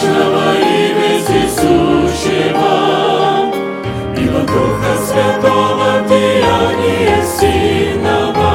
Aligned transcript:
вечного 0.00 0.54
и 0.56 0.94
вездесущего, 0.94 2.74
и 4.16 4.28
во 4.28 4.40
Духа 4.40 4.94
Святого 5.04 5.90
деяния 6.08 7.22
сильного, 7.22 8.52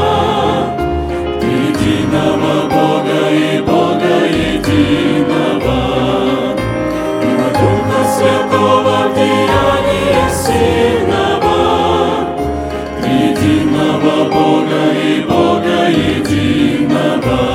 единого 1.42 2.54
Бога 2.70 3.30
и 3.30 3.62
Бога 3.62 4.16
единого, 4.26 5.80
и 7.22 7.36
во 7.36 7.50
Духа 7.60 8.02
Святого 8.18 8.98
деяния 9.16 10.26
сильного, 10.32 11.58
единого 13.04 14.16
Бога 14.30 14.84
и 14.94 15.22
Бога 15.22 15.90
единого. 15.90 17.55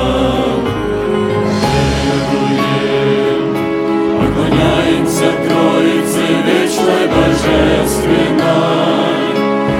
Поклоняемся 4.91 5.31
Троице 5.47 6.23
вечной 6.45 7.07
божественной, 7.07 9.31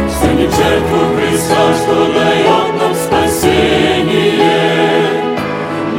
станем 0.10 0.52
жертву 0.52 1.00
Христа, 1.18 1.64
что 1.76 1.96
дает 2.14 2.72
нам 2.80 2.94
спасение. 2.96 4.40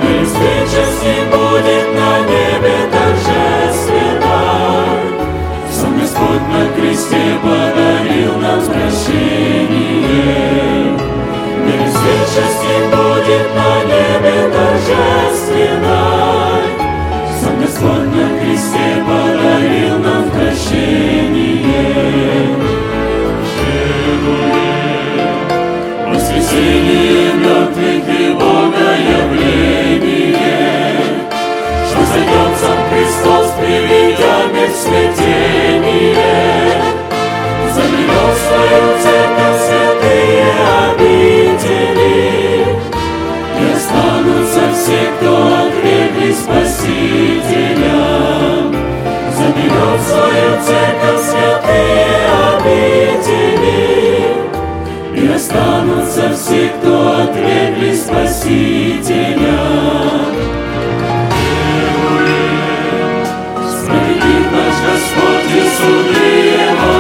И 0.03 0.05
встреча 0.25 0.83
с 0.87 0.89
Ним 1.03 1.25
будет 1.31 1.87
на 1.95 2.11
небе 2.21 2.77
торжественной. 2.91 5.03
Сам 5.71 5.93
Господь 5.99 6.47
на 6.49 6.63
кресте 6.75 7.25
подарил 7.43 8.35
нам 8.39 8.61
прощение. 8.61 10.09
Мир 11.65 11.81
встреча 11.89 12.45
с 12.49 12.51
Ним 12.63 12.85
будет 12.91 13.47
на 13.55 13.71
небе 13.85 14.37
торжественной. 14.53 16.82
Кресте 18.43 18.91
подарил 19.07 19.99
нам 19.99 20.25
прощение. 20.31 21.63
Веруем, 24.03 24.95
воскресение 26.13 27.35
мертвых 27.35 28.05
и 28.09 28.33
Богоявление, 28.33 29.23
что 31.89 32.01
зайдет 32.05 32.53
сам 32.61 32.81
Христос, 32.91 33.47
приведя 33.61 34.37
мир 34.53 34.71
в 34.71 34.77
смятение. 34.77 36.17
Заберет 37.73 38.37
свою 38.43 38.85
церковь 39.03 39.61
святые 39.69 40.51
обители, 40.89 42.17
и 43.57 43.63
останутся 43.73 44.65
все, 44.75 45.01
кто 45.17 45.33
отвергли 45.47 46.31
Спасителя. 46.33 47.72
Заберет 50.33 50.63
свою 50.63 50.63
церковь 50.63 51.21
святые 51.21 52.07
обители, 52.55 53.81
и 55.15 55.19
останутся 55.35 56.25
все, 56.35 56.69
кто 56.69 56.93
отвергли 57.23 57.95
Спасителя. 57.95 59.61
Справедлив 63.69 64.47
наш 64.53 64.77
Господь 64.89 65.53
и 65.53 65.59
суды 65.77 66.33
Его 66.57 66.95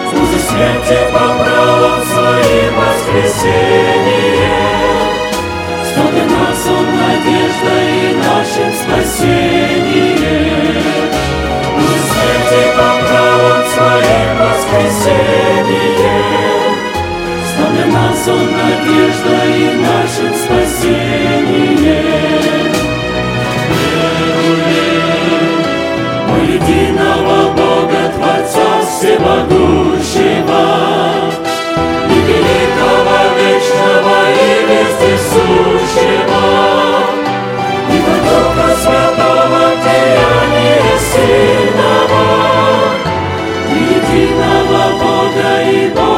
что 0.09 0.21
смерти 0.51 0.99
по 1.13 1.25
правам 1.45 2.01
своим 2.03 2.75
своим 13.79 14.31
воскресение, 14.39 15.69
нас 17.93 18.29
Он 18.29 18.47
надежда 18.51 19.37
и 19.47 19.77
нашим 19.77 20.35
спасение. 20.35 20.68
Единого 44.13 44.99
Бога 44.99 45.63
и 45.71 45.89
Бога 45.89 45.99
единого. 45.99 46.18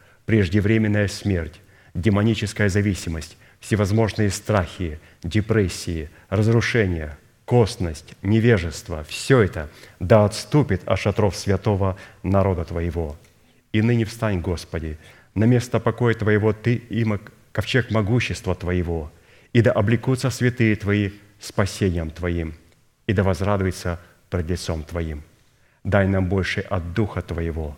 преждевременная 0.31 1.09
смерть, 1.09 1.59
демоническая 1.93 2.69
зависимость, 2.69 3.35
всевозможные 3.59 4.29
страхи, 4.29 4.97
депрессии, 5.23 6.09
разрушения, 6.29 7.17
косность, 7.43 8.15
невежество– 8.21 9.03
все 9.09 9.41
это 9.41 9.69
да 9.99 10.23
отступит 10.23 10.83
от 10.85 10.99
шатров 10.99 11.35
святого 11.35 11.97
народа 12.23 12.63
Твоего. 12.63 13.17
И 13.73 13.81
ныне 13.81 14.05
встань, 14.05 14.39
Господи, 14.39 14.97
на 15.35 15.43
место 15.43 15.81
покоя 15.81 16.13
Твоего 16.13 16.53
Ты 16.53 16.75
и 16.75 17.03
мог- 17.03 17.33
ковчег 17.51 17.91
могущества 17.91 18.55
Твоего, 18.55 19.11
и 19.51 19.61
да 19.61 19.73
облекутся 19.73 20.29
святые 20.29 20.77
Твои 20.77 21.09
спасением 21.41 22.09
Твоим, 22.09 22.53
и 23.05 23.11
да 23.11 23.23
возрадуется 23.23 23.99
пред 24.29 24.49
лицом 24.49 24.83
Твоим. 24.83 25.23
Дай 25.83 26.07
нам 26.07 26.29
больше 26.29 26.61
от 26.61 26.93
Духа 26.93 27.21
Твоего, 27.21 27.77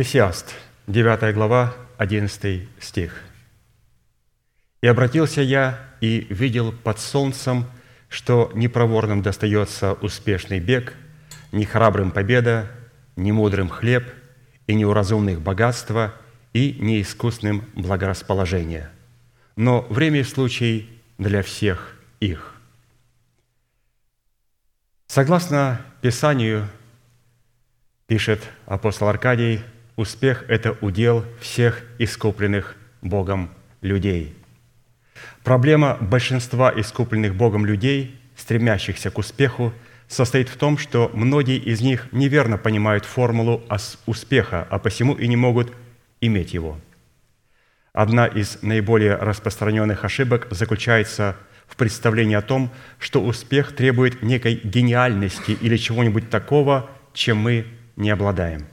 Екклесиаст, 0.00 0.54
9 0.86 1.34
глава, 1.34 1.74
11 1.98 2.66
стих. 2.80 3.22
«И 4.80 4.86
обратился 4.86 5.42
я 5.42 5.78
и 6.00 6.26
видел 6.30 6.72
под 6.72 6.98
солнцем, 6.98 7.66
что 8.08 8.50
ни 8.54 8.66
проворным 8.66 9.20
достается 9.20 9.92
успешный 9.92 10.58
бег, 10.58 10.94
ни 11.52 11.64
храбрым 11.64 12.12
победа, 12.12 12.70
ни 13.16 13.30
мудрым 13.30 13.68
хлеб, 13.68 14.10
и 14.66 14.72
ни 14.72 14.84
у 14.84 14.94
разумных 14.94 15.42
богатства, 15.42 16.14
и 16.54 16.78
ни 16.80 17.02
искусным 17.02 17.66
благорасположение. 17.74 18.88
Но 19.54 19.82
время 19.82 20.20
и 20.20 20.24
случай 20.24 20.88
для 21.18 21.42
всех 21.42 21.94
их». 22.20 22.54
Согласно 25.08 25.82
Писанию, 26.00 26.66
пишет 28.06 28.40
апостол 28.64 29.06
Аркадий, 29.06 29.62
успех– 29.96 30.44
это 30.48 30.76
удел 30.80 31.24
всех 31.40 31.82
искупленных 31.98 32.76
Богом 33.02 33.50
людей. 33.80 34.34
Проблема 35.44 35.96
большинства 36.00 36.72
искупленных 36.74 37.34
Богом 37.34 37.66
людей, 37.66 38.18
стремящихся 38.36 39.10
к 39.10 39.18
успеху, 39.18 39.72
состоит 40.08 40.48
в 40.48 40.56
том, 40.56 40.76
что 40.76 41.10
многие 41.14 41.56
из 41.56 41.80
них 41.80 42.08
неверно 42.12 42.58
понимают 42.58 43.04
формулу 43.04 43.62
успеха, 44.06 44.66
а 44.68 44.78
посему 44.78 45.14
и 45.14 45.28
не 45.28 45.36
могут 45.36 45.72
иметь 46.20 46.52
его. 46.52 46.78
Одна 47.92 48.26
из 48.26 48.58
наиболее 48.62 49.16
распространенных 49.16 50.04
ошибок 50.04 50.46
заключается 50.50 51.36
в 51.66 51.76
представлении 51.76 52.34
о 52.34 52.42
том, 52.42 52.70
что 52.98 53.22
успех 53.22 53.74
требует 53.74 54.22
некой 54.22 54.60
гениальности 54.62 55.52
или 55.52 55.76
чего-нибудь 55.76 56.28
такого, 56.28 56.90
чем 57.12 57.38
мы 57.38 57.66
не 57.96 58.10
обладаем. 58.10 58.66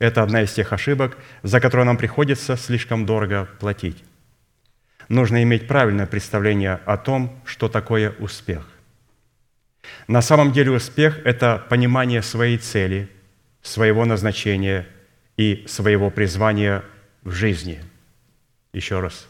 Это 0.00 0.22
одна 0.22 0.42
из 0.42 0.52
тех 0.52 0.72
ошибок, 0.72 1.16
за 1.42 1.60
которые 1.60 1.84
нам 1.84 1.98
приходится 1.98 2.56
слишком 2.56 3.06
дорого 3.06 3.48
платить. 3.60 4.02
Нужно 5.08 5.42
иметь 5.42 5.68
правильное 5.68 6.06
представление 6.06 6.80
о 6.86 6.96
том, 6.96 7.38
что 7.44 7.68
такое 7.68 8.12
успех. 8.18 8.66
На 10.08 10.22
самом 10.22 10.52
деле 10.52 10.70
успех– 10.70 11.20
это 11.24 11.64
понимание 11.68 12.22
своей 12.22 12.56
цели, 12.56 13.10
своего 13.60 14.06
назначения 14.06 14.86
и 15.36 15.64
своего 15.68 16.10
призвания 16.10 16.82
в 17.22 17.32
жизни. 17.32 17.80
Еще 18.72 19.00
раз. 19.00 19.28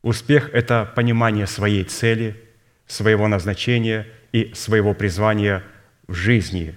Успех– 0.00 0.50
это 0.54 0.90
понимание 0.96 1.46
своей 1.46 1.84
цели, 1.84 2.42
своего 2.86 3.28
назначения 3.28 4.06
и 4.32 4.52
своего 4.54 4.94
призвания 4.94 5.62
в 6.06 6.14
жизни 6.14 6.74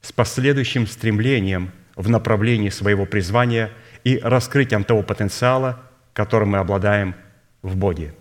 с 0.00 0.12
последующим 0.12 0.86
стремлением 0.86 1.72
в 1.96 2.08
направлении 2.08 2.70
своего 2.70 3.06
призвания 3.06 3.70
и 4.04 4.18
раскрытием 4.18 4.84
того 4.84 5.02
потенциала, 5.02 5.80
которым 6.12 6.50
мы 6.50 6.58
обладаем 6.58 7.14
в 7.62 7.76
Боге. 7.76 8.14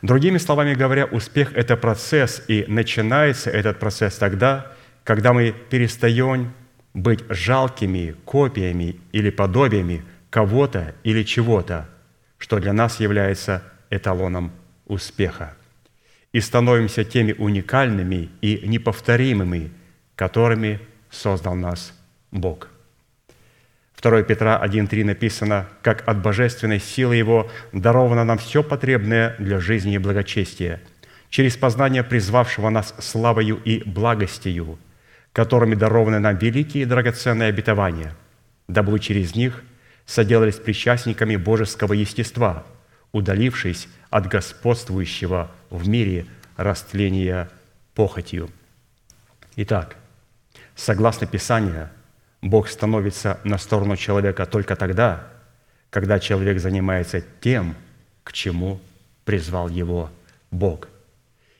Другими 0.00 0.38
словами 0.38 0.74
говоря, 0.74 1.06
успех– 1.06 1.52
это 1.54 1.76
процесс, 1.76 2.42
и 2.48 2.64
начинается 2.66 3.50
этот 3.50 3.78
процесс 3.78 4.16
тогда, 4.16 4.72
когда 5.04 5.32
мы 5.32 5.54
перестаем 5.70 6.52
быть 6.94 7.20
жалкими 7.28 8.16
копиями 8.24 9.00
или 9.12 9.30
подобиями 9.30 10.04
кого-то 10.30 10.94
или 11.04 11.22
чего-то, 11.22 11.88
что 12.38 12.58
для 12.58 12.72
нас 12.72 13.00
является 13.00 13.62
эталоном 13.90 14.52
успеха, 14.86 15.54
и 16.32 16.40
становимся 16.40 17.04
теми 17.04 17.32
уникальными 17.32 18.30
и 18.40 18.62
неповторимыми, 18.66 19.70
которыми 20.16 20.80
создал 21.10 21.54
нас 21.54 21.92
Бог. 21.92 22.01
2 22.32 24.22
Петра 24.22 24.60
1.3 24.64 25.04
написано, 25.04 25.68
«Как 25.82 26.08
от 26.08 26.22
божественной 26.22 26.80
силы 26.80 27.14
Его 27.14 27.50
даровано 27.72 28.24
нам 28.24 28.38
все 28.38 28.64
потребное 28.64 29.36
для 29.38 29.60
жизни 29.60 29.94
и 29.94 29.98
благочестия, 29.98 30.80
через 31.30 31.56
познание 31.56 32.02
призвавшего 32.02 32.68
нас 32.68 32.94
славою 32.98 33.60
и 33.64 33.88
благостью, 33.88 34.78
которыми 35.32 35.76
дарованы 35.76 36.18
нам 36.18 36.36
великие 36.36 36.82
и 36.82 36.86
драгоценные 36.86 37.50
обетования, 37.50 38.16
дабы 38.66 38.98
через 38.98 39.36
них 39.36 39.62
соделались 40.04 40.56
причастниками 40.56 41.36
божеского 41.36 41.92
естества, 41.92 42.66
удалившись 43.12 43.88
от 44.10 44.26
господствующего 44.26 45.50
в 45.70 45.86
мире 45.88 46.26
растления 46.56 47.48
похотью». 47.94 48.50
Итак, 49.54 49.96
согласно 50.74 51.26
Писанию, 51.26 51.90
Бог 52.42 52.68
становится 52.68 53.40
на 53.44 53.56
сторону 53.56 53.96
человека 53.96 54.46
только 54.46 54.74
тогда, 54.74 55.28
когда 55.90 56.18
человек 56.18 56.58
занимается 56.58 57.22
тем, 57.40 57.76
к 58.24 58.32
чему 58.32 58.80
призвал 59.24 59.68
его 59.68 60.10
Бог. 60.50 60.88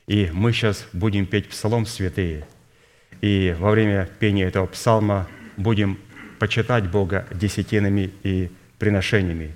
И 0.08 0.28
мы 0.32 0.52
сейчас 0.52 0.86
будем 0.92 1.26
петь 1.26 1.48
псалом 1.48 1.86
святые, 1.86 2.46
и 3.20 3.54
во 3.58 3.70
время 3.70 4.08
пения 4.18 4.44
этого 4.44 4.66
псалма 4.66 5.28
будем 5.56 5.98
почитать 6.40 6.90
Бога 6.90 7.26
десятинами 7.32 8.10
и 8.24 8.50
приношениями. 8.78 9.54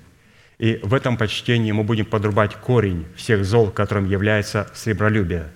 И 0.57 0.79
в 0.81 0.93
этом 0.93 1.17
почтении 1.17 1.73
мы 1.73 1.83
будем 1.83 2.05
подрубать 2.05 2.55
корень 2.55 3.05
всех 3.17 3.43
зол, 3.43 3.69
которым 3.69 4.09
является 4.09 4.71
сребролюбие, 4.73 5.49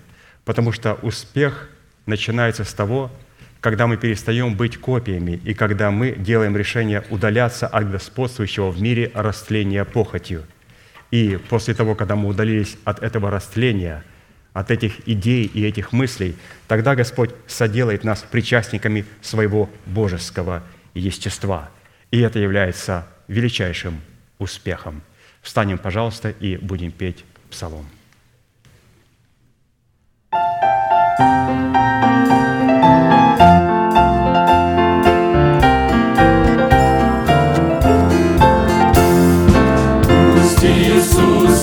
потому 0.44 0.74
что 0.74 0.96
успех 0.96 1.70
начинается 2.06 2.66
с 2.66 2.74
того, 2.74 3.10
когда 3.62 3.86
мы 3.86 3.96
перестаем 3.96 4.56
быть 4.56 4.77
копиями 4.77 5.39
и 5.46 5.53
когда 5.53 5.91
мы 5.91 6.12
делаем 6.12 6.58
решение 6.58 7.03
удаляться 7.12 7.68
от 7.68 7.89
господствующего 7.89 8.72
в 8.72 8.82
мире 8.82 9.12
растления 9.13 9.86
похотью. 9.86 10.44
И 11.12 11.39
после 11.50 11.75
того, 11.75 11.94
когда 11.94 12.15
мы 12.15 12.27
удалились 12.27 12.77
от 12.84 13.03
этого 13.03 13.30
растления, 13.30 14.03
от 14.53 14.72
этих 14.72 15.08
идей 15.08 15.46
и 15.46 15.63
этих 15.63 15.94
мыслей, 15.94 16.36
тогда 16.68 16.96
Господь 16.96 17.30
соделает 17.48 18.03
нас 18.03 18.25
причастниками 18.30 19.06
своего 19.22 19.70
божеского 19.86 20.63
естества. 20.94 21.70
И 22.10 22.20
это 22.20 22.39
является 22.39 23.08
величайшим 23.27 24.01
успехом. 24.39 25.03
Встанем, 25.41 25.77
пожалуйста, 25.77 26.32
и 26.32 26.58
будем 26.58 26.91
петь 26.91 27.24
псалом. 27.50 27.86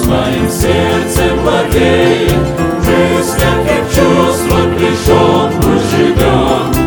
Моим 0.09 0.51
сердцем 0.51 1.39
владеет, 1.43 2.33
Жизнь 2.83 3.39
как 3.39 3.85
чувство 3.91 4.59
пришел, 4.77 5.51
пусть 5.61 5.91
живет. 5.91 6.78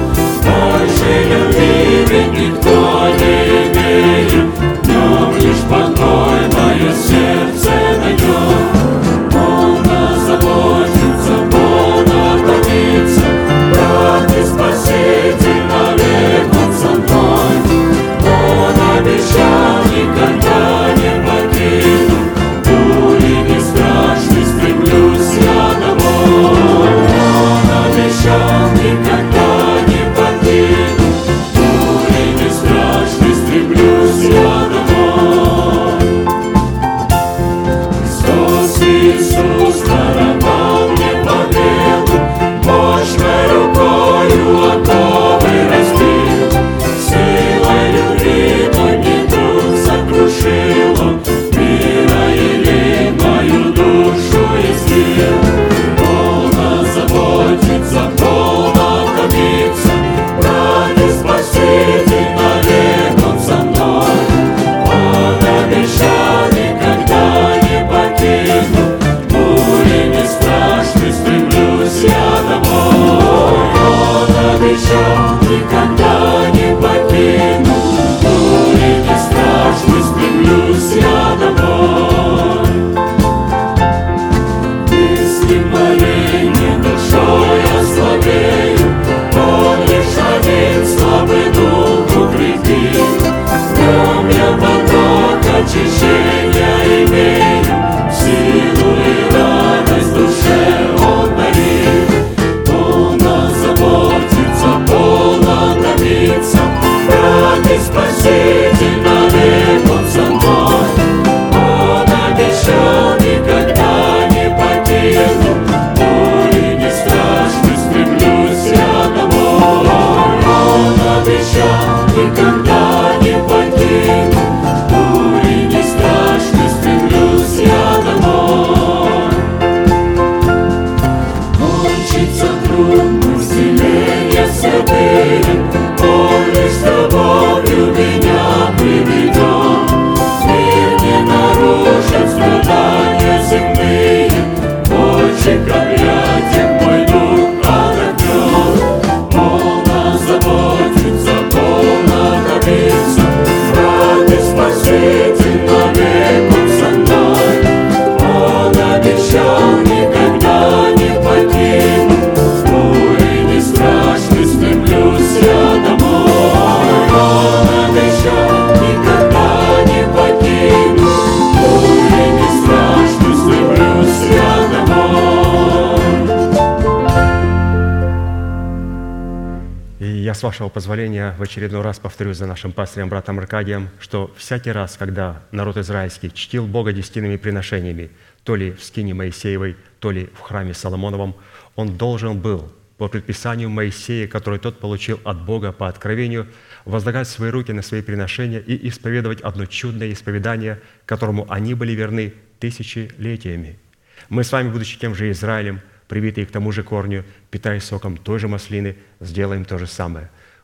Вашего 180.52 180.68
позволения, 180.68 181.34
в 181.38 181.42
очередной 181.44 181.82
раз 181.82 182.00
повторю 182.00 182.34
за 182.34 182.46
нашим 182.46 182.74
пастырем, 182.74 183.08
братом 183.08 183.40
Аркадием, 183.40 183.88
что 184.02 184.34
всякий 184.36 184.74
раз, 184.74 184.98
когда 184.98 185.44
народ 185.54 185.78
израильский 185.78 186.30
чтил 186.30 186.68
Бога 186.68 186.92
десятинными 186.92 187.38
приношениями, 187.38 188.12
то 188.44 188.58
ли 188.58 188.74
в 188.74 188.84
скине 188.84 189.14
Моисеевой, 189.14 189.78
то 190.00 190.12
ли 190.12 190.30
в 190.34 190.42
храме 190.42 190.74
Соломоновом, 190.74 191.38
он 191.78 191.98
должен 191.98 192.38
был 192.38 192.70
по 192.98 193.08
предписанию 193.08 193.70
Моисея, 193.70 194.28
который 194.28 194.60
тот 194.60 194.82
получил 194.82 195.22
от 195.24 195.42
Бога 195.46 195.72
по 195.72 195.88
откровению, 195.88 196.48
возлагать 196.84 197.30
свои 197.30 197.50
руки 197.50 197.72
на 197.72 197.82
свои 197.82 198.02
приношения 198.02 198.60
и 198.60 198.90
исповедовать 198.90 199.40
одно 199.40 199.66
чудное 199.66 200.12
исповедание, 200.12 200.82
которому 201.06 201.50
они 201.50 201.76
были 201.76 201.94
верны 201.94 202.34
тысячелетиями. 202.60 203.80
Мы 204.28 204.44
с 204.44 204.52
вами, 204.52 204.70
будучи 204.70 205.00
тем 205.00 205.16
же 205.16 205.32
Израилем, 205.32 205.80
привитые 206.10 206.46
к 206.46 206.52
тому 206.52 206.74
же 206.74 206.84
корню, 206.84 207.24
питаясь 207.52 207.86
соком 207.86 208.18
той 208.18 208.38
же 208.38 208.50
маслины, 208.50 208.98
сделаем 209.22 209.64
то 209.64 209.78
же 209.78 209.88
самое. 209.88 210.30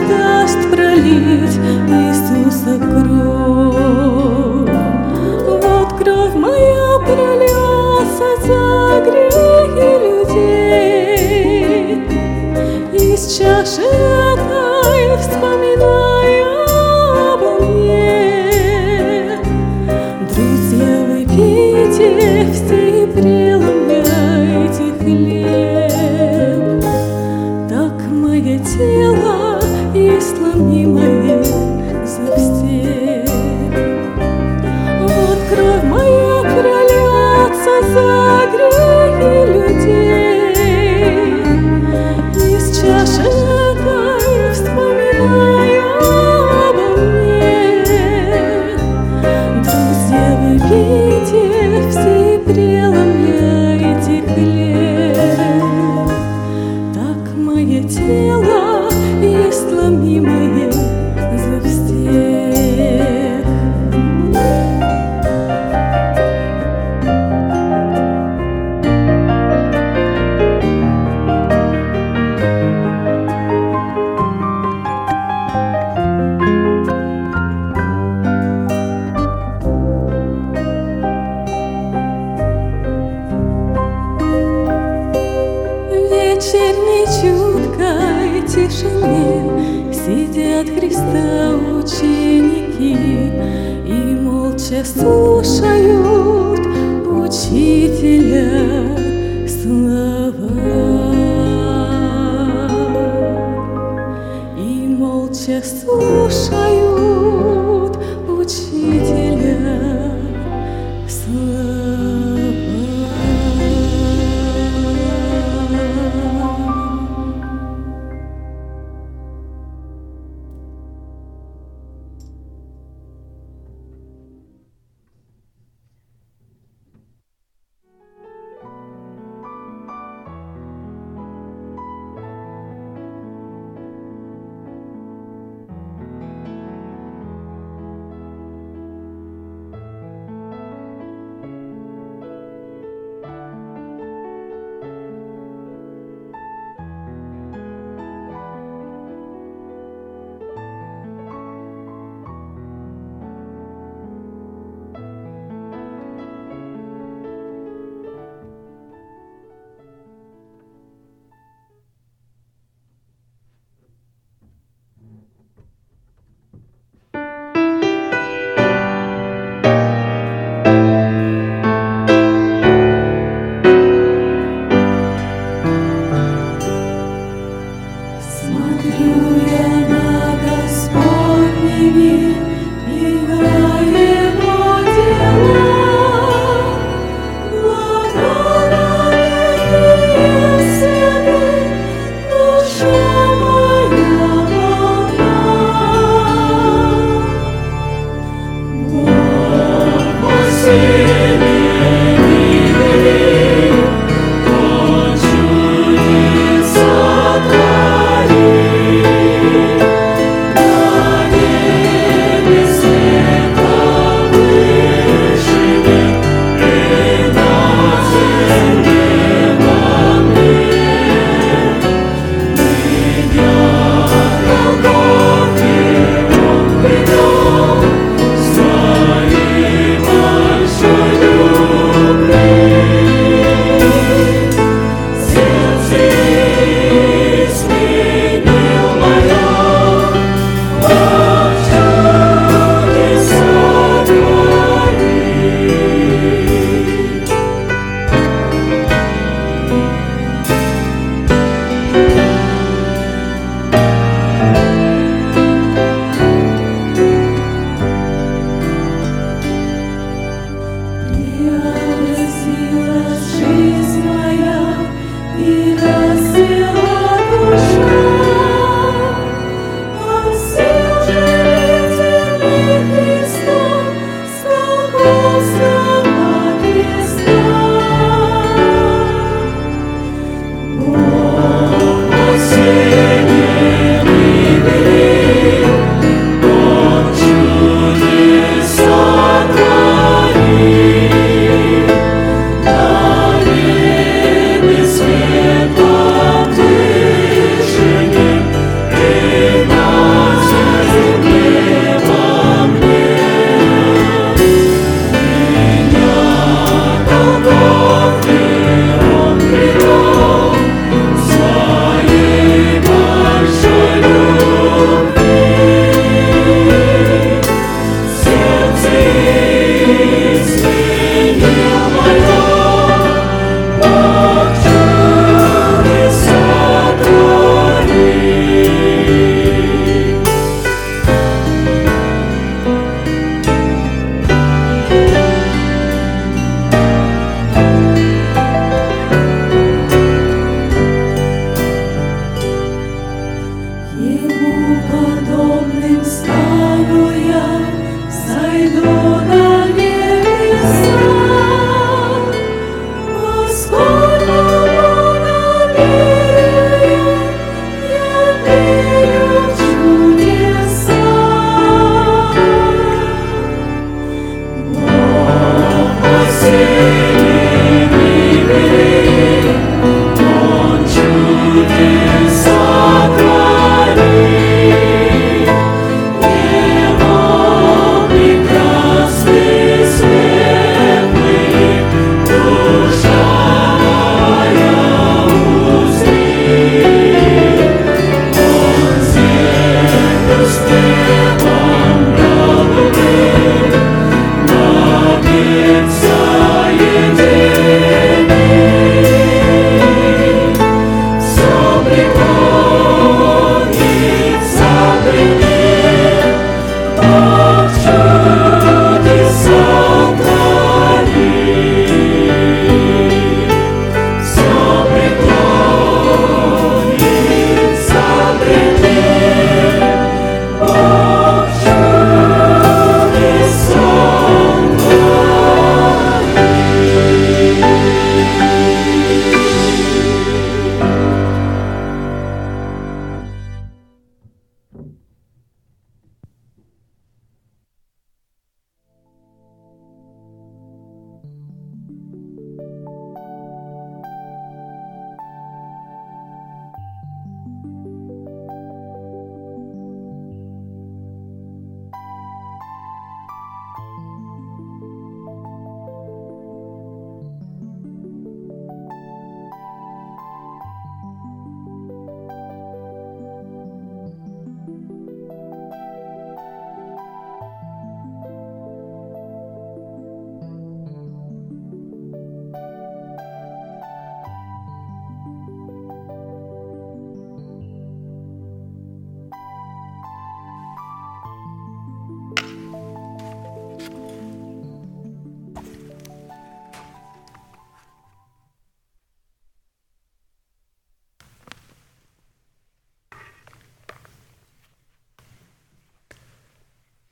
Предаст 0.00 0.70
пролить 0.70 1.56
Иисуса 1.88 2.78
кровь. 2.78 3.09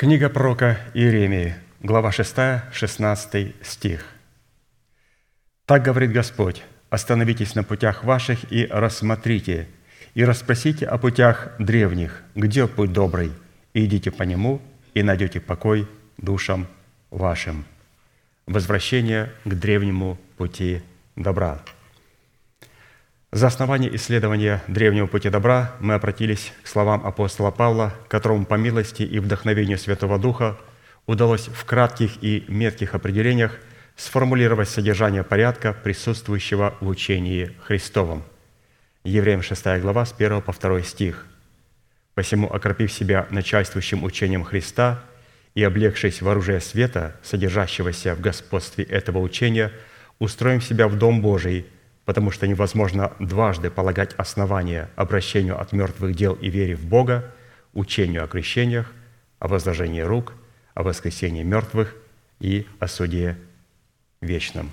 Книга 0.01 0.29
пророка 0.29 0.79
Иеремии, 0.95 1.57
глава 1.81 2.13
6, 2.13 2.37
16 2.73 3.55
стих. 3.63 4.07
«Так 5.67 5.83
говорит 5.83 6.13
Господь, 6.13 6.63
остановитесь 6.89 7.57
на 7.57 7.65
путях 7.65 8.05
ваших 8.05 8.53
и 8.53 8.69
рассмотрите, 8.71 9.67
и 10.15 10.25
расспросите 10.25 10.87
о 10.87 10.99
путях 10.99 11.49
древних, 11.59 12.23
где 12.37 12.69
путь 12.69 12.93
добрый, 12.93 13.33
и 13.75 13.87
идите 13.87 14.13
по 14.13 14.23
нему, 14.23 14.63
и 14.95 15.03
найдете 15.03 15.41
покой 15.41 15.89
душам 16.17 16.69
вашим». 17.11 17.65
Возвращение 18.47 19.33
к 19.45 19.53
древнему 19.53 20.17
пути 20.37 20.81
добра– 21.17 21.61
за 23.31 23.49
основание 23.49 23.95
исследования 23.95 24.62
древнего 24.69 25.07
пути 25.07 25.29
добра 25.29 25.77
мы 25.81 25.93
обратились 25.93 26.55
к 26.62 26.67
словам 26.67 27.07
апостола 27.07 27.51
Павла, 27.51 27.95
которому 28.09 28.47
по 28.47 28.55
милости 28.55 29.03
и 29.03 29.19
вдохновению 29.19 29.77
Святого 29.77 30.19
Духа 30.19 30.57
удалось 31.07 31.49
в 31.49 31.64
кратких 31.67 32.23
и 32.23 32.47
метких 32.49 32.95
определениях 32.95 33.59
сформулировать 33.97 34.71
содержание 34.71 35.25
порядка, 35.25 35.75
присутствующего 35.75 36.75
в 36.81 36.88
учении 36.88 37.55
Христовом. 37.64 38.25
Евреям 39.05 39.43
6 39.43 39.62
глава 39.83 40.07
с 40.07 40.14
1 40.17 40.41
по 40.41 40.55
2 40.55 40.81
стих. 40.81 41.27
«Посему, 42.14 42.51
окропив 42.51 42.91
себя 42.91 43.27
начальствующим 43.29 44.05
учением 44.05 44.43
Христа 44.43 45.05
и 45.55 45.62
облегшись 45.62 46.23
в 46.23 46.29
оружие 46.31 46.61
света, 46.61 47.14
содержащегося 47.23 48.14
в 48.14 48.23
господстве 48.23 48.85
этого 48.85 49.19
учения, 49.19 49.71
устроим 50.19 50.62
себя 50.62 50.88
в 50.88 50.97
Дом 50.97 51.21
Божий– 51.21 51.67
потому 52.09 52.31
что 52.31 52.47
невозможно 52.47 53.12
дважды 53.18 53.68
полагать 53.68 54.14
основания 54.14 54.88
обращению 54.97 55.61
от 55.61 55.75
мертвых 55.75 56.16
дел 56.16 56.33
и 56.33 56.49
вере 56.49 56.75
в 56.75 56.87
Бога, 56.87 57.35
учению 57.75 58.25
о 58.25 58.27
крещениях, 58.27 58.90
о 59.38 59.47
возложении 59.47 60.01
рук, 60.01 60.33
о 60.73 60.85
воскресении 60.85 61.42
мертвых 61.42 61.94
и 62.40 62.66
о 62.79 62.88
суде 62.88 63.37
вечном. 64.23 64.71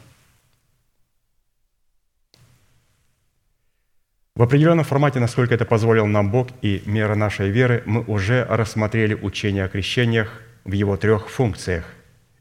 В 4.37 4.41
определенном 4.41 4.85
формате, 4.85 5.19
насколько 5.19 5.53
это 5.53 5.65
позволил 5.65 6.05
нам 6.05 6.31
Бог 6.31 6.47
и 6.61 6.83
мера 6.85 7.15
нашей 7.15 7.49
веры, 7.49 7.83
мы 7.85 8.01
уже 8.03 8.45
рассмотрели 8.45 9.13
учение 9.13 9.65
о 9.65 9.67
крещениях 9.67 10.41
в 10.63 10.71
его 10.71 10.95
трех 10.95 11.27
функциях. 11.27 11.83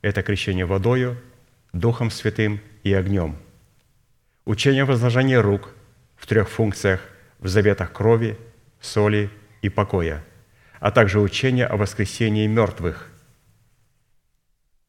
Это 0.03 0.23
крещение 0.23 0.67
водою, 0.67 1.21
Духом 1.73 2.13
Святым 2.13 2.61
и 2.85 2.93
огнем– 2.93 3.35
Учение 4.45 4.85
возложения 4.85 5.41
рук 5.41 5.71
в 6.17 6.27
трех 6.27 6.49
функциях 6.49 7.01
в 7.39 7.49
заветах 7.49 7.93
крови, 7.93 8.37
соли 8.81 9.31
и 9.63 9.69
покоя, 9.69 10.25
а 10.81 10.91
также 10.91 11.21
учение 11.21 11.67
о 11.67 11.77
воскресении 11.77 12.47
мертвых 12.47 13.11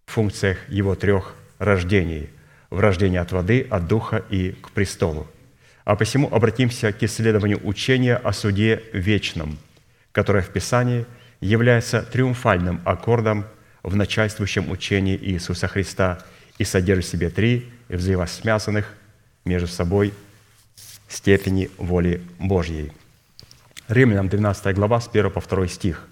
в 0.05 0.11
функциях 0.11 0.57
его 0.69 0.95
трех 0.95 1.35
рождений– 1.59 2.29
в 2.69 2.79
рождении 2.79 3.17
от 3.17 3.31
воды, 3.31 3.65
от 3.69 3.87
духа 3.87 4.23
и 4.29 4.51
к 4.51 4.71
престолу. 4.71 5.27
А 5.83 5.95
посему 5.95 6.27
обратимся 6.29 6.91
к 6.91 7.01
исследованию 7.03 7.59
учения 7.65 8.15
о 8.15 8.33
суде 8.33 8.83
вечном, 8.91 9.57
которое 10.11 10.41
в 10.41 10.49
Писании 10.49 11.05
является 11.39 12.01
триумфальным 12.01 12.81
аккордом 12.83 13.45
в 13.83 13.95
начальствующем 13.95 14.69
учении 14.71 15.17
Иисуса 15.17 15.67
Христа 15.67 16.19
и 16.57 16.63
содержит 16.63 17.05
в 17.05 17.09
себе 17.09 17.29
три 17.29 17.71
взаимосвязанных 17.87 18.93
между 19.45 19.67
собой 19.67 20.13
степени 21.07 21.69
воли 21.77 22.21
Божьей. 22.39 22.91
Римлянам 23.87 24.27
12 24.27 24.75
глава 24.75 24.99
с 24.99 25.07
1 25.07 25.29
по 25.29 25.39
2 25.39 25.67
стих. 25.67 26.07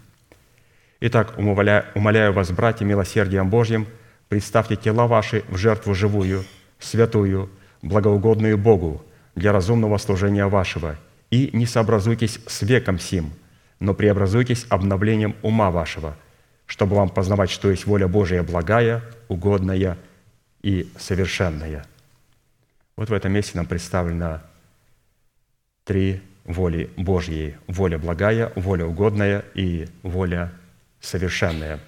«Итак, 1.02 1.34
умоляю, 1.38 2.32
вас, 2.34 2.52
братья, 2.52 2.86
милосердием 2.86 3.50
Божьим, 3.50 3.88
представьте 4.30 4.76
тела 4.76 5.08
ваши 5.08 5.44
в 5.50 5.58
жертву 5.58 5.96
живую, 5.96 6.46
святую, 6.80 7.50
благоугодную 7.82 8.58
Богу 8.58 9.04
для 9.36 9.52
разумного 9.52 9.98
служения 9.98 10.46
вашего, 10.46 10.96
и 11.32 11.50
не 11.54 11.66
сообразуйтесь 11.66 12.40
с 12.46 12.62
веком 12.62 13.00
сим, 13.00 13.34
но 13.80 13.96
преобразуйтесь 13.96 14.68
обновлением 14.70 15.36
ума 15.42 15.72
вашего, 15.72 16.16
чтобы 16.68 16.96
вам 16.96 17.10
познавать, 17.10 17.50
что 17.50 17.72
есть 17.72 17.88
воля 17.88 18.08
Божия 18.08 18.44
благая, 18.44 19.02
угодная 19.28 19.98
и 20.62 20.88
совершенная». 21.00 21.86
Вот 22.96 23.10
в 23.10 23.14
этом 23.14 23.32
месте 23.32 23.54
нам 23.56 23.66
представлено 23.66 24.42
три 25.84 26.22
воли 26.46 26.92
Божьей. 26.96 27.56
Воля 27.68 27.98
благая, 27.98 28.52
воля 28.56 28.86
угодная 28.86 29.44
и 29.56 29.88
воля 30.04 30.52
совершенная. 31.02 31.80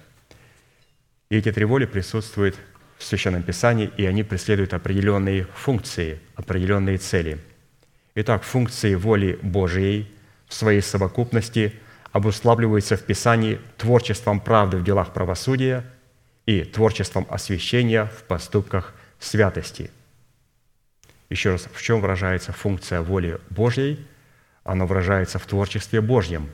И 1.30 1.36
эти 1.36 1.52
три 1.52 1.64
воли 1.64 1.86
присутствуют 1.86 2.56
в 2.98 3.04
Священном 3.04 3.42
Писании, 3.42 3.90
и 3.96 4.04
они 4.04 4.22
преследуют 4.22 4.74
определенные 4.74 5.44
функции, 5.44 6.18
определенные 6.34 6.98
цели. 6.98 7.38
Итак, 8.14 8.42
функции 8.42 8.94
воли 8.94 9.38
Божьей 9.42 10.10
в 10.48 10.54
своей 10.54 10.80
совокупности 10.80 11.74
обуславливаются 12.12 12.96
в 12.96 13.02
Писании 13.02 13.60
творчеством 13.76 14.40
правды 14.40 14.78
в 14.78 14.84
делах 14.84 15.12
правосудия 15.12 15.84
и 16.46 16.62
творчеством 16.62 17.26
освящения 17.28 18.06
в 18.06 18.24
поступках 18.24 18.94
святости– 19.20 19.90
еще 21.28 21.52
раз, 21.52 21.68
в 21.72 21.82
чем 21.82 22.00
выражается 22.00 22.52
функция 22.52 23.00
воли 23.00 23.40
Божьей? 23.50 24.06
Она 24.64 24.86
выражается 24.86 25.38
в 25.38 25.46
творчестве 25.46 26.00
Божьем, 26.00 26.50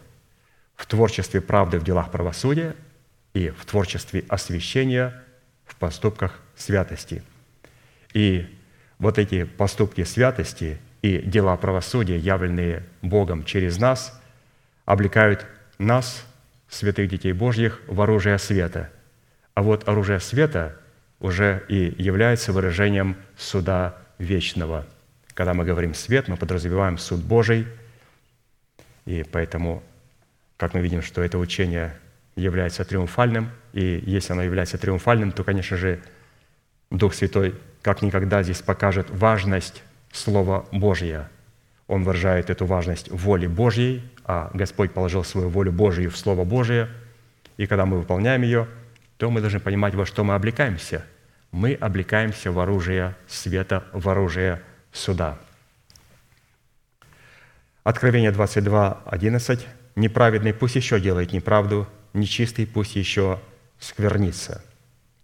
в 0.77 0.87
творчестве 0.87 1.41
правды 1.41 1.79
в 1.79 1.85
делах 1.85 2.11
правосудия 2.11 2.75
и 3.35 3.49
в 3.51 3.65
творчестве 3.65 4.25
освящения 4.29 5.23
в 5.65 5.77
поступках 5.77 6.41
святости. 6.57 7.23
И 8.13 8.47
вот 8.99 9.19
эти 9.19 9.45
поступки 9.45 10.05
святости 10.05 10.79
и 11.03 11.19
дела 11.19 11.57
правосудия, 11.57 12.19
явленные 12.19 12.85
Богом 13.01 13.45
через 13.45 13.79
нас, 13.79 14.21
облекают 14.85 15.47
нас, 15.79 16.25
святых 16.69 17.09
детей 17.09 17.33
Божьих, 17.33 17.81
в 17.87 18.01
оружие 18.01 18.39
света. 18.39 18.91
А 19.55 19.63
вот 19.63 19.89
оружие 19.89 20.21
света 20.21 20.77
уже 21.21 21.65
и 21.69 21.95
является 21.99 22.53
выражением 22.53 23.17
суда 23.37 24.02
вечного. 24.23 24.87
Когда 25.35 25.55
мы 25.55 25.65
говорим 25.65 25.95
«свет», 25.95 26.29
мы 26.29 26.37
подразумеваем 26.37 26.99
суд 26.99 27.21
Божий, 27.21 27.67
и 29.05 29.25
поэтому, 29.25 29.83
как 30.57 30.75
мы 30.75 30.81
видим, 30.81 31.03
что 31.03 31.23
это 31.23 31.39
учение 31.39 31.95
является 32.37 32.85
триумфальным, 32.85 33.51
и 33.73 34.03
если 34.07 34.33
оно 34.33 34.43
является 34.43 34.79
триумфальным, 34.79 35.33
то, 35.33 35.45
конечно 35.45 35.77
же, 35.77 36.01
Дух 36.91 37.15
Святой 37.15 37.55
как 37.81 38.03
никогда 38.03 38.43
здесь 38.43 38.61
покажет 38.61 39.11
важность 39.11 39.83
Слова 40.13 40.67
Божия. 40.71 41.29
Он 41.89 42.05
выражает 42.05 42.49
эту 42.49 42.65
важность 42.65 43.11
воли 43.11 43.47
Божьей, 43.47 44.05
а 44.25 44.51
Господь 44.55 44.93
положил 44.93 45.25
свою 45.25 45.49
волю 45.49 45.73
Божию 45.73 46.11
в 46.11 46.17
Слово 46.17 46.45
Божие, 46.45 46.89
и 47.57 47.67
когда 47.67 47.87
мы 47.87 47.99
выполняем 47.99 48.43
ее, 48.43 48.69
то 49.17 49.31
мы 49.31 49.41
должны 49.41 49.59
понимать, 49.59 49.95
во 49.95 50.07
что 50.07 50.23
мы 50.23 50.35
облекаемся– 50.35 51.05
мы 51.53 51.75
облекаемся 51.75 52.51
в 52.51 52.59
оружие 52.59 53.15
света, 53.29 53.85
в 53.93 54.09
оружие 54.09 54.63
суда. 54.91 55.39
Откровение 57.85 58.33
22, 58.33 59.03
11. 59.05 59.67
«Неправедный 59.95 60.55
пусть 60.55 60.77
еще 60.77 60.99
делает 60.99 61.33
неправду, 61.33 61.87
нечистый 62.15 62.67
пусть 62.67 62.97
еще 62.97 63.39
сквернится». 63.79 64.65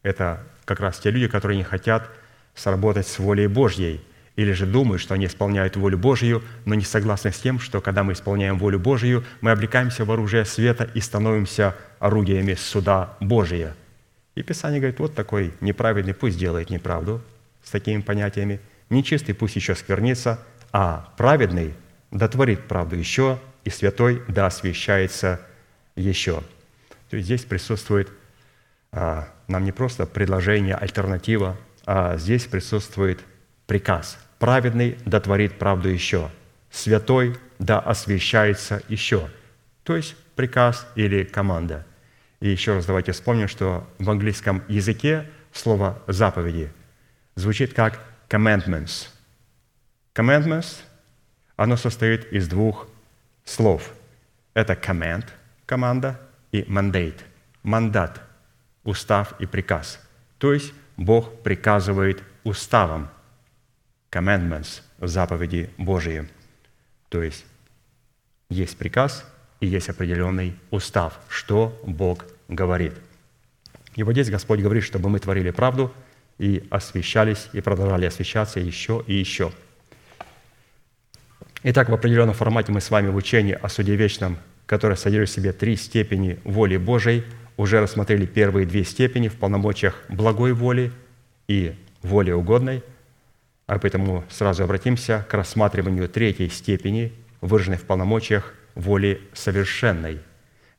Это 0.03 0.45
как 0.67 0.81
раз 0.81 0.99
те 0.99 1.11
люди, 1.11 1.29
которые 1.29 1.57
не 1.57 1.65
хотят 1.65 2.09
сработать 2.55 3.07
с 3.07 3.19
волей 3.19 3.47
Божьей, 3.47 4.05
или 4.37 4.53
же 4.53 4.67
думают, 4.67 5.01
что 5.01 5.15
они 5.15 5.27
исполняют 5.27 5.77
волю 5.77 5.99
Божью, 5.99 6.43
но 6.65 6.75
не 6.75 6.85
согласны 6.85 7.33
с 7.33 7.39
тем, 7.39 7.59
что 7.59 7.81
когда 7.81 8.05
мы 8.05 8.13
исполняем 8.13 8.59
волю 8.59 8.79
Божью, 8.79 9.25
мы 9.41 9.51
облекаемся 9.51 10.05
в 10.05 10.13
оружие 10.13 10.45
света 10.45 10.89
и 10.95 11.01
становимся 11.01 11.75
орудиями 11.99 12.55
суда 12.55 13.17
Божия– 13.21 13.75
и 14.39 14.43
Писание 14.45 14.79
говорит, 14.79 15.01
вот 15.01 15.17
такой 15.17 15.53
неправедный 15.61 16.15
пусть 16.15 16.39
делает 16.39 16.71
неправду 16.71 17.21
с 17.65 17.71
такими 17.71 18.01
понятиями, 18.01 18.61
нечистый 18.89 19.35
пусть 19.35 19.57
еще 19.57 19.75
сквернится, 19.75 20.39
а 20.73 21.13
праведный 21.17 21.75
дотворит 22.13 22.69
правду 22.69 22.95
еще, 22.95 23.41
и 23.65 23.71
святой 23.71 24.23
да 24.29 24.47
освящается 24.47 25.41
еще. 25.97 26.45
То 27.11 27.17
есть 27.17 27.27
здесь 27.27 27.45
присутствует 27.45 28.11
а, 28.93 29.29
нам 29.49 29.65
не 29.65 29.73
просто 29.73 30.07
предложение, 30.07 30.77
альтернатива, 30.77 31.57
а 31.85 32.17
здесь 32.17 32.45
присутствует 32.45 33.19
приказ. 33.67 34.19
Праведный 34.39 34.99
дотворит 35.05 35.59
правду 35.59 35.89
еще, 35.89 36.31
святой 36.71 37.37
да 37.59 37.81
освящается 37.81 38.83
еще. 38.89 39.29
То 39.83 39.97
есть 39.97 40.15
приказ 40.37 40.87
или 40.95 41.25
команда– 41.25 41.85
и 42.41 42.49
еще 42.49 42.75
раз 42.75 42.87
давайте 42.87 43.13
вспомним, 43.13 43.49
что 43.49 43.89
в 43.99 44.09
английском 44.11 44.63
языке 44.69 45.29
слово 45.53 46.03
«заповеди» 46.07 46.73
звучит 47.35 47.75
как 47.75 48.01
«commandments». 48.29 49.09
«Commandments» 50.15 50.83
оно 51.57 51.77
состоит 51.77 52.33
из 52.33 52.49
двух 52.49 52.87
слов. 53.45 53.93
Это 54.55 54.75
command– 54.75 55.27
команда, 55.67 56.21
и 56.53 56.63
mandate 56.63 57.21
мандат, 57.63 58.23
устав 58.85 59.39
и 59.41 59.47
приказ. 59.47 60.01
То 60.39 60.53
есть 60.53 60.73
Бог 60.97 61.43
приказывает 61.43 62.23
уставом, 62.45 63.09
commandments, 64.11 64.83
заповеди 64.99 65.71
Божии. 65.77 66.29
То 67.09 67.23
есть 67.23 67.45
есть 68.49 68.79
приказ 68.79 69.25
и 69.61 69.67
есть 69.67 69.89
определенный 69.89 70.55
устав, 70.71 71.19
что 71.29 71.79
Бог 71.85 72.25
говорит. 72.49 72.95
И 73.97 74.03
вот 74.03 74.13
здесь 74.13 74.31
Господь 74.31 74.61
говорит, 74.61 74.85
чтобы 74.85 75.09
мы 75.09 75.19
творили 75.19 75.51
правду 75.51 75.93
и 76.39 76.65
освещались, 76.71 77.49
и 77.53 77.61
продолжали 77.61 78.07
освещаться 78.07 78.61
еще 78.61 79.03
и 79.07 79.15
еще. 79.15 79.53
Итак, 81.65 81.89
в 81.89 81.95
определенном 81.95 82.35
формате 82.35 82.71
мы 82.71 82.81
с 82.81 82.91
вами 82.91 83.09
в 83.09 83.17
учении 83.17 83.59
о 83.61 83.69
суде 83.69 83.97
вечном, 83.97 84.39
которое 84.67 84.95
содержит 84.95 85.31
в 85.31 85.35
себе 85.35 85.53
три 85.53 85.75
степени 85.75 86.39
воли 86.45 86.77
Божией, 86.77 87.25
уже 87.57 87.81
рассмотрели 87.81 88.27
первые 88.27 88.65
две 88.65 88.85
степени 88.85 89.27
в 89.27 89.35
полномочиях 89.35 90.01
благой 90.09 90.53
воли 90.53 90.93
и 91.49 91.75
воли 92.03 92.31
угодной, 92.31 92.85
а 93.67 93.81
поэтому 93.81 94.25
сразу 94.31 94.63
обратимся 94.63 95.27
к 95.29 95.35
рассматриванию 95.35 96.09
третьей 96.09 96.49
степени, 96.51 97.13
выраженной 97.41 97.79
в 97.79 97.83
полномочиях 97.83 98.55
воли 98.79 99.21
совершенной, 99.35 100.21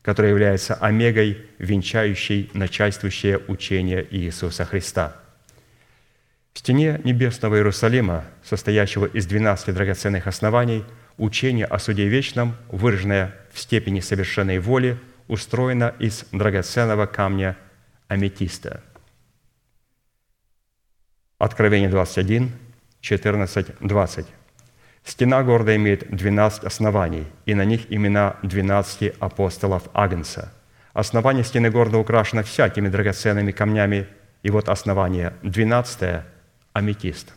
которая 0.02 0.32
является 0.32 0.74
омегой, 0.76 1.45
венчающей 1.60 2.50
начальствующее 2.54 3.39
учение 3.47 4.08
Иисуса 4.10 4.66
Христа. 4.66 5.16
В 6.54 6.60
стене 6.60 7.00
небесного 7.04 7.56
Иерусалима, 7.58 8.26
состоящего 8.43 9.06
из 9.06 9.28
12 9.28 9.76
драгоценных 9.76 10.26
оснований, 10.28 10.84
учение 11.18 11.66
о 11.66 11.78
суде 11.78 12.08
вечном, 12.08 12.56
выраженное 12.70 13.36
в 13.54 13.60
степени 13.60 14.00
совершенной 14.00 14.60
воли, 14.60 14.97
устроено 15.28 15.93
из 16.00 16.26
драгоценного 16.32 17.06
камня 17.06 17.56
аметиста. 18.08 18.82
Откровение 21.38 21.89
21, 21.89 22.52
14, 23.02 23.68
20. 23.80 24.26
Стена 25.04 25.43
города 25.43 25.76
имеет 25.76 26.16
12 26.16 26.64
оснований, 26.64 27.26
и 27.45 27.56
на 27.56 27.66
них 27.66 27.91
имена 27.91 28.36
12 28.43 29.14
апостолов 29.20 29.84
Агнца. 29.93 30.52
Основание 30.93 31.43
стены 31.43 31.70
города 31.70 31.97
украшено 31.97 32.43
всякими 32.43 32.89
драгоценными 32.89 33.52
камнями, 33.52 34.08
и 34.43 34.52
вот 34.52 34.70
основание 34.70 35.34
12– 35.43 36.24
аметист. 36.74 37.34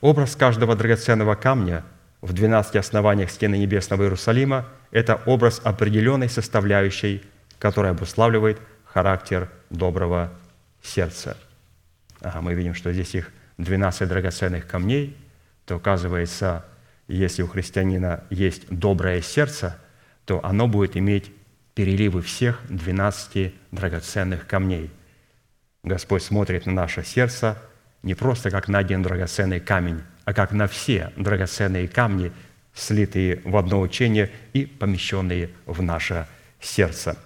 Образ 0.00 0.36
каждого 0.36 0.76
драгоценного 0.76 1.34
камня 1.34 1.84
в 2.20 2.32
12 2.32 2.76
основаниях 2.76 3.30
стены 3.30 3.56
небесного 3.56 4.02
Иерусалима– 4.02 4.66
это 4.90 5.20
образ 5.26 5.60
определенной 5.64 6.28
составляющей, 6.28 7.24
которая 7.58 7.92
обуславливает 7.92 8.60
характер 8.84 9.50
доброго 9.70 10.32
сердца. 10.82 11.36
Ага, 12.20 12.40
мы 12.40 12.54
видим, 12.54 12.74
что 12.74 12.92
здесь 12.92 13.14
их 13.14 13.32
12 13.58 14.08
драгоценных 14.08 14.66
камней– 14.66 15.16
то 15.66 15.76
оказывается, 15.76 16.64
если 17.08 17.42
у 17.42 17.48
христианина 17.48 18.24
есть 18.30 18.66
доброе 18.70 19.20
сердце, 19.20 19.78
то 20.24 20.42
оно 20.44 20.68
будет 20.68 20.96
иметь 20.96 21.30
переливы 21.74 22.22
всех 22.22 22.60
12 22.68 23.52
драгоценных 23.72 24.46
камней. 24.46 24.90
Господь 25.82 26.22
смотрит 26.22 26.66
на 26.66 26.72
наше 26.72 27.04
сердце 27.04 27.58
не 28.02 28.14
просто 28.14 28.50
как 28.50 28.68
на 28.68 28.78
один 28.78 29.02
драгоценный 29.02 29.60
камень, 29.60 30.00
а 30.24 30.32
как 30.32 30.52
на 30.52 30.68
все 30.68 31.12
драгоценные 31.16 31.88
камни, 31.88 32.32
слитые 32.72 33.40
в 33.44 33.56
одно 33.56 33.80
учение 33.80 34.30
и 34.52 34.66
помещенные 34.66 35.50
в 35.66 35.82
наше 35.82 36.26
сердце. 36.60 37.16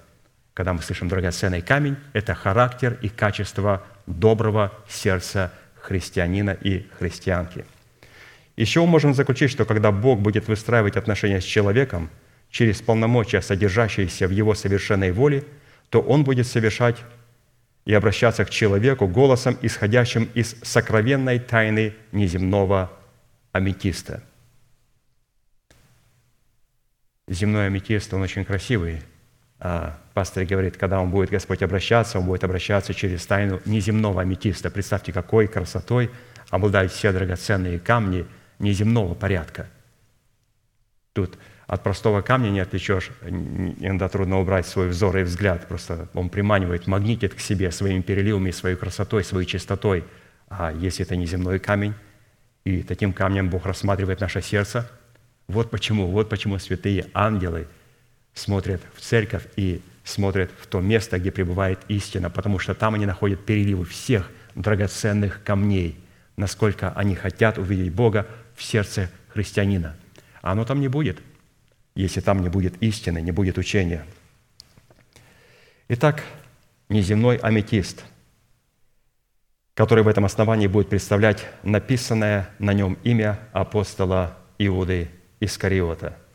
Когда 0.55 0.73
мы 0.73 0.83
слышим 0.83 1.09
драгоценный 1.09 1.61
камень, 1.61 1.97
это 2.13 2.35
характер 2.35 2.99
и 3.03 3.09
качество 3.09 3.85
доброго 4.07 4.73
сердца 4.89 5.53
христианина 5.75 6.51
и 6.51 6.87
христианки– 6.99 7.65
еще 8.57 8.81
мы 8.81 8.87
можем 8.87 9.15
заключить, 9.15 9.51
что 9.51 9.65
когда 9.65 9.93
Бог 9.93 10.21
будет 10.21 10.49
выстраивать 10.49 10.97
отношения 10.97 11.41
с 11.41 11.45
человеком 11.45 12.11
через 12.51 12.83
полномочия, 12.83 13.41
содержащиеся 13.41 14.27
в 14.27 14.31
его 14.31 14.55
совершенной 14.55 15.13
воле, 15.13 15.45
то 15.89 16.01
Он 16.01 16.25
будет 16.25 16.47
совершать 16.47 16.97
и 17.85 17.95
обращаться 17.95 18.45
к 18.45 18.51
человеку 18.51 19.07
голосом, 19.07 19.57
исходящим 19.63 20.29
из 20.35 20.57
сокровенной 20.63 21.39
тайны 21.39 21.95
неземного 22.13 22.91
аметиста. 23.53 24.23
Земной 27.27 27.67
аметист, 27.67 28.13
он 28.13 28.23
очень 28.23 28.45
красивый. 28.45 29.03
А 29.59 29.99
пастор 30.15 30.45
говорит, 30.45 30.77
когда 30.77 31.01
он 31.01 31.11
будет, 31.11 31.31
Господь, 31.31 31.63
обращаться, 31.63 32.19
он 32.19 32.27
будет 32.27 32.45
обращаться 32.45 32.93
через 32.93 33.25
тайну 33.27 33.61
неземного 33.65 34.23
аметиста. 34.23 34.71
Представьте, 34.71 35.13
какой 35.13 35.47
красотой 35.47 36.11
обладают 36.51 36.93
все 36.93 37.13
драгоценные 37.13 37.79
камни– 37.79 38.27
неземного 38.61 39.15
порядка. 39.15 39.69
Тут 41.13 41.37
от 41.67 41.83
простого 41.83 42.21
камня 42.21 42.51
не 42.51 42.61
отличешь, 42.61 43.11
иногда 43.23 44.09
трудно 44.09 44.41
убрать 44.41 44.67
свой 44.67 44.89
взор 44.89 45.17
и 45.19 45.23
взгляд, 45.23 45.69
просто 45.69 46.09
он 46.15 46.29
приманивает, 46.29 46.87
магнитит 46.87 47.35
к 47.35 47.41
себе 47.41 47.71
своими 47.71 48.01
переливами, 48.01 48.51
своей 48.51 48.77
красотой, 48.77 49.25
своей 49.25 49.47
чистотой. 49.47 50.05
А 50.49 50.73
если 50.73 51.05
это 51.05 51.17
неземной 51.17 51.59
камень, 51.59 51.95
и 52.65 52.83
таким 52.83 53.13
камнем 53.13 53.49
Бог 53.49 53.67
рассматривает 53.67 54.21
наше 54.21 54.43
сердце, 54.43 54.91
вот 55.49 55.71
почему, 55.71 56.09
вот 56.09 56.29
почему 56.29 56.59
святые 56.59 57.07
ангелы 57.15 57.67
смотрят 58.35 58.83
в 58.95 59.01
церковь 59.01 59.47
и 59.57 59.81
смотрят 60.05 60.51
в 60.61 60.67
то 60.67 60.81
место, 60.81 61.19
где 61.19 61.31
пребывает 61.31 61.79
истина, 61.89 62.31
потому 62.31 62.59
что 62.59 62.75
там 62.75 62.95
они 62.95 63.07
находят 63.07 63.45
переливы 63.45 63.85
всех 63.85 64.31
драгоценных 64.55 65.43
камней, 65.45 65.99
насколько 66.37 66.91
они 66.93 67.15
хотят 67.15 67.59
увидеть 67.59 67.93
Бога 67.93 68.27
в 68.61 68.63
сердце 68.63 69.11
христианина. 69.29 69.97
А 70.43 70.53
оно 70.53 70.67
там 70.67 70.81
не 70.81 70.89
будет, 70.89 71.19
если 71.95 72.21
там 72.21 72.43
не 72.43 72.51
будет 72.51 72.81
истины, 72.83 73.23
не 73.23 73.33
будет 73.33 73.57
учения. 73.57 74.05
Итак, 75.89 76.23
неземной 76.91 77.37
аметист, 77.39 78.05
который 79.73 80.05
в 80.05 80.09
этом 80.09 80.27
основании 80.27 80.67
будет 80.67 80.91
представлять 80.91 81.47
написанное 81.63 82.51
на 82.59 82.75
нем 82.75 82.99
имя 83.03 83.39
апостола 83.53 84.37
Иуды 84.59 85.09
Искариота– 85.41 86.19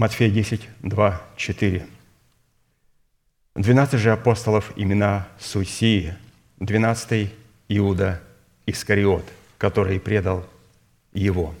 Матфея 0.00 0.30
10, 0.30 0.66
2, 0.80 1.22
4. 1.36 1.86
Двенадцать 3.54 4.00
же 4.00 4.12
апостолов 4.12 4.72
имена 4.76 5.28
Сусии, 5.38 6.14
двенадцатый 6.58 7.34
Иуда 7.68 8.22
Искариот, 8.64 9.26
который 9.58 10.00
предал 10.00 10.48
его. 11.12 11.54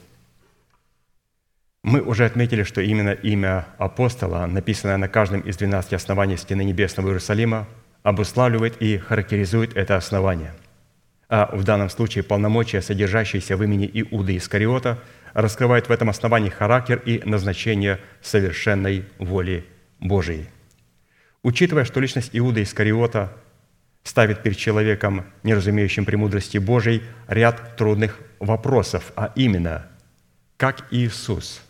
Мы 1.82 2.00
уже 2.00 2.24
отметили, 2.24 2.62
что 2.62 2.80
именно 2.80 3.10
имя 3.10 3.66
апостола, 3.76 4.46
написанное 4.46 4.96
на 4.96 5.08
каждом 5.08 5.42
из 5.42 5.58
двенадцати 5.58 5.94
оснований 5.96 6.38
стены 6.38 6.64
Небесного 6.64 7.08
Иерусалима, 7.08 7.68
обуславливает 8.02 8.80
и 8.80 8.96
характеризует 8.96 9.76
это 9.76 9.98
основание. 9.98 10.54
А 11.28 11.54
в 11.54 11.62
данном 11.64 11.90
случае 11.90 12.24
полномочия, 12.24 12.80
содержащиеся 12.80 13.58
в 13.58 13.62
имени 13.62 13.90
Иуды 13.92 14.38
Искариота– 14.38 14.98
раскрывает 15.34 15.88
в 15.88 15.92
этом 15.92 16.10
основании 16.10 16.48
характер 16.48 17.00
и 17.04 17.20
назначение 17.24 18.00
совершенной 18.20 19.04
воли 19.18 19.66
Божией. 19.98 20.48
Учитывая, 21.42 21.84
что 21.84 22.00
личность 22.00 22.30
Иуда 22.32 22.62
Искариота 22.62 23.32
ставит 24.02 24.42
перед 24.42 24.56
человеком, 24.56 25.26
не 25.42 25.54
разумеющим 25.54 26.04
премудрости 26.04 26.58
Божией, 26.58 27.02
ряд 27.28 27.76
трудных 27.76 28.18
вопросов, 28.38 29.12
а 29.16 29.32
именно, 29.36 29.86
как 30.56 30.86
Иисус 30.90 31.62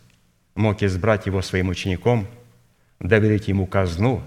мог 0.55 0.81
избрать 0.83 1.25
его 1.25 1.41
своим 1.41 1.69
учеником, 1.69 2.27
доверить 2.99 3.47
ему 3.47 3.65
казну 3.67 4.23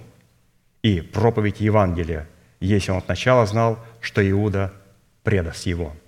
и 0.83 1.01
проповедь 1.01 1.61
Евангелия, 1.61 2.29
если 2.61 2.93
он 2.93 3.03
сначала 3.03 3.47
знал, 3.47 3.85
что 4.01 4.29
Иуда 4.29 4.73
предаст 5.23 5.67
его– 5.67 5.95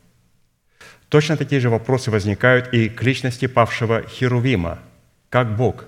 Точно 1.09 1.37
такие 1.37 1.61
же 1.61 1.71
вопросы 1.71 2.11
возникают 2.11 2.73
и 2.73 2.89
к 2.89 3.03
личности 3.03 3.47
павшего 3.47 4.03
Херувима, 4.03 4.81
как 5.31 5.57
Бог, 5.57 5.85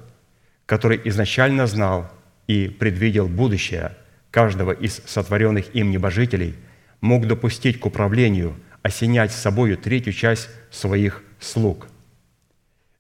который 0.67 1.01
изначально 1.05 1.67
знал 1.67 2.11
и 2.47 2.69
предвидел 2.69 3.29
будущее 3.29 3.97
каждого 4.31 4.73
из 4.73 5.03
сотворенных 5.07 5.75
им 5.75 5.91
небожителей, 5.91 6.55
мог 7.01 7.27
допустить 7.27 7.81
к 7.81 7.87
управлению, 7.87 8.55
осенять 8.83 9.33
собою 9.33 9.77
третью 9.77 10.13
часть 10.13 10.49
своих 10.71 11.23
слуг. 11.41 11.89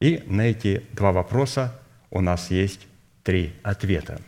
И 0.00 0.22
на 0.26 0.42
эти 0.42 0.82
два 0.92 1.12
вопроса 1.12 1.78
у 2.10 2.20
нас 2.20 2.50
есть 2.50 2.86
три 3.22 3.54
ответа. 3.62 4.20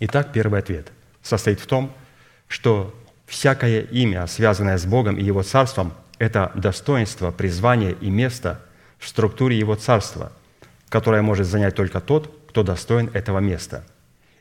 Итак, 0.00 0.32
первый 0.32 0.60
ответ 0.60 0.92
состоит 1.22 1.60
в 1.60 1.66
том, 1.66 1.92
что 2.46 2.94
всякое 3.26 3.82
имя, 3.82 4.26
связанное 4.26 4.78
с 4.78 4.86
Богом 4.86 5.16
и 5.16 5.24
Его 5.24 5.42
Царством, 5.42 5.92
это 6.18 6.52
достоинство, 6.54 7.30
призвание 7.30 7.92
и 8.00 8.10
место 8.10 8.60
в 8.98 9.08
структуре 9.08 9.58
Его 9.58 9.74
Царства, 9.76 10.32
которое 10.88 11.22
может 11.22 11.46
занять 11.46 11.74
только 11.74 12.00
тот, 12.00 12.34
кто 12.48 12.62
достоин 12.62 13.10
этого 13.12 13.38
места. 13.38 13.84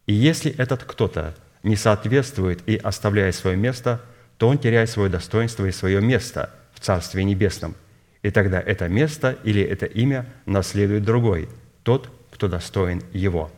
И 0.05 0.13
если 0.13 0.51
этот 0.51 0.83
кто-то 0.83 1.35
не 1.63 1.75
соответствует 1.75 2.67
и 2.67 2.77
оставляет 2.77 3.35
свое 3.35 3.57
место, 3.57 4.01
то 4.37 4.47
он 4.47 4.57
теряет 4.57 4.89
свое 4.89 5.09
достоинство 5.09 5.65
и 5.65 5.71
свое 5.71 6.01
место 6.01 6.51
в 6.73 6.79
Царстве 6.79 7.23
Небесном. 7.23 7.75
И 8.21 8.31
тогда 8.31 8.59
это 8.59 8.87
место 8.87 9.37
или 9.43 9.61
это 9.61 9.85
имя 9.85 10.25
наследует 10.45 11.03
другой, 11.03 11.49
тот, 11.83 12.09
кто 12.31 12.47
достоин 12.47 13.01
его. 13.13 13.51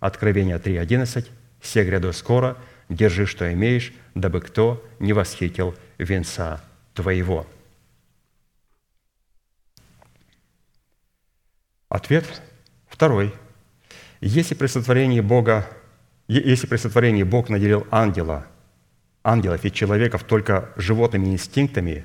Откровение 0.00 0.58
3.11. 0.58 1.26
«Се 1.60 1.84
гряду 1.84 2.12
скоро, 2.12 2.56
держи, 2.88 3.26
что 3.26 3.52
имеешь, 3.52 3.92
дабы 4.14 4.40
кто 4.40 4.84
не 5.00 5.12
восхитил 5.12 5.74
венца 5.98 6.60
твоего». 6.94 7.46
Ответ 11.88 12.42
второй. 12.86 13.32
Если 14.20 14.54
при 14.54 14.66
сотворении 14.66 15.20
Бога, 15.20 15.66
если 16.26 16.66
при 16.66 16.76
сотворении 16.76 17.22
Бог 17.22 17.48
наделил 17.48 17.86
ангела, 17.90 18.46
ангелов 19.24 19.64
и 19.64 19.72
человеков 19.72 20.24
только 20.24 20.70
животными 20.76 21.28
инстинктами, 21.28 22.04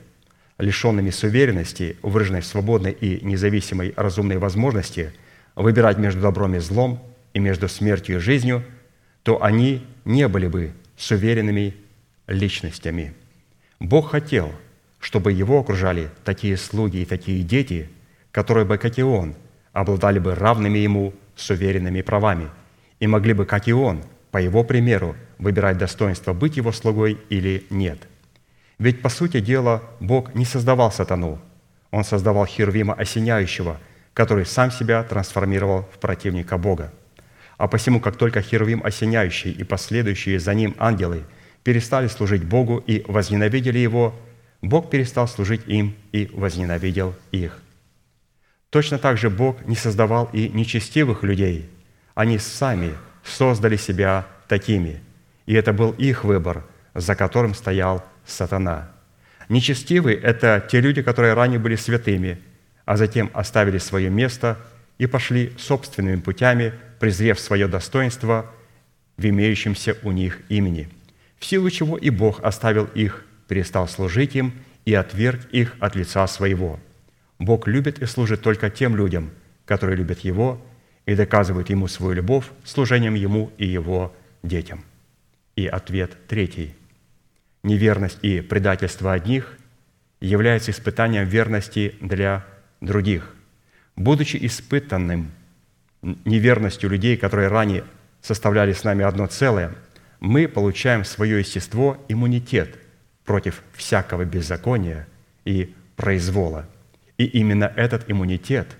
лишенными 0.58 1.10
суверенности, 1.10 1.98
выраженной 2.02 2.42
в 2.42 2.46
свободной 2.46 2.92
и 2.92 3.26
независимой 3.26 3.94
разумной 3.98 4.38
возможности 4.38 5.12
выбирать 5.56 5.98
между 5.98 6.22
добром 6.22 6.56
и 6.56 6.60
злом 6.60 7.04
и 7.34 7.40
между 7.40 7.68
смертью 7.68 8.18
и 8.18 8.20
жизнью, 8.20 8.64
то 9.24 9.44
они 9.44 9.86
не 10.06 10.28
были 10.30 10.48
бы 10.48 10.72
суверенными 10.96 11.76
личностями. 12.28 13.14
Бог 13.80 14.12
хотел, 14.12 14.54
чтобы 15.00 15.34
его 15.34 15.60
окружали 15.60 16.10
такие 16.24 16.56
слуги 16.56 17.02
и 17.02 17.06
такие 17.06 17.44
дети, 17.44 17.90
которые 18.32 18.66
бы, 18.66 18.78
как 18.78 18.98
и 18.98 19.04
он, 19.04 19.36
обладали 19.74 20.20
бы 20.20 20.36
равными 20.36 20.78
ему 20.78 21.14
суверенными 21.36 22.02
правами 22.02 22.50
и 23.00 23.08
могли 23.08 23.34
бы, 23.34 23.46
как 23.46 23.68
и 23.68 23.74
он, 23.74 24.04
по 24.32 24.38
его 24.38 24.64
примеру, 24.64 25.16
выбирать 25.40 25.78
достоинство 25.78 26.34
быть 26.34 26.58
его 26.58 26.72
слугой 26.72 27.20
или 27.30 27.66
нет. 27.70 28.08
Ведь, 28.80 29.02
по 29.02 29.10
сути 29.10 29.40
дела, 29.40 29.84
Бог 30.00 30.34
не 30.34 30.46
создавал 30.46 30.92
сатану. 30.92 31.40
Он 31.92 32.04
создавал 32.04 32.46
Херувима 32.46 32.94
осеняющего, 32.94 33.80
который 34.14 34.46
сам 34.46 34.72
себя 34.72 35.04
трансформировал 35.04 35.90
в 35.94 36.00
противника 36.00 36.58
Бога. 36.58 36.94
А 37.58 37.68
посему, 37.68 38.00
как 38.00 38.16
только 38.16 38.42
Херувим 38.42 38.82
осеняющий 38.84 39.52
и 39.52 39.64
последующие 39.64 40.40
за 40.40 40.54
ним 40.54 40.76
ангелы 40.80 41.24
перестали 41.64 42.08
служить 42.08 42.44
Богу 42.44 42.78
и 42.78 43.04
возненавидели 43.08 43.78
Его, 43.78 44.16
Бог 44.62 44.90
перестал 44.90 45.28
служить 45.28 45.62
им 45.68 45.96
и 46.12 46.30
возненавидел 46.34 47.16
их. 47.32 47.62
Точно 48.74 48.98
так 48.98 49.20
же 49.20 49.30
Бог 49.30 49.64
не 49.68 49.76
создавал 49.76 50.32
и 50.34 50.50
нечестивых 50.50 51.22
людей. 51.22 51.70
Они 52.16 52.40
сами 52.40 52.96
создали 53.24 53.76
себя 53.76 54.26
такими. 54.48 55.00
И 55.46 55.54
это 55.54 55.74
был 55.74 55.92
их 55.92 56.24
выбор, 56.24 56.66
за 56.96 57.14
которым 57.14 57.54
стоял 57.54 58.04
сатана. 58.26 58.90
Нечестивые– 59.48 60.18
это 60.24 60.68
те 60.72 60.82
люди, 60.82 61.04
которые 61.04 61.36
ранее 61.36 61.60
были 61.60 61.76
святыми, 61.76 62.40
а 62.86 62.98
затем 62.98 63.30
оставили 63.36 63.78
свое 63.78 64.10
место 64.10 64.58
и 64.98 65.06
пошли 65.06 65.54
собственными 65.60 66.20
путями, 66.20 66.74
презрев 67.00 67.40
свое 67.40 67.68
достоинство 67.68 68.48
в 69.18 69.24
имеющемся 69.24 69.98
у 70.02 70.12
них 70.12 70.40
имени, 70.50 70.90
в 71.38 71.46
силу 71.46 71.70
чего 71.70 71.96
и 71.96 72.10
Бог 72.10 72.44
оставил 72.44 72.86
их, 72.96 73.24
перестал 73.48 73.88
служить 73.88 74.36
им 74.36 74.52
и 74.84 74.96
отверг 74.96 75.42
их 75.52 75.76
от 75.80 75.96
лица 75.96 76.26
своего– 76.26 76.80
Бог 77.44 77.68
любит 77.68 78.00
и 78.00 78.06
служит 78.06 78.42
только 78.42 78.70
тем 78.70 78.96
людям, 78.96 79.32
которые 79.66 79.98
любят 79.98 80.20
Его 80.20 80.62
и 81.06 81.14
доказывают 81.14 81.70
Ему 81.70 81.88
свою 81.88 82.14
любовь 82.14 82.46
служением 82.64 83.16
Ему 83.16 83.52
и 83.58 83.68
Его 83.68 84.16
детям. 84.44 84.84
И 85.58 85.68
ответ 85.68 86.16
третий. 86.28 86.74
Неверность 87.64 88.20
и 88.22 88.40
предательство 88.40 89.12
одних 89.12 89.58
является 90.22 90.72
испытанием 90.72 91.26
верности 91.26 91.96
для 92.00 92.46
других. 92.80 93.36
Будучи 93.98 94.38
испытанным 94.42 95.32
неверностью 96.02 96.90
людей, 96.90 97.18
которые 97.18 97.50
ранее 97.50 97.84
составляли 98.22 98.72
с 98.72 98.86
нами 98.86 99.04
одно 99.04 99.28
целое, 99.28 99.74
мы 100.22 100.48
получаем 100.48 101.04
в 101.04 101.08
свое 101.08 101.40
естество 101.40 101.98
иммунитет 102.08 102.78
против 103.26 103.62
всякого 103.74 104.24
беззакония 104.24 105.08
и 105.44 105.76
произвола– 105.98 106.70
и 107.18 107.26
именно 107.26 107.66
этот 107.66 108.10
иммунитет 108.10 108.76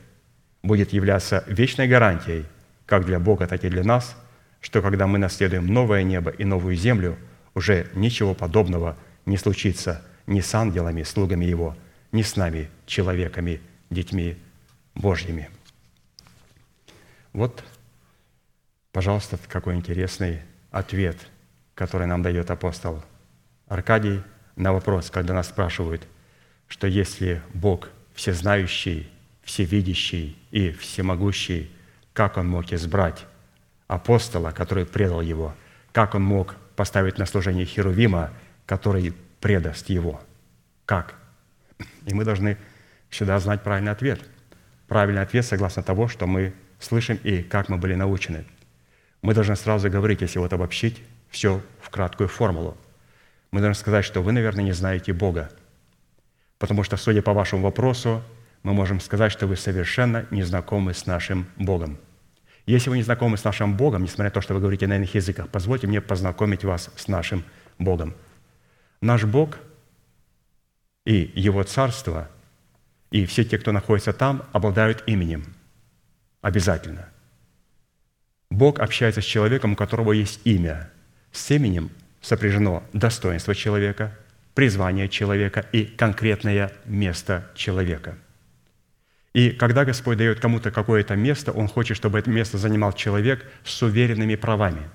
будет 0.62 0.94
являться 0.94 1.44
вечной 1.48 1.88
гарантией 1.88 2.46
как 2.86 3.06
для 3.06 3.20
Бога, 3.20 3.48
так 3.48 3.64
и 3.64 3.70
для 3.70 3.84
нас, 3.84 4.16
что 4.62 4.82
когда 4.82 5.08
мы 5.08 5.18
наследуем 5.18 5.68
новое 5.68 6.04
небо 6.04 6.32
и 6.32 6.46
новую 6.46 6.76
землю, 6.76 7.18
уже 7.54 7.90
ничего 7.94 8.34
подобного 8.34 8.98
не 9.26 9.38
случится 9.38 10.04
ни 10.26 10.42
с 10.42 10.54
ангелами, 10.56 11.04
слугами 11.04 11.46
Его, 11.46 11.76
ни 12.12 12.22
с 12.22 12.36
нами, 12.36 12.70
человеками, 12.86 13.62
детьми 13.90 14.38
Божьими. 14.96 15.50
Вот, 17.34 17.64
пожалуйста, 18.92 19.38
какой 19.48 19.76
интересный 19.76 20.42
ответ, 20.72 21.18
который 21.76 22.08
нам 22.08 22.22
дает 22.24 22.50
апостол 22.52 23.04
Аркадий 23.68 24.22
на 24.56 24.72
вопрос, 24.72 25.10
когда 25.10 25.34
нас 25.34 25.48
спрашивают, 25.48 26.08
что 26.68 26.88
если 26.88 27.42
Бог– 27.54 27.90
всезнающий, 28.14 29.10
всевидящий 29.44 30.38
и 30.52 30.72
всемогущий, 30.72 31.72
как 32.14 32.38
он 32.38 32.48
мог 32.48 32.72
избрать 32.72 33.26
апостола, 33.88 34.52
который 34.52 34.86
предал 34.86 35.22
его, 35.22 35.56
как 35.92 36.16
он 36.16 36.24
мог 36.24 36.56
поставить 36.76 37.18
на 37.18 37.26
служение 37.26 37.66
Херувима, 37.66 38.32
который 38.66 39.14
предаст 39.40 39.90
его. 39.90 40.22
Как? 40.86 41.16
И 42.06 42.14
мы 42.14 42.24
должны 42.24 42.58
всегда 43.10 43.40
знать 43.40 43.62
правильный 43.62 43.92
ответ. 43.92 44.22
Правильный 44.88 45.22
ответ 45.22 45.46
согласно 45.46 45.84
того, 45.84 46.08
что 46.08 46.28
мы 46.28 46.54
слышим 46.80 47.20
и 47.24 47.42
как 47.42 47.70
мы 47.70 47.78
были 47.78 47.96
научены. 47.96 48.46
Мы 49.22 49.34
должны 49.34 49.56
сразу 49.56 49.90
говорить, 49.90 50.22
если 50.22 50.40
вот 50.40 50.54
обобщить 50.54 51.02
все 51.30 51.62
в 51.82 51.90
краткую 51.90 52.28
формулу. 52.28 52.78
Мы 53.52 53.62
должны 53.62 53.80
сказать, 53.80 54.06
что 54.06 54.22
вы, 54.22 54.32
наверное, 54.32 54.64
не 54.64 54.72
знаете 54.72 55.14
Бога– 55.14 55.52
Потому 56.64 56.84
что, 56.84 56.96
судя 56.96 57.22
по 57.22 57.34
вашему 57.34 57.62
вопросу, 57.64 58.24
мы 58.64 58.72
можем 58.72 59.02
сказать, 59.02 59.34
что 59.34 59.48
вы 59.48 59.58
совершенно 59.58 60.26
не 60.32 60.44
знакомы 60.44 60.94
с 60.94 61.06
нашим 61.06 61.46
Богом. 61.58 61.98
Если 62.66 62.90
вы 62.90 62.96
не 62.96 63.04
знакомы 63.04 63.36
с 63.36 63.44
нашим 63.44 63.76
Богом, 63.76 64.04
несмотря 64.04 64.28
на 64.28 64.32
то, 64.32 64.40
что 64.40 64.54
вы 64.54 64.62
говорите 64.62 64.88
на 64.88 64.96
иных 64.96 65.14
языках, 65.14 65.50
позвольте 65.50 65.88
мне 65.88 66.00
познакомить 66.00 66.64
вас 66.64 66.90
с 66.96 67.10
нашим 67.10 67.44
Богом. 67.80 68.14
Наш 69.02 69.26
Бог 69.26 69.58
и 71.04 71.34
Его 71.36 71.64
Царство, 71.64 72.30
и 73.12 73.26
все 73.26 73.44
те, 73.44 73.58
кто 73.58 73.74
находится 73.74 74.14
там, 74.14 74.44
обладают 74.54 75.04
именем. 75.06 75.44
Обязательно. 76.40 77.10
Бог 78.50 78.80
общается 78.80 79.20
с 79.20 79.26
человеком, 79.26 79.74
у 79.74 79.76
которого 79.76 80.14
есть 80.14 80.40
имя. 80.46 80.90
С 81.34 81.52
именем 81.52 81.92
сопряжено 82.22 82.84
достоинство 82.94 83.54
человека– 83.54 84.18
призвание 84.54 85.10
человека 85.10 85.66
и 85.72 85.86
конкретное 85.86 86.72
место 86.86 87.50
человека. 87.56 88.18
И 89.34 89.50
когда 89.50 89.84
Господь 89.84 90.18
дает 90.18 90.40
кому-то 90.40 90.70
какое-то 90.70 91.16
место, 91.16 91.52
Он 91.52 91.68
хочет, 91.68 91.98
чтобы 91.98 92.20
это 92.20 92.30
место 92.30 92.58
занимал 92.58 92.94
человек 92.94 93.46
с 93.64 93.82
уверенными 93.82 94.36
правами. 94.36 94.90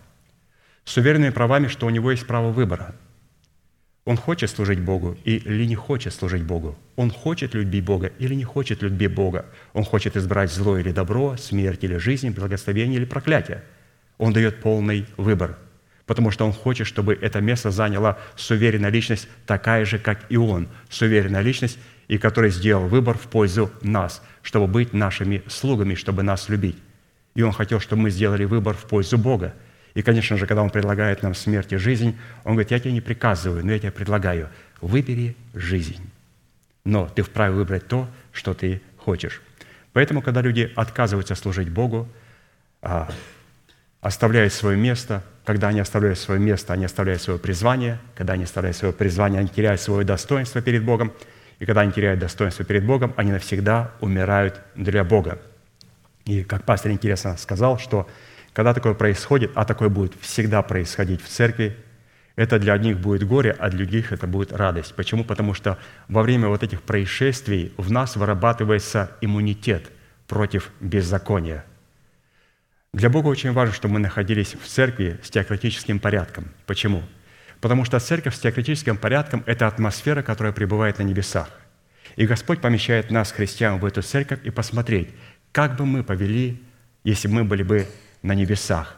С 0.85 0.97
уверенными 0.97 1.31
правами, 1.31 1.67
что 1.67 1.87
у 1.87 1.91
него 1.91 2.13
есть 2.13 2.27
право 2.27 2.51
выбора. 2.51 2.95
Он 4.05 4.17
хочет 4.17 4.49
служить 4.49 4.81
Богу 4.81 5.19
или 5.25 5.67
не 5.67 5.75
хочет 5.75 6.15
служить 6.15 6.45
Богу. 6.45 6.79
Он 6.97 7.11
хочет 7.11 7.55
любить 7.55 7.85
Бога 7.85 8.07
или 8.19 8.35
не 8.35 8.45
хочет 8.45 8.81
любить 8.81 9.13
Бога. 9.13 9.45
Он 9.75 9.85
хочет 9.85 10.17
избрать 10.17 10.51
зло 10.51 10.79
или 10.79 10.93
добро, 10.93 11.37
смерть 11.37 11.85
или 11.85 11.97
жизнь, 11.97 12.31
благословение 12.31 12.99
или 12.99 13.05
проклятие. 13.05 13.65
Он 14.17 14.33
дает 14.33 14.61
полный 14.63 15.07
выбор– 15.17 15.59
потому 16.09 16.31
что 16.31 16.47
Он 16.47 16.53
хочет, 16.53 16.87
чтобы 16.87 17.15
это 17.15 17.41
место 17.41 17.71
заняла 17.71 18.19
суверенная 18.35 18.91
личность, 18.91 19.29
такая 19.47 19.85
же, 19.85 19.99
как 19.99 20.21
и 20.31 20.37
Он, 20.37 20.67
суверенная 20.89 21.43
личность, 21.43 21.79
и 22.09 22.17
который 22.17 22.51
сделал 22.51 22.89
выбор 22.89 23.17
в 23.17 23.29
пользу 23.29 23.71
нас, 23.83 24.23
чтобы 24.43 24.67
быть 24.67 24.95
нашими 24.95 25.43
слугами, 25.47 25.95
чтобы 25.95 26.23
нас 26.23 26.49
любить. 26.49 26.79
И 27.35 27.43
Он 27.43 27.53
хотел, 27.53 27.79
чтобы 27.79 28.03
мы 28.03 28.11
сделали 28.11 28.45
выбор 28.45 28.75
в 28.75 28.87
пользу 28.87 29.19
Бога. 29.19 29.55
И, 29.95 30.01
конечно 30.01 30.39
же, 30.39 30.47
когда 30.47 30.63
Он 30.63 30.71
предлагает 30.71 31.23
нам 31.23 31.35
смерть 31.35 31.73
и 31.73 31.77
жизнь, 31.77 32.17
Он 32.45 32.53
говорит, 32.53 32.71
я 32.71 32.81
тебе 32.81 32.93
не 32.93 33.03
приказываю, 33.03 33.65
но 33.65 33.73
я 33.73 33.79
тебе 33.79 33.93
предлагаю, 33.93 34.49
выбери 34.81 35.37
жизнь. 35.53 36.11
Но 36.85 37.07
ты 37.07 37.23
вправе 37.23 37.53
выбрать 37.53 37.87
то, 37.87 38.09
что 38.33 38.55
ты 38.55 38.81
хочешь. 38.97 39.43
Поэтому, 39.93 40.23
когда 40.23 40.41
люди 40.41 40.73
отказываются 40.75 41.35
служить 41.35 41.69
Богу, 41.69 42.09
а, 42.81 43.11
оставляют 44.09 44.55
свое 44.55 44.77
место. 44.77 45.23
Когда 45.45 45.69
они 45.69 45.81
оставляют 45.81 46.19
свое 46.19 46.41
место, 46.41 46.73
они 46.73 46.87
оставляют 46.87 47.21
свое 47.23 47.39
призвание. 47.39 47.99
Когда 48.17 48.33
они 48.33 48.45
оставляют 48.45 48.77
свое 48.77 48.95
призвание, 48.95 49.41
они 49.41 49.49
теряют 49.49 49.81
свое 49.83 50.05
достоинство 50.05 50.63
перед 50.63 50.83
Богом. 50.83 51.13
И 51.59 51.67
когда 51.67 51.83
они 51.83 51.93
теряют 51.93 52.19
достоинство 52.19 52.65
перед 52.65 52.85
Богом, 52.87 53.13
они 53.17 53.33
навсегда 53.33 53.93
умирают 54.01 54.61
для 54.75 55.05
Бога. 55.05 55.39
И 56.25 56.43
как 56.43 56.65
пастор 56.65 56.91
интересно 56.91 57.37
сказал, 57.37 57.79
что 57.79 58.09
когда 58.55 58.73
такое 58.73 58.95
происходит, 58.95 59.51
а 59.55 59.67
такое 59.67 59.91
будет 59.91 60.15
всегда 60.21 60.63
происходить 60.63 61.23
в 61.23 61.29
церкви, 61.29 61.77
это 62.35 62.59
для 62.59 62.73
одних 62.73 62.99
будет 62.99 63.25
горе, 63.25 63.55
а 63.59 63.69
для 63.69 63.81
других 63.81 64.13
это 64.13 64.27
будет 64.27 64.53
радость. 64.53 64.95
Почему? 64.95 65.23
Потому 65.23 65.53
что 65.53 65.77
во 66.09 66.23
время 66.23 66.49
вот 66.49 66.63
этих 66.63 66.81
происшествий 66.81 67.75
в 67.77 67.91
нас 67.91 68.17
вырабатывается 68.17 69.11
иммунитет 69.21 69.91
против 70.27 70.71
беззакония. 70.81 71.65
Для 72.99 73.09
Бога 73.11 73.29
очень 73.29 73.53
важно, 73.53 73.73
чтобы 73.73 73.95
мы 73.95 74.01
находились 74.01 74.57
в 74.61 74.67
церкви 74.67 75.21
с 75.23 75.31
теократическим 75.31 76.01
порядком. 76.01 76.49
Почему? 76.67 77.05
Потому 77.61 77.85
что 77.85 78.01
церковь 78.01 78.35
с 78.35 78.41
теократическим 78.41 78.97
порядком– 78.97 79.45
это 79.47 79.69
атмосфера, 79.69 80.23
которая 80.23 80.53
пребывает 80.53 80.99
на 80.99 81.05
небесах. 81.05 81.49
И 82.17 82.27
Господь 82.27 82.61
помещает 82.61 83.13
нас, 83.13 83.31
христиан, 83.31 83.79
в 83.79 83.85
эту 83.85 84.03
церковь 84.03 84.41
и 84.43 84.51
посмотреть, 84.51 85.11
как 85.53 85.77
бы 85.77 85.87
мы 85.87 86.03
повели, 86.03 86.61
если 87.05 87.29
мы 87.29 87.45
были 87.45 87.63
бы 87.63 87.87
на 88.23 88.35
небесах 88.35 88.97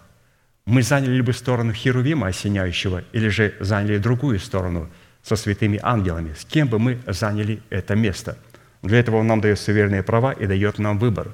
мы 0.64 0.82
заняли 0.82 1.20
бы 1.20 1.34
сторону 1.34 1.72
Херувима 1.74 2.28
осеняющего, 2.28 3.04
или 3.12 3.28
же 3.28 3.54
заняли 3.60 3.98
другую 3.98 4.38
сторону 4.38 4.88
со 5.22 5.36
святыми 5.36 5.78
ангелами. 5.82 6.32
С 6.34 6.46
кем 6.46 6.68
бы 6.68 6.78
мы 6.78 7.00
заняли 7.06 7.60
это 7.68 7.96
место? 7.96 8.38
Для 8.82 9.00
этого 9.00 9.16
Он 9.16 9.26
нам 9.26 9.40
дает 9.40 9.58
суверенные 9.58 10.02
права 10.02 10.32
и 10.32 10.46
дает 10.46 10.78
нам 10.78 10.98
выбор. 10.98 11.32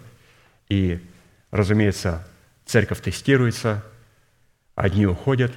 И, 0.68 1.00
разумеется, 1.52 2.26
церковь 2.66 3.00
тестируется, 3.00 3.84
одни 4.74 5.06
уходят, 5.06 5.52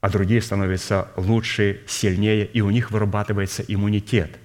а 0.00 0.08
другие 0.08 0.40
становятся 0.40 1.08
лучше, 1.16 1.82
сильнее, 1.86 2.46
и 2.46 2.60
у 2.60 2.70
них 2.70 2.90
вырабатывается 2.90 3.62
иммунитет, 3.66 4.38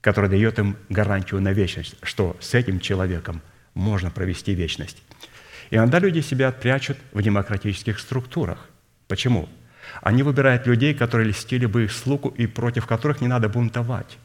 который 0.00 0.30
дает 0.30 0.58
им 0.58 0.76
гарантию 0.88 1.40
на 1.40 1.52
вечность, 1.52 1.94
что 2.02 2.36
с 2.40 2.54
этим 2.54 2.80
человеком 2.80 3.42
можно 3.74 4.10
провести 4.10 4.54
вечность. 4.54 5.02
И 5.70 5.76
иногда 5.76 5.98
люди 5.98 6.20
себя 6.20 6.50
прячут 6.50 6.96
в 7.12 7.22
демократических 7.22 7.98
структурах. 8.00 8.68
Почему? 9.06 9.48
Они 10.02 10.22
выбирают 10.22 10.66
людей, 10.66 10.94
которые 10.94 11.30
льстили 11.30 11.66
бы 11.66 11.84
их 11.84 11.92
слугу 11.92 12.28
и 12.28 12.46
против 12.46 12.86
которых 12.86 13.20
не 13.20 13.28
надо 13.28 13.48
бунтовать. 13.48 14.18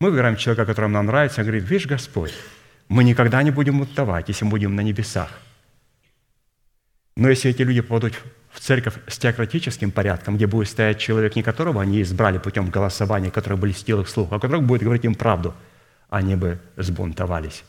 Мы 0.00 0.10
выбираем 0.10 0.36
человека, 0.36 0.66
который 0.66 0.90
нам 0.90 1.06
нравится, 1.06 1.40
и 1.40 1.44
говорит, 1.44 1.64
видишь, 1.64 1.86
Господь, 1.86 2.32
мы 2.88 3.04
никогда 3.04 3.42
не 3.42 3.50
будем 3.50 3.78
бунтовать, 3.78 4.28
если 4.28 4.44
мы 4.44 4.52
будем 4.52 4.76
на 4.76 4.80
небесах. 4.80 5.30
Но 7.18 7.28
если 7.28 7.50
эти 7.50 7.62
люди 7.62 7.80
попадут 7.80 8.14
в 8.48 8.60
церковь 8.60 8.94
с 9.08 9.18
теократическим 9.18 9.90
порядком, 9.90 10.36
где 10.36 10.46
будет 10.46 10.68
стоять 10.68 11.00
человек, 11.00 11.34
не 11.34 11.42
которого 11.42 11.82
они 11.82 12.00
избрали 12.00 12.38
путем 12.38 12.70
голосования, 12.70 13.32
который 13.32 13.58
бы 13.58 13.66
льстил 13.66 14.00
их 14.00 14.08
слух, 14.08 14.28
а 14.30 14.38
который 14.38 14.60
будет 14.60 14.84
говорить 14.84 15.04
им 15.04 15.16
правду, 15.16 15.52
они 16.08 16.36
бы 16.36 16.60
сбунтовались. 16.76 17.64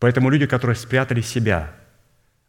Поэтому 0.00 0.28
люди, 0.28 0.46
которые 0.46 0.74
спрятали 0.74 1.20
себя 1.20 1.72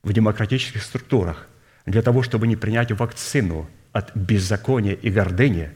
в 0.01 0.13
демократических 0.13 0.81
структурах 0.81 1.47
для 1.85 2.01
того, 2.01 2.23
чтобы 2.23 2.47
не 2.47 2.55
принять 2.55 2.91
вакцину 2.91 3.69
от 3.91 4.15
беззакония 4.15 4.93
и 4.93 5.11
гордыни, 5.11 5.69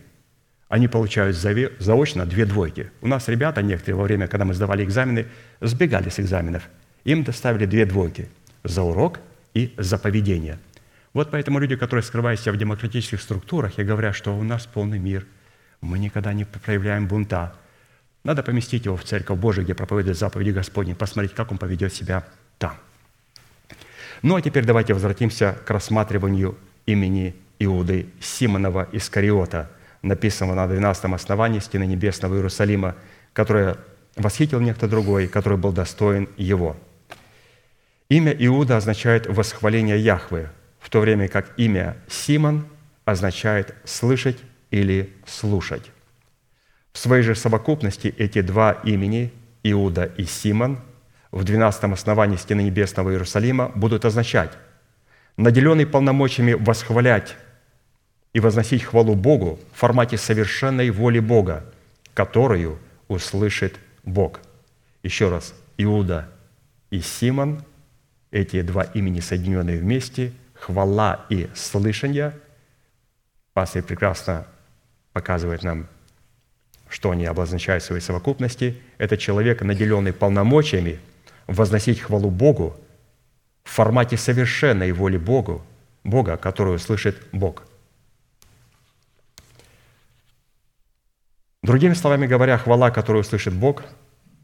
они 0.68 0.88
получают 0.88 1.38
заочно 1.38 2.26
две 2.26 2.48
двойки. 2.48 2.90
У 3.02 3.08
нас 3.08 3.28
ребята 3.28 3.62
некоторые 3.62 3.98
во 3.98 4.04
время, 4.04 4.28
когда 4.28 4.46
мы 4.46 4.56
сдавали 4.56 4.84
экзамены, 4.84 5.28
сбегали 5.62 6.10
с 6.10 6.20
экзаменов. 6.20 6.64
Им 7.04 7.24
доставили 7.24 7.68
две 7.68 7.86
двойки 7.86 8.30
за 8.64 8.82
урок 8.82 9.20
и 9.56 9.74
за 9.78 9.98
поведение. 9.98 10.60
Вот 11.14 11.32
поэтому 11.32 11.58
люди, 11.58 11.76
которые 11.76 12.04
скрывают 12.04 12.40
себя 12.40 12.52
в 12.52 12.58
демократических 12.58 13.20
структурах 13.20 13.80
и 13.80 13.84
говорят, 13.84 14.16
что 14.16 14.38
у 14.38 14.44
нас 14.44 14.68
полный 14.68 15.00
мир, 15.00 15.26
мы 15.82 15.98
никогда 15.98 16.34
не 16.34 16.46
проявляем 16.46 17.08
бунта, 17.08 17.56
надо 18.24 18.44
поместить 18.44 18.86
его 18.86 18.96
в 18.96 19.04
Церковь 19.04 19.40
Божию, 19.40 19.66
где 19.66 19.74
проповедует 19.74 20.18
заповеди 20.18 20.52
Господни, 20.52 20.94
посмотреть, 20.94 21.34
как 21.34 21.52
он 21.52 21.58
поведет 21.58 21.92
себя 21.92 22.24
там– 22.60 22.78
ну 24.22 24.36
а 24.36 24.42
теперь 24.42 24.66
давайте 24.66 24.94
возвратимся 24.94 25.56
к 25.66 25.70
рассматриванию 25.70 26.58
имени 26.86 27.36
Иуды 27.60 28.08
Симонова 28.20 28.88
Искариота, 28.92 29.70
написанного 30.02 30.56
на 30.56 30.68
12 30.68 31.06
основании 31.14 31.60
стены 31.60 31.86
небесного 31.86 32.36
Иерусалима, 32.36 32.96
которое 33.34 33.78
восхитил 34.16 34.60
некто 34.62 34.88
другой, 34.88 35.28
который 35.28 35.58
был 35.58 35.72
достоин 35.72 36.30
его. 36.38 36.78
Имя 38.10 38.36
Иуда 38.38 38.78
означает 38.78 39.28
«восхваление 39.28 40.00
Яхвы», 40.00 40.50
в 40.80 40.90
то 40.90 41.00
время 41.00 41.28
как 41.28 41.58
имя 41.58 41.98
Симон 42.08 42.68
означает 43.06 43.76
«слышать» 43.84 44.38
или 44.72 45.14
«слушать». 45.26 45.92
В 46.94 46.98
своей 46.98 47.24
же 47.24 47.36
совокупности 47.36 48.14
эти 48.18 48.42
два 48.42 48.72
имени, 48.72 49.34
Иуда 49.64 50.06
и 50.18 50.26
Симон– 50.26 50.80
в 51.36 51.44
12 51.44 51.84
основании 51.92 52.38
стены 52.38 52.62
небесного 52.62 53.12
Иерусалима 53.12 53.70
будут 53.76 54.06
означать 54.06 54.52
наделенный 55.36 55.86
полномочиями 55.86 56.54
восхвалять 56.54 57.36
и 58.32 58.40
возносить 58.40 58.84
хвалу 58.84 59.16
Богу 59.16 59.60
в 59.74 59.78
формате 59.78 60.18
совершенной 60.18 60.92
воли 60.92 61.20
Бога, 61.20 61.66
которую 62.14 62.80
услышит 63.10 63.76
Бог. 64.06 64.40
Еще 65.04 65.28
раз, 65.28 65.54
Иуда 65.78 66.30
и 66.90 67.02
Симон, 67.02 67.62
эти 68.36 68.62
два 68.62 68.84
имени, 68.84 69.22
соединенные 69.22 69.80
вместе, 69.80 70.34
хвала 70.54 71.26
и 71.30 71.48
слышание. 71.56 72.34
Пастор 73.54 73.82
прекрасно 73.82 74.46
показывает 75.14 75.64
нам, 75.64 75.88
что 76.90 77.12
они 77.12 77.26
обозначают 77.26 77.82
в 77.82 77.86
своей 77.86 78.02
совокупности. 78.02 78.78
Это 78.98 79.18
человек, 79.18 79.62
наделенный 79.62 80.12
полномочиями– 80.12 81.00
возносить 81.48 82.02
хвалу 82.02 82.30
Богу 82.30 82.76
в 83.64 83.70
формате 83.70 84.18
совершенной 84.18 84.92
воли 84.92 85.18
Богу, 85.18 85.64
Бога, 86.04 86.36
которую 86.36 86.78
слышит 86.80 87.16
Бог. 87.32 87.64
Другими 91.64 91.94
словами 91.94 92.28
говоря, 92.28 92.58
хвала, 92.58 92.92
которую 92.92 93.24
слышит 93.24 93.54
Бог, 93.54 93.84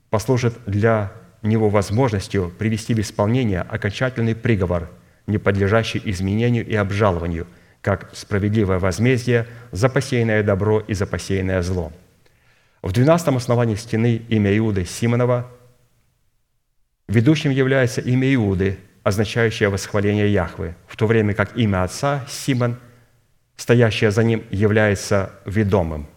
послужит 0.09 0.53
для 0.65 1.11
него 1.47 1.69
возможностью 1.69 2.51
привести 2.57 2.93
в 2.93 2.99
исполнение 2.99 3.61
окончательный 3.61 4.35
приговор, 4.35 4.89
не 5.27 5.37
подлежащий 5.37 6.01
изменению 6.05 6.65
и 6.67 6.75
обжалованию, 6.75 7.47
как 7.81 8.11
справедливое 8.13 8.79
возмездие 8.79 9.47
за 9.71 9.89
посеянное 9.89 10.43
добро 10.43 10.79
и 10.79 10.93
за 10.93 11.05
посеянное 11.05 11.61
зло. 11.61 11.91
В 12.81 12.91
12 12.91 13.27
основании 13.29 13.75
стены 13.75 14.21
имя 14.27 14.55
Иуды 14.57 14.85
Симонова– 14.85 15.47
Ведущим 17.11 17.51
является 17.51 17.99
имя 17.99 18.33
Иуды, 18.35 18.79
означающее 19.03 19.67
восхваление 19.67 20.31
Яхвы, 20.31 20.75
в 20.87 20.95
то 20.95 21.07
время 21.07 21.33
как 21.33 21.57
имя 21.57 21.83
отца 21.83 22.25
Симон, 22.29 22.77
стоящее 23.57 24.11
за 24.11 24.23
ним, 24.23 24.45
является 24.49 25.33
ведомым. 25.43 26.07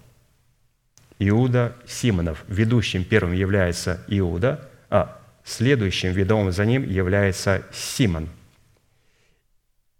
Иуда 1.18 1.74
Симонов, 1.84 2.44
ведущим 2.46 3.02
первым 3.02 3.34
является 3.34 4.04
Иуда, 4.06 4.70
а 4.90 5.18
следующим 5.44 6.12
ведомым 6.12 6.52
за 6.52 6.64
ним 6.64 6.88
является 6.88 7.62
Симон. 7.72 8.28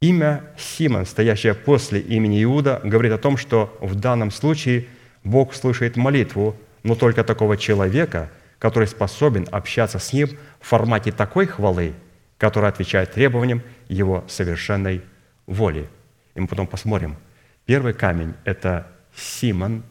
Имя 0.00 0.44
Симон, 0.58 1.06
стоящее 1.06 1.54
после 1.54 2.00
имени 2.00 2.42
Иуда, 2.44 2.80
говорит 2.84 3.12
о 3.12 3.18
том, 3.18 3.36
что 3.36 3.76
в 3.80 3.94
данном 3.94 4.30
случае 4.30 4.86
Бог 5.22 5.54
слышит 5.54 5.96
молитву, 5.96 6.56
но 6.82 6.94
только 6.94 7.24
такого 7.24 7.56
человека– 7.56 8.30
который 8.64 8.88
способен 8.88 9.46
общаться 9.50 9.98
с 9.98 10.14
Ним 10.14 10.38
в 10.58 10.66
формате 10.66 11.12
такой 11.12 11.44
хвалы, 11.46 11.92
которая 12.38 12.70
отвечает 12.72 13.12
требованиям 13.12 13.60
Его 13.88 14.24
совершенной 14.26 15.02
воли. 15.46 15.86
И 16.34 16.40
мы 16.40 16.46
потом 16.46 16.66
посмотрим. 16.66 17.16
Первый 17.66 17.92
камень– 17.92 18.32
это 18.46 18.86
Симон, 19.14 19.82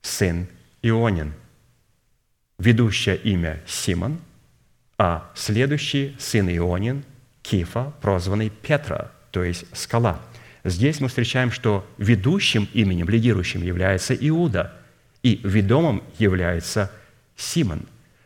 сын 0.00 0.48
Ионин. 0.80 1.34
Ведущее 2.62 3.16
имя 3.16 3.60
Симон, 3.66 4.20
а 4.96 5.28
следующий 5.34 6.14
сын 6.20 6.48
Ионин– 6.48 7.02
Кифа, 7.42 7.92
прозванный 8.00 8.50
Петра, 8.50 9.10
то 9.32 9.42
есть 9.42 9.64
скала. 9.72 10.20
Здесь 10.62 11.00
мы 11.00 11.08
встречаем, 11.08 11.50
что 11.50 11.84
ведущим 11.98 12.68
именем, 12.72 13.08
лидирующим 13.08 13.64
является 13.64 14.14
Иуда, 14.14 14.72
и 15.24 15.40
ведомым 15.42 16.04
является 16.20 16.92
Симон. 17.36 17.80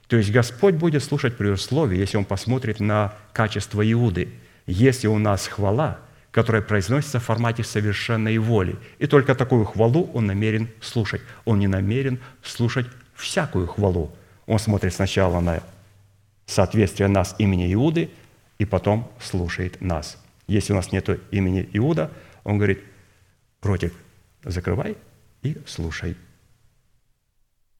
То 0.07 0.19
есть 0.19 0.31
Господь 0.31 0.75
будет 0.75 1.03
слушать 1.03 1.39
при 1.39 1.49
условии, 1.49 1.97
если 1.97 2.19
Он 2.19 2.27
посмотрит 2.27 2.79
на 2.79 3.15
качество 3.33 3.91
Иуды. 3.91 4.29
Если 4.67 5.07
у 5.07 5.17
нас 5.17 5.47
хвала, 5.47 5.99
которая 6.31 6.61
произносится 6.61 7.21
в 7.21 7.25
формате 7.25 7.65
совершенной 7.65 8.37
воли, 8.37 8.77
и 8.99 9.07
только 9.07 9.35
такую 9.35 9.65
хвалу 9.65 10.11
Он 10.13 10.27
намерен 10.27 10.69
слушать. 10.83 11.23
Он 11.47 11.59
не 11.59 11.69
намерен 11.69 12.19
слушать 12.43 12.87
всякую 13.15 13.67
хвалу. 13.67 14.15
Он 14.47 14.59
смотрит 14.59 14.95
сначала 14.95 15.41
на 15.41 15.63
соответствие 16.47 17.09
нас 17.09 17.35
имени 17.39 17.73
Иуды, 17.73 18.11
и 18.59 18.65
потом 18.65 19.11
слушает 19.21 19.81
нас. 19.81 20.19
Если 20.47 20.73
у 20.73 20.77
нас 20.77 20.93
нет 20.93 21.09
имени 21.31 21.69
Иуда, 21.73 22.11
он 22.45 22.57
говорит, 22.57 22.83
ротик 23.61 23.93
закрывай 24.45 24.97
и 25.43 25.57
слушай. 25.67 26.17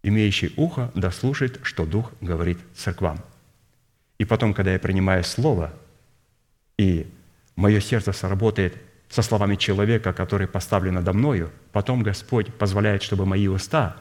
Имеющий 0.03 0.53
ухо 0.57 0.91
да 0.95 1.11
что 1.11 1.87
Дух 1.87 2.13
говорит 2.21 2.59
церквам. 2.75 3.21
И 4.19 4.25
потом, 4.25 4.55
когда 4.55 4.73
я 4.73 4.79
принимаю 4.79 5.25
Слово, 5.25 5.73
и 6.79 7.07
мое 7.55 7.81
сердце 7.81 8.13
сработает 8.13 8.77
со 9.09 9.23
словами 9.23 9.57
человека, 9.57 10.13
который 10.13 10.47
поставлен 10.47 10.95
надо 10.95 11.13
мною, 11.13 11.51
потом 11.73 12.03
Господь 12.03 12.53
позволяет, 12.55 13.03
чтобы 13.03 13.25
мои 13.25 13.47
уста 13.47 13.97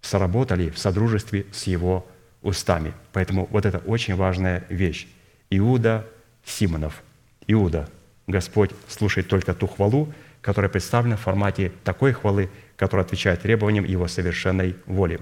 сработали 0.00 0.70
в 0.70 0.78
содружестве 0.78 1.46
с 1.52 1.64
Его 1.64 2.06
устами. 2.42 2.92
Поэтому 3.12 3.48
вот 3.50 3.66
это 3.66 3.78
очень 3.78 4.14
важная 4.14 4.64
вещь. 4.68 5.06
Иуда 5.50 6.06
Симонов. 6.44 7.02
Иуда. 7.46 7.88
Господь 8.26 8.70
слушает 8.88 9.28
только 9.28 9.54
ту 9.54 9.66
хвалу, 9.66 10.12
которая 10.40 10.70
представлена 10.70 11.16
в 11.16 11.20
формате 11.20 11.72
такой 11.84 12.12
хвалы, 12.12 12.48
которая 12.76 13.04
отвечает 13.04 13.42
требованиям 13.42 13.84
Его 13.84 14.08
совершенной 14.08 14.76
воли. 14.86 15.20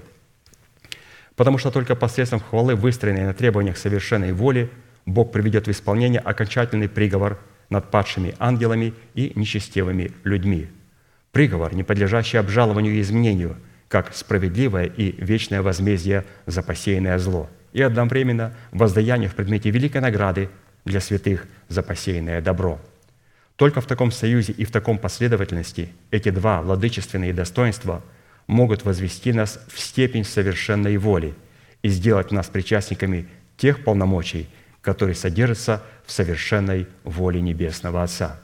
Потому 1.35 1.57
что 1.57 1.71
только 1.71 1.95
посредством 1.95 2.39
хвалы, 2.39 2.75
выстроенной 2.75 3.23
на 3.23 3.33
требованиях 3.33 3.77
совершенной 3.77 4.33
воли, 4.33 4.69
Бог 5.05 5.31
приведет 5.31 5.67
в 5.67 5.71
исполнение 5.71 6.19
окончательный 6.19 6.89
приговор 6.89 7.39
над 7.69 7.89
падшими 7.89 8.35
ангелами 8.39 8.93
и 9.15 9.31
нечестивыми 9.35 10.11
людьми. 10.23 10.67
Приговор, 11.31 11.73
не 11.73 11.83
подлежащий 11.83 12.37
обжалованию 12.37 12.93
и 12.93 13.01
изменению, 13.01 13.57
как 13.89 14.15
справедливое 14.15 14.85
и 14.85 15.15
вечное 15.21 15.61
возмездие 15.61 16.23
за 16.45 16.61
посеянное 16.61 17.17
зло, 17.17 17.49
и 17.73 17.81
одновременно 17.81 18.53
воздаяние 18.71 19.29
в 19.29 19.35
предмете 19.35 19.71
великой 19.71 20.01
награды 20.01 20.49
для 20.85 21.01
святых 21.01 21.47
за 21.67 21.83
посеянное 21.83 22.39
добро. 22.39 22.79
Только 23.55 23.81
в 23.81 23.87
таком 23.87 24.11
союзе 24.11 24.53
и 24.53 24.63
в 24.63 24.71
таком 24.71 24.97
последовательности 24.97 25.89
эти 26.11 26.29
два 26.29 26.61
владычественные 26.61 27.33
достоинства 27.33 28.01
могут 28.47 28.85
возвести 28.85 29.33
нас 29.33 29.59
в 29.67 29.79
степень 29.79 30.23
совершенной 30.23 30.95
воли 30.97 31.33
и 31.81 31.89
сделать 31.89 32.31
нас 32.31 32.47
причастниками 32.47 33.27
тех 33.57 33.83
полномочий, 33.83 34.47
которые 34.81 35.15
содержатся 35.15 35.83
в 36.05 36.11
совершенной 36.11 36.87
воле 37.03 37.41
Небесного 37.41 38.03
Отца. 38.03 38.39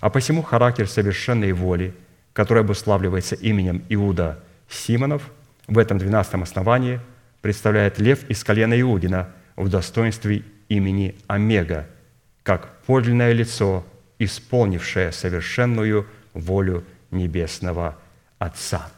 А 0.00 0.10
посему 0.10 0.42
характер 0.42 0.88
совершенной 0.88 1.52
воли, 1.52 1.94
который 2.32 2.62
обуславливается 2.62 3.36
именем 3.36 3.82
Иуда 3.88 4.43
Симонов, 4.68 5.30
в 5.66 5.78
этом 5.78 5.98
двенадцатом 5.98 6.42
основании 6.42 7.00
представляет 7.40 7.98
лев 7.98 8.28
из 8.28 8.42
колена 8.44 8.80
Иудина 8.80 9.30
в 9.56 9.68
достоинстве 9.68 10.42
имени 10.68 11.16
Омега, 11.26 11.86
как 12.42 12.80
подлинное 12.82 13.32
лицо, 13.32 13.86
исполнившее 14.18 15.12
совершенную 15.12 16.06
волю 16.32 16.84
Небесного 17.10 17.98
Отца. 18.38 18.90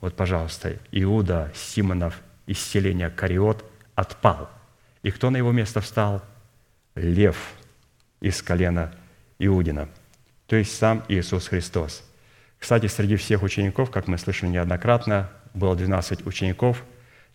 Вот, 0.00 0.16
пожалуйста, 0.16 0.76
Иуда 0.90 1.52
Симонов 1.54 2.20
из 2.46 2.58
селения 2.58 3.10
Кариот 3.10 3.64
отпал. 3.94 4.50
И 5.02 5.10
кто 5.10 5.30
на 5.30 5.36
его 5.36 5.52
место 5.52 5.80
встал? 5.80 6.22
Лев 6.94 7.36
из 8.20 8.42
колена 8.42 8.94
Иудина, 9.38 9.88
то 10.46 10.56
есть 10.56 10.76
сам 10.76 11.04
Иисус 11.08 11.48
Христос. 11.48 12.04
Кстати, 12.64 12.86
среди 12.86 13.16
всех 13.16 13.42
учеников, 13.42 13.90
как 13.90 14.08
мы 14.08 14.16
слышали 14.16 14.48
неоднократно, 14.48 15.30
было 15.52 15.76
12 15.76 16.26
учеников, 16.26 16.82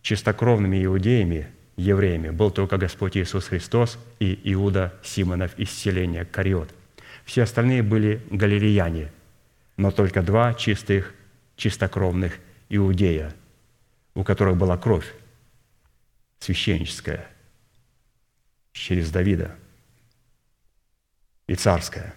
чистокровными 0.02 0.84
иудеями– 0.84 1.46
евреями 1.76 2.30
был 2.30 2.50
только 2.50 2.78
Господь 2.78 3.16
Иисус 3.16 3.46
Христос 3.46 3.96
и 4.18 4.38
Иуда 4.52 4.92
Симонов 5.04 5.56
из 5.56 5.70
селения 5.70 6.24
Кариот. 6.24 6.74
Все 7.24 7.44
остальные 7.44 7.84
были 7.84 8.20
галилеяне, 8.28 9.12
но 9.76 9.92
только 9.92 10.20
два 10.20 10.52
чистых, 10.54 11.14
чистокровных 11.54 12.40
иудея, 12.68 13.32
у 14.14 14.24
которых 14.24 14.56
была 14.56 14.76
кровь 14.76 15.14
священническая 16.40 17.28
через 18.72 19.12
Давида 19.12 19.56
и 21.46 21.54
царская. 21.54 22.16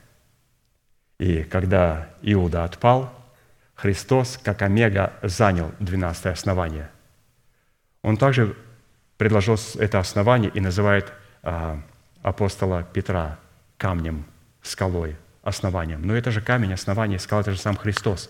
И 1.24 1.44
когда 1.44 2.10
Иуда 2.22 2.66
отпал, 2.66 3.10
Христос, 3.76 4.38
как 4.44 4.62
Омега, 4.62 5.14
занял 5.22 5.72
12 5.80 6.26
основание. 6.26 6.90
Он 8.02 8.18
также 8.18 8.58
предложил 9.18 9.58
это 9.80 10.00
основание 10.00 10.52
и 10.54 10.60
называет 10.60 11.14
а, 11.42 11.80
апостола 12.24 12.84
Петра 12.84 13.40
камнем, 13.78 14.26
скалой, 14.62 15.16
основанием. 15.44 16.06
Но 16.06 16.14
это 16.14 16.30
же 16.30 16.42
камень, 16.42 16.74
основание, 16.74 17.20
скала– 17.20 17.40
это 17.44 17.54
же 17.54 17.58
сам 17.58 17.78
Христос. 17.78 18.30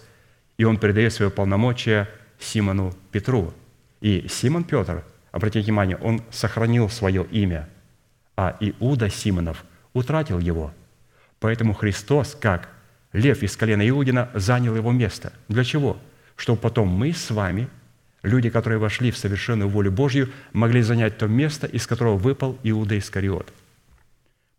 И 0.60 0.64
он 0.64 0.78
передает 0.78 1.14
свое 1.14 1.32
полномочие 1.32 2.08
Симону 2.38 2.94
Петру. 3.12 3.56
И 4.02 4.28
Симон 4.30 4.66
Петр, 4.66 5.04
обратите 5.32 5.66
внимание, 5.66 5.98
он 5.98 6.22
сохранил 6.30 6.88
свое 6.89 7.26
имя, 7.32 7.68
а 8.38 8.56
Иуда 8.60 9.10
Симонов 9.10 9.66
утратил 9.94 10.38
его. 10.38 10.72
Поэтому 11.39 11.74
Христос, 11.74 12.38
как 12.39 12.70
лев 13.14 13.43
из 13.43 13.55
колена 13.55 13.88
Иудина, 13.88 14.30
занял 14.34 14.76
его 14.76 14.91
место. 14.91 15.32
Для 15.47 15.64
чего? 15.64 15.97
Чтобы 16.36 16.59
потом 16.59 16.89
мы 16.89 17.14
с 17.14 17.32
вами– 17.32 17.68
люди, 18.24 18.49
которые 18.49 18.80
вошли 18.80 19.11
в 19.11 19.18
совершенную 19.18 19.70
волю 19.70 19.91
Божью, 19.91 20.30
могли 20.53 20.82
занять 20.82 21.18
то 21.18 21.28
место, 21.28 21.68
из 21.68 21.86
которого 21.86 22.18
выпал 22.18 22.57
Иуда 22.64 22.97
Искариот. 22.97 23.53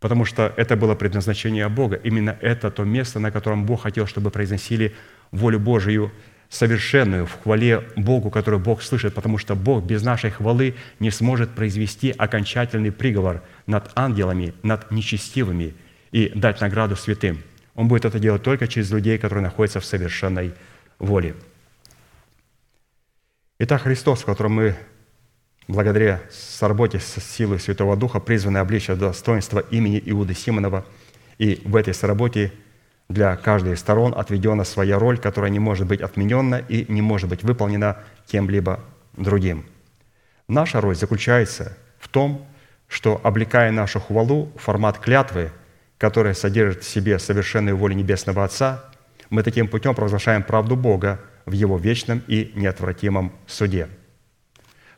Потому 0.00 0.26
что 0.26 0.52
это 0.56 0.76
было 0.76 0.94
предназначение 0.94 1.68
Бога. 1.68 1.96
Именно 1.96 2.36
это 2.40 2.70
то 2.70 2.84
место, 2.84 3.18
на 3.18 3.30
котором 3.30 3.64
Бог 3.64 3.82
хотел, 3.82 4.06
чтобы 4.06 4.30
произносили 4.30 4.94
волю 5.30 5.58
Божию 5.58 6.12
совершенную 6.50 7.26
в 7.26 7.42
хвале 7.42 7.84
Богу, 7.96 8.30
которую 8.30 8.60
Бог 8.60 8.82
слышит, 8.82 9.14
потому 9.14 9.38
что 9.38 9.56
Бог 9.56 9.82
без 9.82 10.02
нашей 10.02 10.30
хвалы 10.30 10.74
не 11.00 11.10
сможет 11.10 11.50
произвести 11.50 12.10
окончательный 12.10 12.92
приговор 12.92 13.42
над 13.66 13.90
ангелами, 13.96 14.52
над 14.62 14.90
нечестивыми 14.90 15.74
и 16.12 16.30
дать 16.34 16.60
награду 16.60 16.96
святым. 16.96 17.38
Он 17.74 17.88
будет 17.88 18.04
это 18.04 18.18
делать 18.18 18.42
только 18.42 18.68
через 18.68 18.90
людей, 18.90 19.18
которые 19.18 19.42
находятся 19.42 19.80
в 19.80 19.84
совершенной 19.84 20.54
воле. 20.98 21.34
Итак, 23.58 23.82
Христос, 23.82 24.22
в 24.22 24.26
котором 24.26 24.52
мы 24.52 24.76
благодаря 25.68 26.20
сработе 26.30 26.98
с 26.98 27.20
силой 27.20 27.58
Святого 27.58 27.96
Духа 27.96 28.20
призваны 28.20 28.58
облечь 28.58 28.86
достоинство 28.86 29.60
имени 29.60 30.02
Иуды 30.06 30.34
Симонова, 30.34 30.84
и 31.38 31.60
в 31.64 31.74
этой 31.76 31.94
сработе 31.94 32.52
для 33.08 33.36
каждой 33.36 33.74
из 33.74 33.80
сторон 33.80 34.14
отведена 34.16 34.64
своя 34.64 34.98
роль, 34.98 35.18
которая 35.18 35.50
не 35.50 35.58
может 35.58 35.86
быть 35.86 36.00
отменена 36.00 36.58
и 36.58 36.90
не 36.90 37.02
может 37.02 37.28
быть 37.28 37.42
выполнена 37.42 37.98
кем-либо 38.26 38.80
другим. 39.12 39.66
Наша 40.48 40.80
роль 40.80 40.94
заключается 40.94 41.76
в 41.98 42.08
том, 42.08 42.46
что, 42.86 43.20
облекая 43.24 43.72
нашу 43.72 44.00
хвалу 44.00 44.52
в 44.56 44.60
формат 44.60 44.98
клятвы, 44.98 45.50
которая 45.98 46.34
содержит 46.34 46.82
в 46.82 46.88
себе 46.88 47.18
совершенную 47.18 47.76
волю 47.76 47.94
Небесного 47.94 48.44
Отца, 48.44 48.84
мы 49.30 49.42
таким 49.42 49.68
путем 49.68 49.94
провозглашаем 49.94 50.42
правду 50.42 50.76
Бога– 50.76 51.20
в 51.46 51.52
Его 51.52 51.78
вечном 51.78 52.22
и 52.26 52.52
неотвратимом 52.54 53.32
суде. 53.46 53.88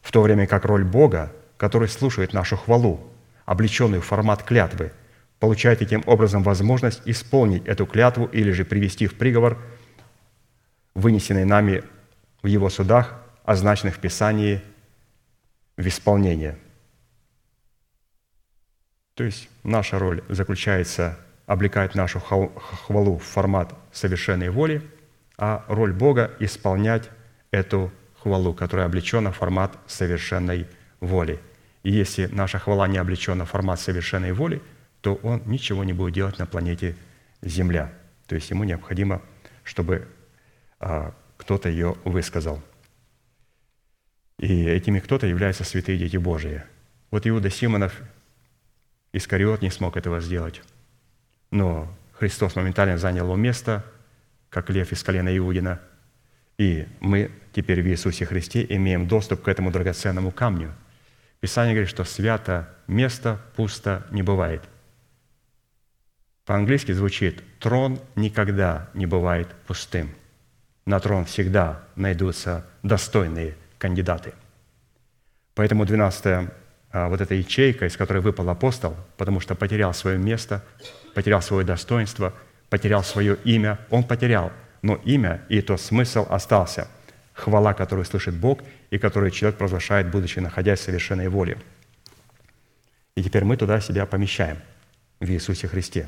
В 0.00 0.12
то 0.12 0.22
время 0.22 0.46
как 0.46 0.64
роль 0.64 0.84
Бога, 0.84 1.32
который 1.56 1.88
слушает 1.88 2.32
нашу 2.32 2.56
хвалу, 2.56 3.00
облеченную 3.44 4.02
в 4.02 4.06
формат 4.06 4.42
клятвы, 4.42 4.92
получает 5.40 5.80
таким 5.80 6.02
образом 6.06 6.42
возможность 6.42 7.02
исполнить 7.04 7.66
эту 7.66 7.86
клятву 7.86 8.26
или 8.26 8.52
же 8.52 8.64
привести 8.64 9.06
в 9.06 9.14
приговор, 9.14 9.58
вынесенный 10.94 11.44
нами 11.44 11.82
в 12.42 12.46
Его 12.46 12.70
судах, 12.70 13.20
означенных 13.44 13.96
в 13.96 13.98
Писании, 13.98 14.62
в 15.76 15.86
исполнение. 15.86 16.56
То 19.16 19.24
есть 19.24 19.48
наша 19.64 19.98
роль 19.98 20.22
заключается 20.28 21.18
облекать 21.46 21.96
нашу 21.96 22.20
хвалу 22.20 23.18
в 23.18 23.24
формат 23.24 23.74
совершенной 23.92 24.50
воли– 24.50 24.82
а 25.38 25.64
роль 25.68 25.92
Бога– 25.92 26.32
исполнять 26.40 27.10
эту 27.50 27.92
хвалу, 28.20 28.54
которая 28.54 28.86
облечена 28.86 29.32
в 29.32 29.36
формат 29.36 29.78
совершенной 29.86 30.66
воли. 31.00 31.40
И 31.82 31.92
если 31.92 32.26
наша 32.26 32.58
хвала 32.58 32.88
не 32.88 32.98
облечена 32.98 33.44
в 33.44 33.50
формат 33.50 33.80
совершенной 33.80 34.32
воли, 34.32 34.62
то 35.02 35.14
Он 35.22 35.42
ничего 35.46 35.84
не 35.84 35.92
будет 35.92 36.14
делать 36.14 36.38
на 36.38 36.46
планете 36.46 36.96
Земля. 37.42 37.92
То 38.26 38.34
есть 38.34 38.50
Ему 38.50 38.64
необходимо, 38.64 39.22
чтобы 39.62 40.08
а, 40.80 41.14
кто-то 41.36 41.68
ее 41.68 41.96
высказал. 42.04 42.62
И 44.38 44.64
этими 44.64 45.00
кто-то 45.00 45.26
являются 45.26 45.64
святые 45.64 45.98
дети 45.98 46.16
Божии. 46.16 46.62
Вот 47.10 47.26
Иуда 47.26 47.50
Симонов, 47.50 48.00
Искариот 49.16 49.62
не 49.62 49.70
смог 49.70 49.96
этого 49.96 50.20
сделать. 50.20 50.62
Но 51.50 51.92
Христос 52.12 52.56
моментально 52.56 52.98
занял 52.98 53.24
его 53.24 53.36
место– 53.36 53.84
как 54.56 54.70
лев 54.70 54.90
из 54.90 55.02
колена 55.02 55.36
Иудина. 55.36 55.80
И 56.58 56.86
мы 57.00 57.30
теперь 57.52 57.82
в 57.82 57.86
Иисусе 57.88 58.24
Христе 58.24 58.64
имеем 58.70 59.06
доступ 59.06 59.42
к 59.42 59.48
этому 59.48 59.70
драгоценному 59.70 60.30
камню. 60.30 60.72
Писание 61.40 61.74
говорит, 61.74 61.90
что 61.90 62.04
свято 62.04 62.74
место 62.86 63.38
пусто 63.56 64.06
не 64.10 64.22
бывает. 64.22 64.62
По-английски 66.46 66.92
звучит 66.92 67.42
«трон 67.58 68.00
никогда 68.14 68.88
не 68.94 69.04
бывает 69.04 69.48
пустым». 69.66 70.10
На 70.86 71.00
трон 71.00 71.26
всегда 71.26 71.84
найдутся 71.96 72.64
достойные 72.82 73.56
кандидаты. 73.78 74.32
Поэтому 75.54 75.84
12 75.84 76.26
а, 76.26 76.52
вот 77.08 77.20
эта 77.20 77.34
ячейка, 77.34 77.86
из 77.86 77.96
которой 77.96 78.18
выпал 78.18 78.48
апостол, 78.48 78.96
потому 79.16 79.40
что 79.40 79.54
потерял 79.54 79.92
свое 79.94 80.18
место, 80.18 80.64
потерял 81.14 81.42
свое 81.42 81.64
достоинство, 81.64 82.32
потерял 82.70 83.04
свое 83.04 83.36
имя, 83.44 83.78
он 83.90 84.04
потерял, 84.04 84.52
но 84.82 84.96
имя 85.04 85.42
и 85.48 85.60
тот 85.60 85.80
смысл 85.80 86.26
остался. 86.28 86.88
Хвала, 87.32 87.74
которую 87.74 88.04
слышит 88.06 88.34
Бог 88.34 88.60
и 88.90 88.98
которую 88.98 89.30
человек 89.30 89.58
провозглашает, 89.58 90.10
будучи 90.10 90.38
находясь 90.38 90.80
в 90.80 90.84
совершенной 90.84 91.28
воле. 91.28 91.58
И 93.14 93.22
теперь 93.22 93.44
мы 93.44 93.56
туда 93.56 93.80
себя 93.80 94.06
помещаем 94.06 94.58
в 95.20 95.28
Иисусе 95.30 95.68
Христе. 95.68 96.06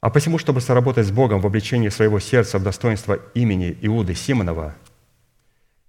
А 0.00 0.10
посему, 0.10 0.38
чтобы 0.38 0.60
соработать 0.60 1.06
с 1.06 1.10
Богом 1.10 1.40
в 1.40 1.46
обличении 1.46 1.88
своего 1.88 2.20
сердца 2.20 2.58
в 2.58 2.62
достоинство 2.62 3.20
имени 3.34 3.76
Иуды 3.82 4.14
Симонова, 4.14 4.74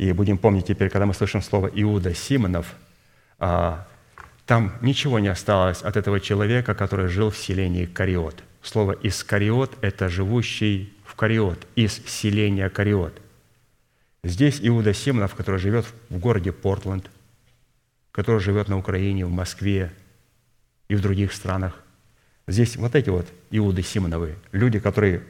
и 0.04 0.12
будем 0.12 0.38
помнить 0.38 0.68
теперь, 0.68 0.90
когда 0.90 1.06
мы 1.06 1.14
слышим 1.14 1.42
слово 1.42 1.68
Иуда 1.74 2.14
Симонов, 2.14 2.76
а, 3.40 3.88
там 4.46 4.74
ничего 4.82 5.20
не 5.20 5.30
осталось 5.30 5.82
от 5.82 5.96
этого 5.96 6.20
человека, 6.20 6.76
который 6.76 7.08
жил 7.08 7.30
в 7.30 7.38
селении 7.38 7.86
Кариот. 7.86 8.44
Слово 8.62 8.98
«искариот»– 9.02 9.78
это 9.82 10.10
живущий 10.10 10.94
в 11.06 11.16
Кариот, 11.16 11.68
из 11.76 11.94
селения 12.06 12.70
Кариот. 12.70 13.14
Здесь 14.26 14.60
Иуда 14.62 14.94
Симонов, 14.94 15.36
который 15.36 15.60
живет 15.60 15.86
в 16.10 16.18
городе 16.18 16.52
Портленд, 16.52 17.10
который 18.12 18.42
живет 18.42 18.68
на 18.68 18.78
Украине, 18.78 19.26
в 19.26 19.32
Москве 19.32 19.92
и 20.90 20.96
в 20.96 21.02
других 21.02 21.32
странах. 21.32 21.80
Здесь 22.48 22.76
вот 22.76 22.96
эти 22.96 23.10
вот 23.10 23.28
Иуды 23.52 23.84
Симоновы, 23.84 24.36
люди, 24.52 24.80
которые 24.80 25.24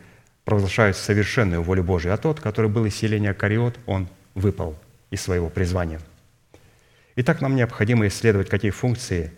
провозглашают 0.45 0.97
совершенную 0.97 1.61
волю 1.61 1.83
Божию, 1.83 2.13
а 2.13 2.17
тот, 2.17 2.39
который 2.39 2.71
был 2.71 2.85
из 2.85 2.95
селения 2.95 3.33
Кариот, 3.35 3.77
он 3.85 4.07
выпал 4.35 4.75
из 5.11 5.21
своего 5.21 5.49
призвания. 5.49 5.99
Итак, 7.15 7.41
нам 7.41 7.55
необходимо 7.55 8.07
исследовать, 8.07 8.49
какие 8.49 8.71
функции, 8.71 9.31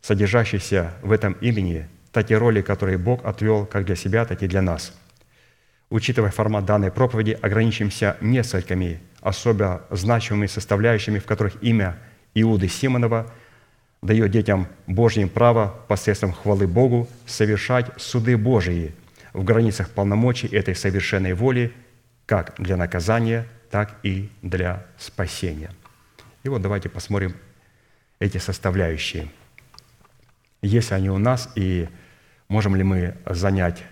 содержащиеся 0.00 0.94
в 1.02 1.12
этом 1.12 1.34
имени, 1.34 1.86
такие 2.12 2.38
роли, 2.38 2.62
которые 2.62 2.96
Бог 2.96 3.24
отвел 3.26 3.66
как 3.66 3.84
для 3.84 3.96
себя, 3.96 4.24
так 4.24 4.42
и 4.42 4.48
для 4.48 4.62
нас. 4.62 4.94
Учитывая 5.90 6.30
формат 6.30 6.64
данной 6.64 6.90
проповеди, 6.90 7.38
ограничимся 7.40 8.16
несколькими 8.20 9.00
особо 9.20 9.84
значимыми 9.90 10.46
составляющими, 10.46 11.18
в 11.18 11.26
которых 11.26 11.62
имя 11.62 11.98
Иуды 12.34 12.68
Симонова 12.68 13.30
дает 14.00 14.30
детям 14.30 14.68
Божьим 14.86 15.28
право 15.28 15.74
посредством 15.88 16.32
хвалы 16.32 16.66
Богу 16.66 17.08
совершать 17.26 17.90
суды 17.96 18.36
Божии 18.36 18.94
в 19.32 19.44
границах 19.44 19.90
полномочий 19.90 20.46
этой 20.46 20.74
совершенной 20.74 21.34
воли, 21.34 21.72
как 22.24 22.54
для 22.58 22.78
наказания– 22.78 23.46
так 23.70 23.98
и 24.02 24.30
для 24.42 24.86
спасения. 24.98 25.70
И 26.42 26.48
вот 26.48 26.62
давайте 26.62 26.88
посмотрим 26.88 27.36
эти 28.18 28.38
составляющие. 28.38 29.28
Есть 30.62 30.92
они 30.92 31.10
у 31.10 31.18
нас, 31.18 31.50
и 31.54 31.88
можем 32.48 32.74
ли 32.76 32.82
мы 32.82 33.16
занять 33.26 33.84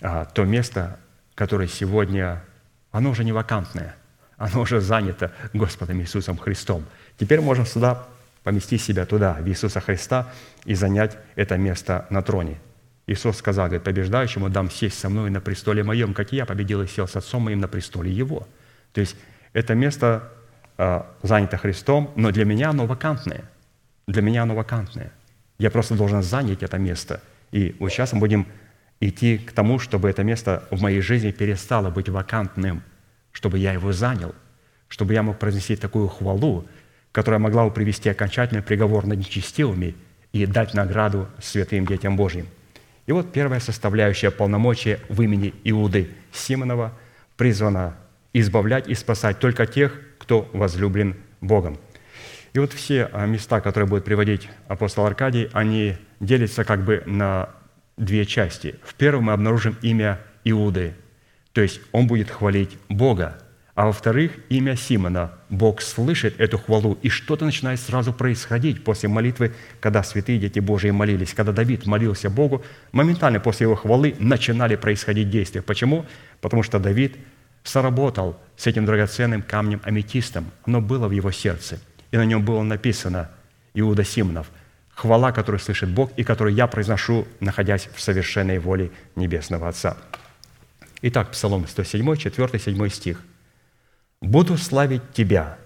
а, 0.00 0.24
то 0.24 0.44
место, 0.44 1.00
которое 1.34 1.68
сегодня, 1.68 2.44
оно 2.92 3.10
уже 3.10 3.24
не 3.24 3.32
вакантное, 3.32 3.96
оно 4.36 4.60
уже 4.60 4.80
занято 4.80 5.32
Господом 5.52 6.00
Иисусом 6.00 6.36
Христом. 6.38 6.84
Теперь 7.18 7.40
можем 7.40 7.66
сюда 7.66 8.06
поместить 8.42 8.82
себя 8.82 9.04
туда, 9.04 9.34
в 9.34 9.48
Иисуса 9.48 9.80
Христа, 9.80 10.32
и 10.64 10.74
занять 10.74 11.18
это 11.34 11.56
место 11.56 12.06
на 12.10 12.22
троне– 12.22 12.58
Иисус 13.10 13.38
сказал, 13.38 13.66
говорит, 13.66 13.82
побеждающему 13.82 14.48
дам 14.50 14.70
сесть 14.70 14.96
со 14.96 15.08
мной 15.08 15.30
на 15.30 15.40
престоле 15.40 15.82
моем, 15.82 16.14
как 16.14 16.32
и 16.32 16.36
я 16.36 16.46
победил 16.46 16.80
и 16.82 16.86
сел 16.86 17.08
с 17.08 17.16
Отцом 17.16 17.42
моим 17.42 17.58
на 17.58 17.66
престоле 17.66 18.12
Его. 18.12 18.46
То 18.92 19.00
есть 19.00 19.16
это 19.52 19.74
место 19.74 20.28
э, 20.78 21.02
занято 21.22 21.56
Христом, 21.56 22.10
но 22.16 22.30
для 22.30 22.44
меня 22.44 22.70
оно 22.70 22.86
вакантное. 22.86 23.44
Для 24.06 24.22
меня 24.22 24.42
оно 24.42 24.54
вакантное. 24.54 25.12
Я 25.58 25.70
просто 25.70 25.94
должен 25.94 26.22
занять 26.22 26.62
это 26.62 26.78
место. 26.78 27.20
И 27.52 27.76
вот 27.78 27.90
сейчас 27.90 28.12
мы 28.12 28.20
будем 28.20 28.46
идти 29.00 29.38
к 29.38 29.52
тому, 29.52 29.78
чтобы 29.78 30.08
это 30.08 30.22
место 30.22 30.64
в 30.70 30.80
моей 30.80 31.00
жизни 31.00 31.30
перестало 31.30 31.90
быть 31.90 32.08
вакантным, 32.08 32.82
чтобы 33.32 33.58
я 33.58 33.72
его 33.72 33.92
занял, 33.92 34.34
чтобы 34.88 35.14
я 35.14 35.22
мог 35.22 35.38
произнести 35.38 35.76
такую 35.76 36.08
хвалу, 36.08 36.66
которая 37.12 37.40
могла 37.40 37.64
бы 37.64 37.72
привести 37.72 38.08
окончательный 38.08 38.62
приговор 38.62 39.06
над 39.06 39.18
нечестивыми 39.18 39.94
и 40.32 40.46
дать 40.46 40.74
награду 40.74 41.28
святым 41.40 41.86
детям 41.86 42.16
Божьим. 42.16 42.46
И 43.06 43.12
вот 43.12 43.32
первая 43.32 43.60
составляющая 43.60 44.30
полномочия 44.30 45.00
в 45.08 45.20
имени 45.22 45.52
Иуды 45.64 46.10
Симонова 46.32 46.92
призвана 47.36 47.96
избавлять 48.32 48.88
и 48.88 48.94
спасать 48.94 49.38
только 49.38 49.66
тех, 49.66 49.98
кто 50.18 50.48
возлюблен 50.52 51.16
Богом. 51.40 51.78
И 52.52 52.58
вот 52.58 52.72
все 52.72 53.08
а, 53.12 53.26
места, 53.26 53.60
которые 53.60 53.88
будет 53.88 54.04
приводить 54.04 54.48
апостол 54.66 55.06
Аркадий, 55.06 55.48
они 55.52 55.96
делятся 56.18 56.64
как 56.64 56.84
бы 56.84 57.02
на 57.06 57.50
две 57.96 58.26
части. 58.26 58.76
В 58.82 58.94
первом 58.94 59.24
мы 59.24 59.32
обнаружим 59.32 59.76
имя 59.82 60.20
Иуды, 60.44 60.94
то 61.52 61.60
есть 61.60 61.80
он 61.92 62.06
будет 62.06 62.30
хвалить 62.30 62.76
Бога, 62.88 63.38
а 63.74 63.86
во-вторых, 63.86 64.32
имя 64.48 64.76
Симона. 64.76 65.32
Бог 65.48 65.80
слышит 65.80 66.40
эту 66.40 66.58
хвалу, 66.58 66.98
и 67.02 67.08
что-то 67.08 67.44
начинает 67.44 67.80
сразу 67.80 68.12
происходить 68.12 68.84
после 68.84 69.08
молитвы, 69.08 69.54
когда 69.80 70.02
святые 70.02 70.38
дети 70.38 70.58
Божии 70.58 70.90
молились. 70.90 71.34
Когда 71.34 71.52
Давид 71.52 71.86
молился 71.86 72.30
Богу, 72.30 72.64
моментально 72.92 73.40
после 73.40 73.64
его 73.64 73.76
хвалы 73.76 74.16
начинали 74.18 74.76
происходить 74.76 75.30
действия. 75.30 75.62
Почему? 75.62 76.04
Потому 76.40 76.62
что 76.62 76.78
Давид– 76.78 77.16
соработал 77.62 78.38
с 78.56 78.66
этим 78.66 78.84
драгоценным 78.86 79.42
камнем 79.42 79.80
аметистом. 79.84 80.50
Оно 80.64 80.80
было 80.80 81.08
в 81.08 81.12
его 81.12 81.30
сердце. 81.30 81.80
И 82.10 82.16
на 82.16 82.24
нем 82.24 82.44
было 82.44 82.62
написано 82.62 83.30
Иуда 83.74 84.04
Симонов, 84.04 84.50
хвала, 84.90 85.32
которую 85.32 85.60
слышит 85.60 85.88
Бог 85.90 86.10
и 86.16 86.24
которую 86.24 86.54
я 86.54 86.66
произношу, 86.66 87.26
находясь 87.40 87.88
в 87.94 88.00
совершенной 88.00 88.58
воле 88.58 88.90
Небесного 89.16 89.68
Отца. 89.68 89.96
Итак, 91.02 91.30
Псалом 91.30 91.66
107, 91.66 92.16
4, 92.16 92.58
7 92.58 92.88
стих. 92.88 93.22
«Буду 94.20 94.58
славить 94.58 95.12
Тебя, 95.14 95.56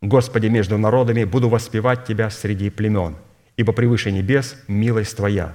Господи, 0.00 0.48
между 0.48 0.76
народами, 0.78 1.24
буду 1.24 1.48
воспевать 1.48 2.04
Тебя 2.04 2.30
среди 2.30 2.70
племен, 2.70 3.16
ибо 3.56 3.72
превыше 3.72 4.10
небес 4.10 4.56
милость 4.66 5.16
Твоя, 5.16 5.54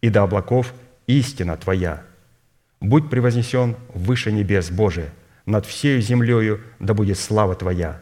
и 0.00 0.08
до 0.08 0.22
облаков 0.22 0.72
истина 1.06 1.56
Твоя, 1.56 2.02
Будь 2.80 3.10
превознесен 3.10 3.76
выше 3.94 4.32
небес, 4.32 4.70
Боже, 4.70 5.10
над 5.46 5.66
всею 5.66 6.00
землею 6.00 6.62
да 6.78 6.94
будет 6.94 7.18
слава 7.18 7.54
Твоя, 7.54 8.00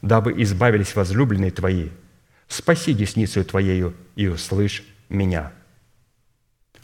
дабы 0.00 0.32
избавились 0.42 0.94
возлюбленные 0.94 1.50
Твои. 1.50 1.90
Спаси 2.48 2.94
десницу 2.94 3.44
Твоею 3.44 3.94
и 4.16 4.28
услышь 4.28 4.84
меня». 5.08 5.52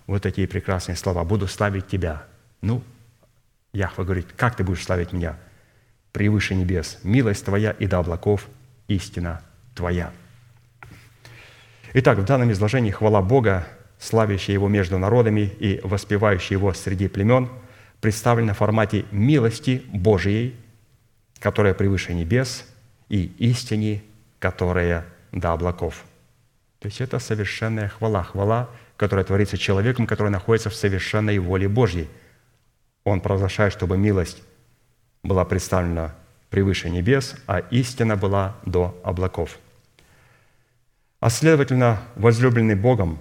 Вот 0.06 0.22
такие 0.22 0.48
прекрасные 0.48 0.96
слова. 0.96 1.24
«Буду 1.24 1.46
славить 1.46 1.86
Тебя». 1.86 2.26
Ну, 2.60 2.82
Яхва 3.72 4.04
говорит, 4.04 4.26
как 4.36 4.56
ты 4.56 4.64
будешь 4.64 4.84
славить 4.84 5.12
меня? 5.12 5.36
Превыше 6.12 6.54
небес, 6.54 6.98
милость 7.02 7.44
Твоя 7.44 7.70
и 7.70 7.86
до 7.86 7.98
облаков 7.98 8.48
истина 8.88 9.42
Твоя. 9.74 10.12
Итак, 11.92 12.18
в 12.18 12.24
данном 12.24 12.50
изложении 12.52 12.90
хвала 12.90 13.22
Бога 13.22 13.66
славящий 13.98 14.54
Его 14.54 14.68
между 14.68 14.98
народами 14.98 15.52
и 15.58 15.80
воспевающий 15.82 16.54
Его 16.54 16.72
среди 16.72 17.08
племен, 17.08 17.48
представлена 18.00 18.54
в 18.54 18.58
формате 18.58 19.04
милости 19.10 19.82
Божией, 19.92 20.54
которая 21.40 21.74
превыше 21.74 22.14
небес, 22.14 22.64
и 23.08 23.24
истине, 23.38 24.02
которая 24.38 25.06
до 25.32 25.52
облаков. 25.52 26.04
То 26.78 26.86
есть 26.86 27.00
это 27.00 27.18
совершенная 27.18 27.88
хвала, 27.88 28.22
хвала, 28.22 28.70
которая 28.96 29.24
творится 29.24 29.56
человеком, 29.56 30.06
который 30.06 30.30
находится 30.30 30.70
в 30.70 30.74
совершенной 30.74 31.38
воле 31.38 31.68
Божьей. 31.68 32.08
Он 33.04 33.20
провозглашает, 33.20 33.72
чтобы 33.72 33.96
милость 33.96 34.42
была 35.22 35.44
представлена 35.44 36.14
превыше 36.50 36.90
небес, 36.90 37.36
а 37.46 37.58
истина 37.58 38.16
была 38.16 38.56
до 38.64 38.98
облаков. 39.02 39.58
А 41.20 41.30
следовательно, 41.30 42.00
возлюбленный 42.14 42.76
Богом, 42.76 43.18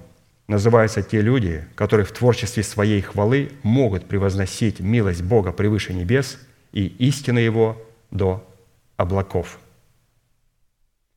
называются 0.48 1.04
те 1.04 1.22
люди, 1.22 1.66
которые 1.76 2.06
в 2.06 2.12
творчестве 2.12 2.64
своей 2.64 3.02
хвалы 3.02 3.52
могут 3.64 4.06
превозносить 4.06 4.80
милость 4.80 5.22
Бога 5.22 5.52
превыше 5.52 5.93
небес 5.93 6.39
и 6.72 6.88
истину 6.88 7.39
Его 7.39 7.82
до 8.12 8.48
облаков. 8.95 9.60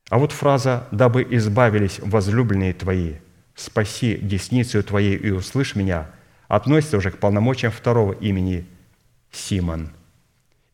А 0.08 0.18
вот 0.18 0.32
фраза 0.32 0.88
«дабы 0.90 1.24
избавились 1.30 2.00
возлюбленные 2.00 2.74
Твои, 2.74 3.14
спаси 3.54 4.16
десницу 4.16 4.82
Твоей 4.82 5.16
и 5.16 5.30
услышь 5.30 5.76
меня» 5.76 6.10
относится 6.48 6.96
уже 6.96 7.12
к 7.12 7.18
полномочиям 7.18 7.70
второго 7.70 8.12
имени 8.12 8.66
Симон. 9.30 9.90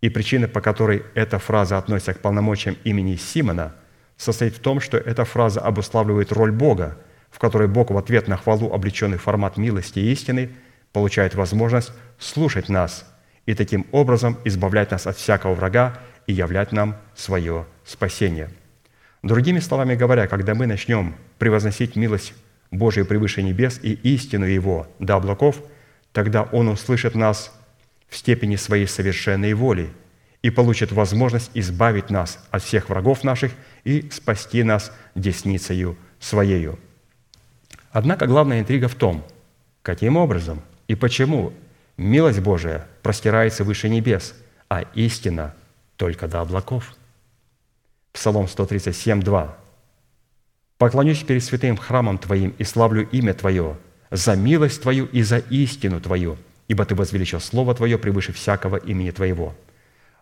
И 0.00 0.08
причина, 0.08 0.48
по 0.48 0.62
которой 0.62 1.02
эта 1.14 1.38
фраза 1.38 1.76
относится 1.76 2.14
к 2.14 2.20
полномочиям 2.20 2.78
имени 2.84 3.16
Симона, 3.16 3.74
состоит 4.16 4.54
в 4.54 4.60
том, 4.60 4.80
что 4.80 4.96
эта 4.96 5.26
фраза 5.26 5.60
обуславливает 5.60 6.32
роль 6.32 6.50
Бога– 6.50 6.96
в 7.36 7.38
которой 7.38 7.68
Бог 7.68 7.90
в 7.90 7.98
ответ 7.98 8.28
на 8.28 8.38
хвалу, 8.38 8.72
облеченный 8.72 9.18
в 9.18 9.22
формат 9.22 9.58
милости 9.58 9.98
и 9.98 10.10
истины, 10.10 10.48
получает 10.90 11.34
возможность 11.34 11.92
слушать 12.18 12.70
нас 12.70 13.04
и 13.44 13.52
таким 13.52 13.84
образом 13.92 14.38
избавлять 14.44 14.90
нас 14.90 15.06
от 15.06 15.18
всякого 15.18 15.52
врага 15.52 15.98
и 16.26 16.32
являть 16.32 16.72
нам 16.72 16.96
свое 17.14 17.66
спасение. 17.84 18.48
Другими 19.22 19.58
словами 19.58 19.96
говоря, 19.96 20.28
когда 20.28 20.54
мы 20.54 20.66
начнем 20.66 21.14
превозносить 21.36 21.94
милость 21.94 22.32
Божию 22.70 23.04
превыше 23.04 23.42
небес 23.42 23.80
и 23.82 23.92
истину 23.92 24.46
Его 24.46 24.86
до 24.98 25.16
облаков, 25.16 25.62
тогда 26.12 26.44
Он 26.44 26.68
услышит 26.68 27.14
нас 27.14 27.52
в 28.08 28.16
степени 28.16 28.56
своей 28.56 28.86
совершенной 28.86 29.52
воли 29.52 29.90
и 30.40 30.48
получит 30.48 30.90
возможность 30.90 31.50
избавить 31.52 32.08
нас 32.08 32.42
от 32.50 32.62
всех 32.62 32.88
врагов 32.88 33.24
наших 33.24 33.52
и 33.84 34.08
спасти 34.10 34.62
нас 34.62 34.90
десницею 35.14 35.98
Своею. 36.18 36.78
Однако 37.98 38.26
главная 38.26 38.60
интрига 38.60 38.88
в 38.88 38.94
том, 38.94 39.24
каким 39.80 40.18
образом 40.18 40.60
и 40.86 40.94
почему 40.94 41.54
милость 41.96 42.40
Божия 42.40 42.86
простирается 43.02 43.64
выше 43.64 43.88
небес, 43.88 44.34
а 44.68 44.82
истина 44.92 45.54
только 45.96 46.28
до 46.28 46.42
облаков. 46.42 46.94
Псалом 48.12 48.48
137, 48.48 49.22
2. 49.22 49.56
«Поклонюсь 50.76 51.22
перед 51.22 51.42
святым 51.42 51.78
храмом 51.78 52.18
Твоим 52.18 52.54
и 52.58 52.64
славлю 52.64 53.08
имя 53.08 53.32
Твое 53.32 53.78
за 54.10 54.36
милость 54.36 54.82
Твою 54.82 55.06
и 55.06 55.22
за 55.22 55.38
истину 55.38 55.98
Твою, 55.98 56.36
ибо 56.68 56.84
Ты 56.84 56.94
возвеличил 56.94 57.40
Слово 57.40 57.74
Твое 57.74 57.96
превыше 57.96 58.34
всякого 58.34 58.76
имени 58.76 59.10
Твоего». 59.10 59.54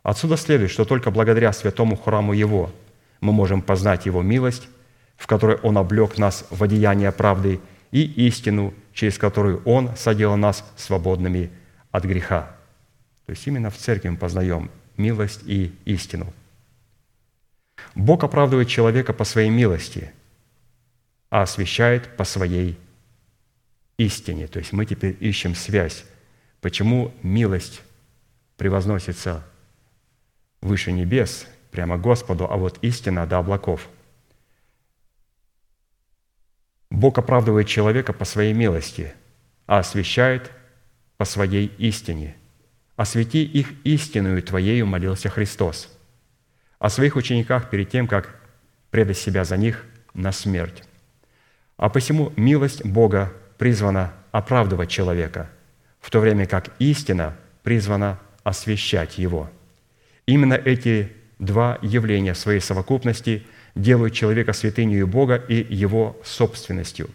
Отсюда 0.05 0.37
следует, 0.37 0.71
что 0.71 0.85
только 0.85 1.11
благодаря 1.11 1.53
святому 1.53 1.97
храму 1.97 2.35
Его 2.35 2.71
мы 3.21 3.33
можем 3.33 3.63
познать 3.63 4.07
Его 4.07 4.23
милость, 4.23 4.69
в 5.17 5.27
которой 5.27 5.57
Он 5.57 5.79
облег 5.79 6.19
нас 6.19 6.47
в 6.51 6.63
одеяние 6.63 7.13
правды 7.13 7.61
и 7.91 8.27
истину, 8.27 8.75
через 8.93 9.19
которую 9.19 9.63
Он 9.65 9.97
соделал 9.97 10.37
нас 10.37 10.65
свободными 10.77 11.51
от 11.91 12.05
греха. 12.05 12.55
То 13.27 13.31
есть 13.31 13.47
именно 13.47 13.71
в 13.71 13.77
церкви 13.77 14.09
мы 14.09 14.17
познаем 14.17 14.71
милость 14.97 15.41
и 15.47 15.75
истину. 15.85 16.33
Бог 17.95 18.25
оправдывает 18.25 18.69
человека 18.69 19.13
по 19.13 19.25
своей 19.25 19.51
милости, 19.51 20.13
а 21.31 21.43
освящает 21.43 22.17
по 22.17 22.25
своей 22.25 22.79
истине. 23.97 24.47
То 24.47 24.59
есть 24.59 24.73
мы 24.73 24.87
теперь 24.87 25.17
ищем 25.21 25.55
связь. 25.55 26.05
Почему 26.61 27.13
милость 27.23 27.83
превозносится 28.57 29.45
выше 30.61 30.93
небес, 30.93 31.47
прямо 31.71 31.99
Господу, 31.99 32.47
а 32.51 32.57
вот 32.57 32.79
истина 32.83 33.27
до 33.27 33.39
облаков. 33.39 33.89
Бог 36.95 37.19
оправдывает 37.19 37.67
человека 37.69 38.13
по 38.13 38.25
своей 38.25 38.53
милости, 38.53 39.15
а 39.67 39.79
освящает 39.79 40.51
по 41.17 41.25
своей 41.25 41.67
истине. 41.79 42.37
«Освети 42.97 43.45
их 43.45 43.73
истинную 43.85 44.43
Твоею», 44.43 44.87
молился 44.87 45.29
Христос. 45.29 45.89
О 46.79 46.89
своих 46.89 47.17
учениках 47.17 47.71
перед 47.71 47.91
тем, 47.91 48.07
как 48.07 48.41
предать 48.91 49.19
себя 49.19 49.45
за 49.45 49.57
них 49.57 49.85
на 50.13 50.31
смерть. 50.31 50.85
А 51.77 51.89
посему 51.89 52.33
милость 52.37 52.85
Бога 52.85 53.33
призвана 53.59 54.13
оправдывать 54.31 54.91
человека, 54.91 55.51
в 56.01 56.11
то 56.11 56.21
время 56.21 56.47
как 56.47 56.71
истина 56.79 57.37
призвана 57.63 58.21
освящать 58.45 59.19
его– 59.19 59.51
Именно 60.27 60.55
эти 60.55 61.13
два 61.39 61.79
явления 61.83 62.33
в 62.33 62.39
своей 62.39 62.61
совокупности 62.61 63.47
делают 63.75 64.15
человека 64.15 64.53
святынью 64.53 65.07
Бога 65.07 65.37
и 65.37 65.75
его 65.75 66.17
собственностью. 66.25 67.11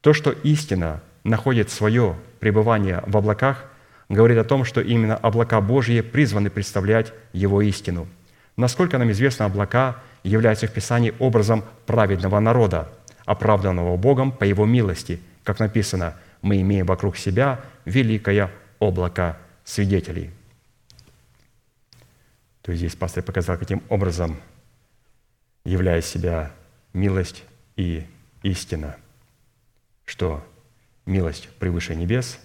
То, 0.00 0.12
что 0.12 0.30
истина 0.30 1.02
находит 1.24 1.70
свое 1.70 2.16
пребывание 2.40 3.02
в 3.06 3.16
облаках, 3.16 3.64
говорит 4.08 4.38
о 4.38 4.44
том, 4.44 4.64
что 4.64 4.80
именно 4.80 5.16
облака 5.16 5.60
Божьи 5.60 6.00
призваны 6.00 6.50
представлять 6.50 7.12
его 7.32 7.62
истину. 7.62 8.06
Насколько 8.56 8.98
нам 8.98 9.10
известно, 9.10 9.46
облака 9.46 9.96
являются 10.22 10.66
в 10.66 10.72
Писании 10.72 11.14
образом 11.18 11.64
праведного 11.86 12.40
народа, 12.40 12.88
оправданного 13.24 13.96
Богом 13.96 14.32
по 14.32 14.44
Его 14.44 14.66
милости. 14.66 15.20
Как 15.44 15.58
написано, 15.58 16.14
мы 16.42 16.60
имеем 16.60 16.86
вокруг 16.86 17.16
себя 17.16 17.60
великое 17.84 18.50
облако 18.78 19.38
свидетелей. 19.64 20.30
То 22.62 22.72
есть 22.72 22.80
здесь 22.80 22.96
пастор 22.96 23.22
показал, 23.22 23.56
каким 23.58 23.82
образом 23.88 24.36
являет 25.68 26.04
себя 26.04 26.52
милость 26.92 27.44
и 27.76 28.06
истина, 28.42 28.96
что 30.04 30.44
милость 31.06 31.48
превыше 31.58 31.94
небес, 31.94 32.38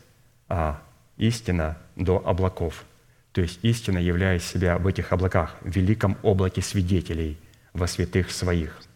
а 0.49 0.81
истина 1.17 1.77
до 1.95 2.21
облаков. 2.25 2.85
То 3.31 3.41
есть 3.41 3.59
истина 3.63 3.97
являет 3.97 4.43
себя 4.43 4.77
в 4.77 4.85
этих 4.87 5.11
облаках, 5.11 5.55
в 5.61 5.69
великом 5.69 6.17
облаке 6.21 6.61
свидетелей 6.61 7.37
во 7.73 7.87
святых 7.87 8.31
своих– 8.31 8.79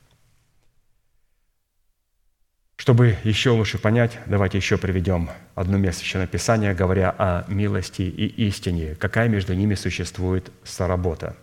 чтобы 2.88 3.17
еще 3.23 3.49
лучше 3.49 3.80
понять, 3.80 4.19
давайте 4.28 4.59
еще 4.59 4.78
приведем 4.78 5.30
одно 5.55 5.78
место 5.78 6.01
Священного 6.01 6.73
говоря 6.73 7.09
о 7.09 7.43
милости 7.49 8.03
и 8.03 8.28
истине, 8.47 8.95
какая 8.95 9.28
между 9.28 9.53
ними 9.55 9.73
существует 9.73 10.51
соработа. 10.63 11.36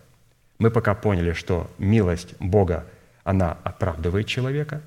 Мы 0.58 0.70
пока 0.70 0.94
поняли, 0.94 1.32
что 1.32 1.70
милость 1.78 2.34
Бога, 2.38 2.86
она 3.24 3.58
оправдывает 3.64 4.26
человека, 4.26 4.82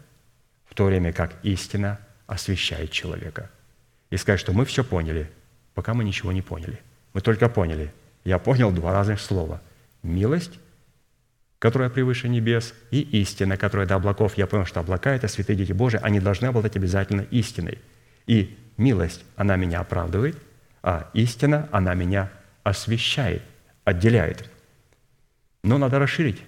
в 0.65 0.75
то 0.75 0.85
время 0.85 1.13
как 1.13 1.33
истина 1.43 1.99
освящает 2.25 2.91
человека. 2.91 3.49
И 4.09 4.17
сказать, 4.17 4.39
что 4.39 4.53
мы 4.53 4.65
все 4.65 4.83
поняли, 4.83 5.29
пока 5.73 5.93
мы 5.93 6.03
ничего 6.03 6.31
не 6.31 6.41
поняли. 6.41 6.79
Мы 7.13 7.21
только 7.21 7.49
поняли. 7.49 7.91
Я 8.23 8.39
понял 8.39 8.71
два 8.71 8.93
разных 8.93 9.19
слова. 9.19 9.61
Милость 10.03 10.59
которая 11.59 11.89
превыше 11.89 12.29
небес, 12.29 12.73
и 12.91 13.01
истина, 13.21 13.57
которая 13.57 13.87
до 13.87 13.95
облаков. 13.95 14.37
Я 14.37 14.47
понял, 14.47 14.65
что 14.65 14.79
облака– 14.79 15.11
это 15.15 15.27
святые 15.27 15.55
дети 15.55 15.71
Божии, 15.71 15.99
они 16.01 16.19
должны 16.19 16.45
обладать 16.45 16.75
обязательно 16.75 17.21
истиной. 17.31 17.79
И 18.27 18.57
милость, 18.77 19.23
она 19.35 19.55
меня 19.55 19.79
оправдывает, 19.79 20.37
а 20.83 21.09
истина, 21.13 21.67
она 21.71 21.93
меня 21.95 22.29
освещает, 22.63 23.41
отделяет. 23.83 24.49
Но 25.63 25.77
надо 25.77 25.99
расширить, 25.99 26.41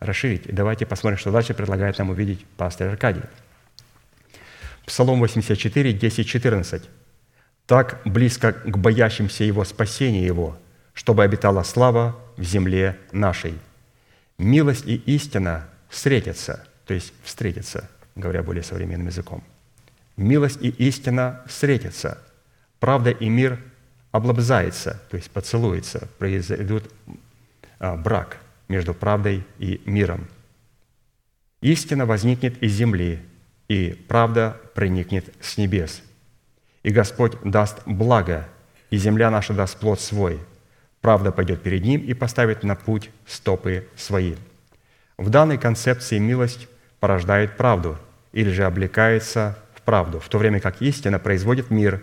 расширить. 0.00 0.46
И 0.46 0.52
давайте 0.52 0.86
посмотрим, 0.86 1.18
что 1.18 1.30
дальше 1.30 1.54
предлагает 1.54 1.98
нам 1.98 2.10
увидеть 2.10 2.44
пастор 2.56 2.88
Аркадий. 2.88 3.22
Псалом 4.86 5.20
84, 5.20 5.92
10, 5.92 6.26
14. 6.26 6.82
«Так 7.66 8.02
близко 8.04 8.52
к 8.52 8.76
боящимся 8.76 9.44
Его 9.44 9.64
спасения 9.64 10.26
Его, 10.26 10.58
чтобы 10.92 11.24
обитала 11.24 11.62
слава 11.62 12.18
в 12.36 12.42
земле 12.42 12.98
нашей» 13.12 13.54
милость 14.38 14.86
и 14.86 14.96
истина 14.96 15.68
встретятся, 15.88 16.66
то 16.86 16.94
есть 16.94 17.12
встретятся, 17.22 17.88
говоря 18.14 18.42
более 18.42 18.62
современным 18.62 19.06
языком. 19.06 19.42
Милость 20.16 20.58
и 20.60 20.68
истина 20.68 21.42
встретятся, 21.46 22.18
правда 22.78 23.10
и 23.10 23.28
мир 23.28 23.60
облобзается, 24.12 25.02
то 25.10 25.16
есть 25.16 25.30
поцелуется, 25.30 26.08
произойдет 26.18 26.90
а, 27.78 27.96
брак 27.96 28.38
между 28.68 28.94
правдой 28.94 29.44
и 29.58 29.80
миром. 29.84 30.28
Истина 31.60 32.06
возникнет 32.06 32.62
из 32.62 32.72
земли, 32.72 33.20
и 33.68 33.90
правда 34.08 34.60
проникнет 34.74 35.32
с 35.40 35.56
небес. 35.56 36.02
И 36.82 36.90
Господь 36.90 37.32
даст 37.42 37.82
благо, 37.86 38.48
и 38.90 38.96
земля 38.96 39.30
наша 39.30 39.54
даст 39.54 39.78
плод 39.78 40.00
свой– 40.00 40.40
Правда 41.04 41.32
пойдет 41.32 41.60
перед 41.60 41.84
ним 41.84 42.00
и 42.00 42.14
поставит 42.14 42.62
на 42.62 42.76
путь 42.76 43.10
стопы 43.26 43.86
свои. 43.94 44.36
В 45.18 45.28
данной 45.28 45.58
концепции 45.58 46.16
милость 46.16 46.66
порождает 46.98 47.58
правду 47.58 47.98
или 48.32 48.48
же 48.50 48.64
облекается 48.64 49.58
в 49.74 49.82
правду, 49.82 50.18
в 50.18 50.26
то 50.30 50.38
время 50.38 50.60
как 50.60 50.80
истина 50.80 51.18
производит 51.18 51.70
мир 51.70 52.00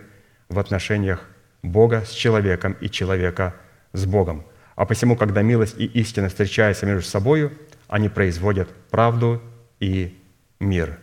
в 0.48 0.56
отношениях 0.56 1.24
Бога 1.64 2.04
с 2.06 2.10
человеком 2.10 2.76
и 2.80 2.88
человека 2.88 3.56
с 3.92 4.06
Богом. 4.06 4.44
А 4.74 4.86
посему, 4.86 5.16
когда 5.16 5.42
милость 5.42 5.74
и 5.78 5.84
истина 5.84 6.28
встречаются 6.28 6.86
между 6.86 7.08
собой, 7.08 7.50
они 7.88 8.08
производят 8.08 8.68
правду 8.90 9.42
и 9.80 10.18
мир. 10.60 10.98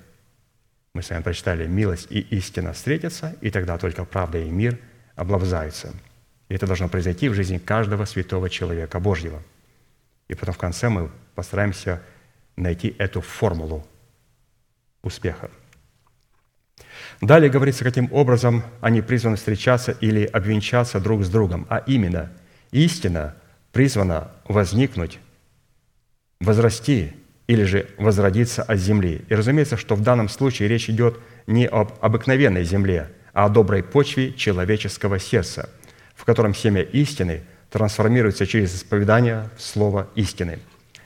Мы 0.93 1.03
с 1.03 1.09
вами 1.09 1.21
прочитали, 1.21 1.67
милость 1.67 2.07
и 2.09 2.19
истина 2.19 2.73
встретятся, 2.73 3.35
и 3.41 3.51
тогда 3.51 3.77
только 3.77 4.05
правда 4.05 4.39
и 4.39 4.49
мир 4.49 4.79
облавзаются– 5.15 5.93
и 6.49 6.55
это 6.55 6.65
должно 6.65 6.89
произойти 6.89 7.29
в 7.29 7.35
жизни 7.35 7.59
каждого 7.59 8.05
святого 8.05 8.49
человека 8.49 8.99
Божьего. 8.99 9.41
И 10.27 10.35
потом 10.35 10.55
в 10.55 10.57
конце 10.57 10.89
мы 10.89 11.09
постараемся 11.35 12.01
найти 12.55 12.95
эту 12.97 13.21
формулу 13.21 13.87
успеха. 15.03 15.49
Далее 17.21 17.49
говорится, 17.49 17.83
каким 17.83 18.11
образом 18.11 18.63
они 18.81 19.01
призваны 19.01 19.35
встречаться 19.35 19.91
или 19.91 20.25
обвенчаться 20.25 20.99
друг 20.99 21.23
с 21.23 21.29
другом, 21.29 21.67
а 21.69 21.77
именно 21.77 22.31
истина 22.71 23.35
призвана 23.71 24.31
возникнуть, 24.47 25.19
возрасти 26.39 27.13
или 27.47 27.63
же 27.63 27.87
возродиться 27.97 28.63
от 28.63 28.77
земли. 28.77 29.21
И 29.27 29.35
разумеется, 29.35 29.77
что 29.77 29.95
в 29.95 30.01
данном 30.01 30.29
случае 30.29 30.69
речь 30.69 30.89
идет 30.89 31.19
не 31.47 31.67
об 31.67 31.93
обыкновенной 32.01 32.63
земле, 32.63 33.09
а 33.33 33.45
о 33.45 33.49
доброй 33.49 33.83
почве 33.83 34.33
человеческого 34.33 35.19
сердца, 35.19 35.69
в 36.15 36.25
котором 36.25 36.53
семя 36.53 36.81
истины 36.81 37.41
трансформируется 37.69 38.45
через 38.45 38.75
исповедание 38.75 39.49
в 39.57 39.61
слово 39.61 40.09
истины. 40.15 40.59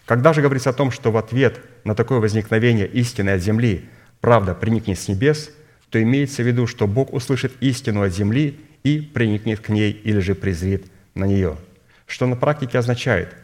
Когда 0.05 0.33
же 0.33 0.41
говорится 0.41 0.71
о 0.71 0.73
том, 0.73 0.91
что 0.91 1.11
в 1.11 1.17
ответ 1.17 1.61
на 1.83 1.95
такое 1.95 2.19
возникновение 2.19 2.87
истины 2.87 3.29
от 3.31 3.41
земли 3.41 3.85
правда 4.19 4.53
приникнет 4.53 4.99
с 4.99 5.07
небес, 5.07 5.49
то 5.89 6.01
имеется 6.01 6.43
в 6.43 6.47
виду, 6.47 6.67
что 6.67 6.87
Бог 6.87 7.13
услышит 7.13 7.53
истину 7.61 8.01
от 8.01 8.13
земли 8.13 8.59
и 8.83 8.99
приникнет 8.99 9.59
к 9.59 9.69
ней 9.69 9.91
или 9.91 10.19
же 10.19 10.35
презрит 10.35 10.87
на 11.15 11.25
нее. 11.25 11.57
Что 12.05 12.25
на 12.25 12.35
практике 12.35 12.77
означает, 12.77 13.35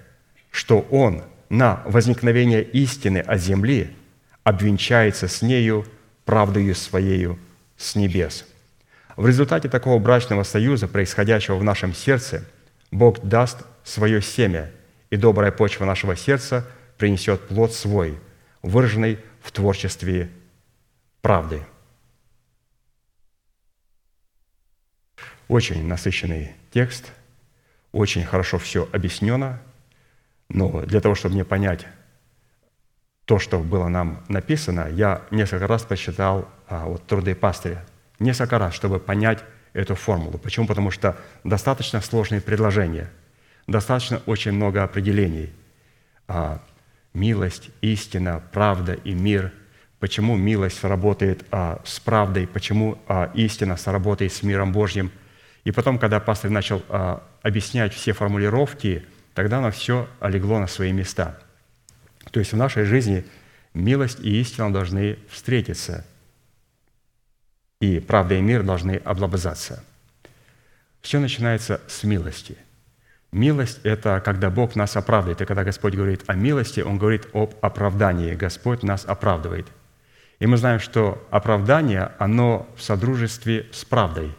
что 0.51 0.81
Он 0.91 1.23
на 1.49 1.81
возникновение 1.85 2.63
истины 2.63 3.19
от 3.19 3.39
земли 3.39 3.95
обвенчается 4.43 5.27
с 5.27 5.41
нею 5.41 5.85
правдою 6.25 6.75
Своею 6.75 7.39
с 7.77 7.95
небес. 7.95 8.45
В 9.15 9.27
результате 9.27 9.69
такого 9.69 9.99
брачного 9.99 10.43
союза, 10.43 10.87
происходящего 10.87 11.55
в 11.55 11.63
нашем 11.63 11.93
сердце, 11.93 12.45
Бог 12.91 13.19
даст 13.21 13.65
свое 13.83 14.21
семя, 14.21 14.71
и 15.09 15.17
добрая 15.17 15.51
почва 15.51 15.85
нашего 15.85 16.15
сердца 16.15 16.65
принесет 16.97 17.47
плод 17.47 17.73
свой, 17.73 18.17
выраженный 18.61 19.19
в 19.41 19.51
творчестве 19.51 20.29
правды. 21.21 21.65
Очень 25.47 25.87
насыщенный 25.87 26.53
текст, 26.71 27.11
очень 27.91 28.23
хорошо 28.23 28.57
все 28.57 28.87
объяснено, 28.91 29.59
но 30.49 30.81
для 30.81 31.01
того, 31.01 31.15
чтобы 31.15 31.35
мне 31.35 31.45
понять 31.45 31.87
то, 33.25 33.39
что 33.39 33.59
было 33.59 33.87
нам 33.87 34.23
написано, 34.27 34.87
я 34.91 35.21
несколько 35.31 35.67
раз 35.67 35.83
прочитал 35.83 36.49
а, 36.67 36.85
вот, 36.85 37.05
труды 37.05 37.35
пастыря. 37.35 37.85
Несколько 38.17 38.57
раз, 38.57 38.73
чтобы 38.73 38.99
понять 38.99 39.43
эту 39.73 39.95
формулу. 39.95 40.39
Почему? 40.39 40.65
Потому 40.65 40.89
что 40.89 41.15
достаточно 41.43 42.01
сложные 42.01 42.41
предложения, 42.41 43.09
достаточно 43.67 44.21
очень 44.25 44.51
много 44.51 44.83
определений. 44.83 45.51
А, 46.27 46.59
милость, 47.13 47.69
истина, 47.81 48.41
правда 48.51 48.93
и 48.93 49.13
мир. 49.13 49.53
Почему 49.99 50.35
милость 50.35 50.83
работает 50.83 51.45
а, 51.51 51.81
с 51.85 51.99
правдой, 51.99 52.47
почему 52.47 52.97
а, 53.07 53.31
истина 53.35 53.77
сработает 53.77 54.33
с 54.33 54.43
миром 54.43 54.71
Божьим– 54.71 55.11
и 55.63 55.71
потом, 55.71 55.99
когда 55.99 56.19
пастор 56.19 56.51
начал 56.51 56.83
а, 56.89 57.23
объяснять 57.41 57.93
все 57.93 58.13
формулировки, 58.13 59.05
тогда 59.33 59.59
оно 59.59 59.71
все 59.71 60.07
легло 60.21 60.59
на 60.59 60.67
свои 60.67 60.91
места. 60.91 61.39
То 62.31 62.39
есть 62.39 62.53
в 62.53 62.57
нашей 62.57 62.85
жизни 62.85 63.25
милость 63.73 64.19
и 64.19 64.39
истина 64.39 64.71
должны 64.71 65.19
встретиться, 65.29 66.05
и 67.81 67.99
правда 67.99 68.35
и 68.35 68.41
мир 68.41 68.63
должны 68.63 68.97
облобызаться. 68.97 69.83
Все 71.01 71.19
начинается 71.19 71.81
с 71.87 72.03
милости. 72.03 72.57
Милость– 73.31 73.79
это 73.83 74.21
когда 74.25 74.49
Бог 74.49 74.75
нас 74.75 74.97
оправдывает. 74.97 75.41
И 75.41 75.45
когда 75.45 75.63
Господь 75.63 75.93
говорит 75.93 76.23
о 76.27 76.33
милости, 76.33 76.81
Он 76.81 76.97
говорит 76.97 77.27
об 77.33 77.53
оправдании. 77.61 78.33
Господь 78.33 78.83
нас 78.83 79.05
оправдывает. 79.05 79.67
И 80.39 80.47
мы 80.47 80.57
знаем, 80.57 80.79
что 80.79 81.25
оправдание, 81.29 82.11
оно 82.17 82.67
в 82.75 82.81
содружестве 82.81 83.67
с 83.71 83.85
правдой 83.85 84.35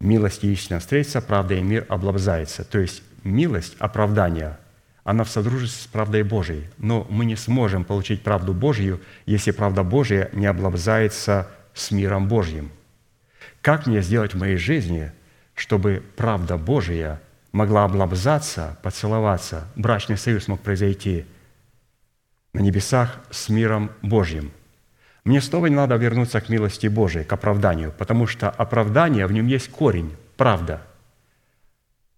милость 0.00 0.44
и 0.44 0.52
истина 0.52 0.80
встретятся, 0.80 1.20
правда 1.20 1.54
и 1.54 1.62
мир 1.62 1.86
облобзается. 1.88 2.64
То 2.64 2.78
есть 2.78 3.02
милость, 3.24 3.76
оправдание, 3.78 4.58
она 5.04 5.24
в 5.24 5.30
содружестве 5.30 5.84
с 5.84 5.86
правдой 5.86 6.22
Божией. 6.22 6.68
Но 6.78 7.06
мы 7.08 7.24
не 7.24 7.36
сможем 7.36 7.84
получить 7.84 8.22
правду 8.22 8.52
Божью, 8.52 9.00
если 9.24 9.50
правда 9.50 9.82
Божья 9.82 10.30
не 10.32 10.46
облобзается 10.46 11.48
с 11.74 11.90
миром 11.90 12.28
Божьим. 12.28 12.70
Как 13.60 13.86
мне 13.86 14.02
сделать 14.02 14.34
в 14.34 14.38
моей 14.38 14.56
жизни, 14.56 15.12
чтобы 15.54 16.02
правда 16.16 16.56
Божья 16.56 17.20
могла 17.52 17.84
облобзаться, 17.84 18.78
поцеловаться, 18.82 19.68
брачный 19.76 20.18
союз 20.18 20.48
мог 20.48 20.60
произойти 20.60 21.24
на 22.52 22.60
небесах 22.60 23.20
с 23.30 23.48
миром 23.48 23.90
Божьим– 24.02 24.50
мне 25.26 25.40
снова 25.40 25.66
не 25.66 25.74
надо 25.74 25.96
вернуться 25.96 26.40
к 26.40 26.48
милости 26.48 26.86
Божией, 26.86 27.24
к 27.24 27.32
оправданию, 27.32 27.92
потому 27.98 28.28
что 28.28 28.48
оправдание, 28.48 29.26
в 29.26 29.32
нем 29.32 29.48
есть 29.48 29.68
корень, 29.68 30.14
правда. 30.36 30.82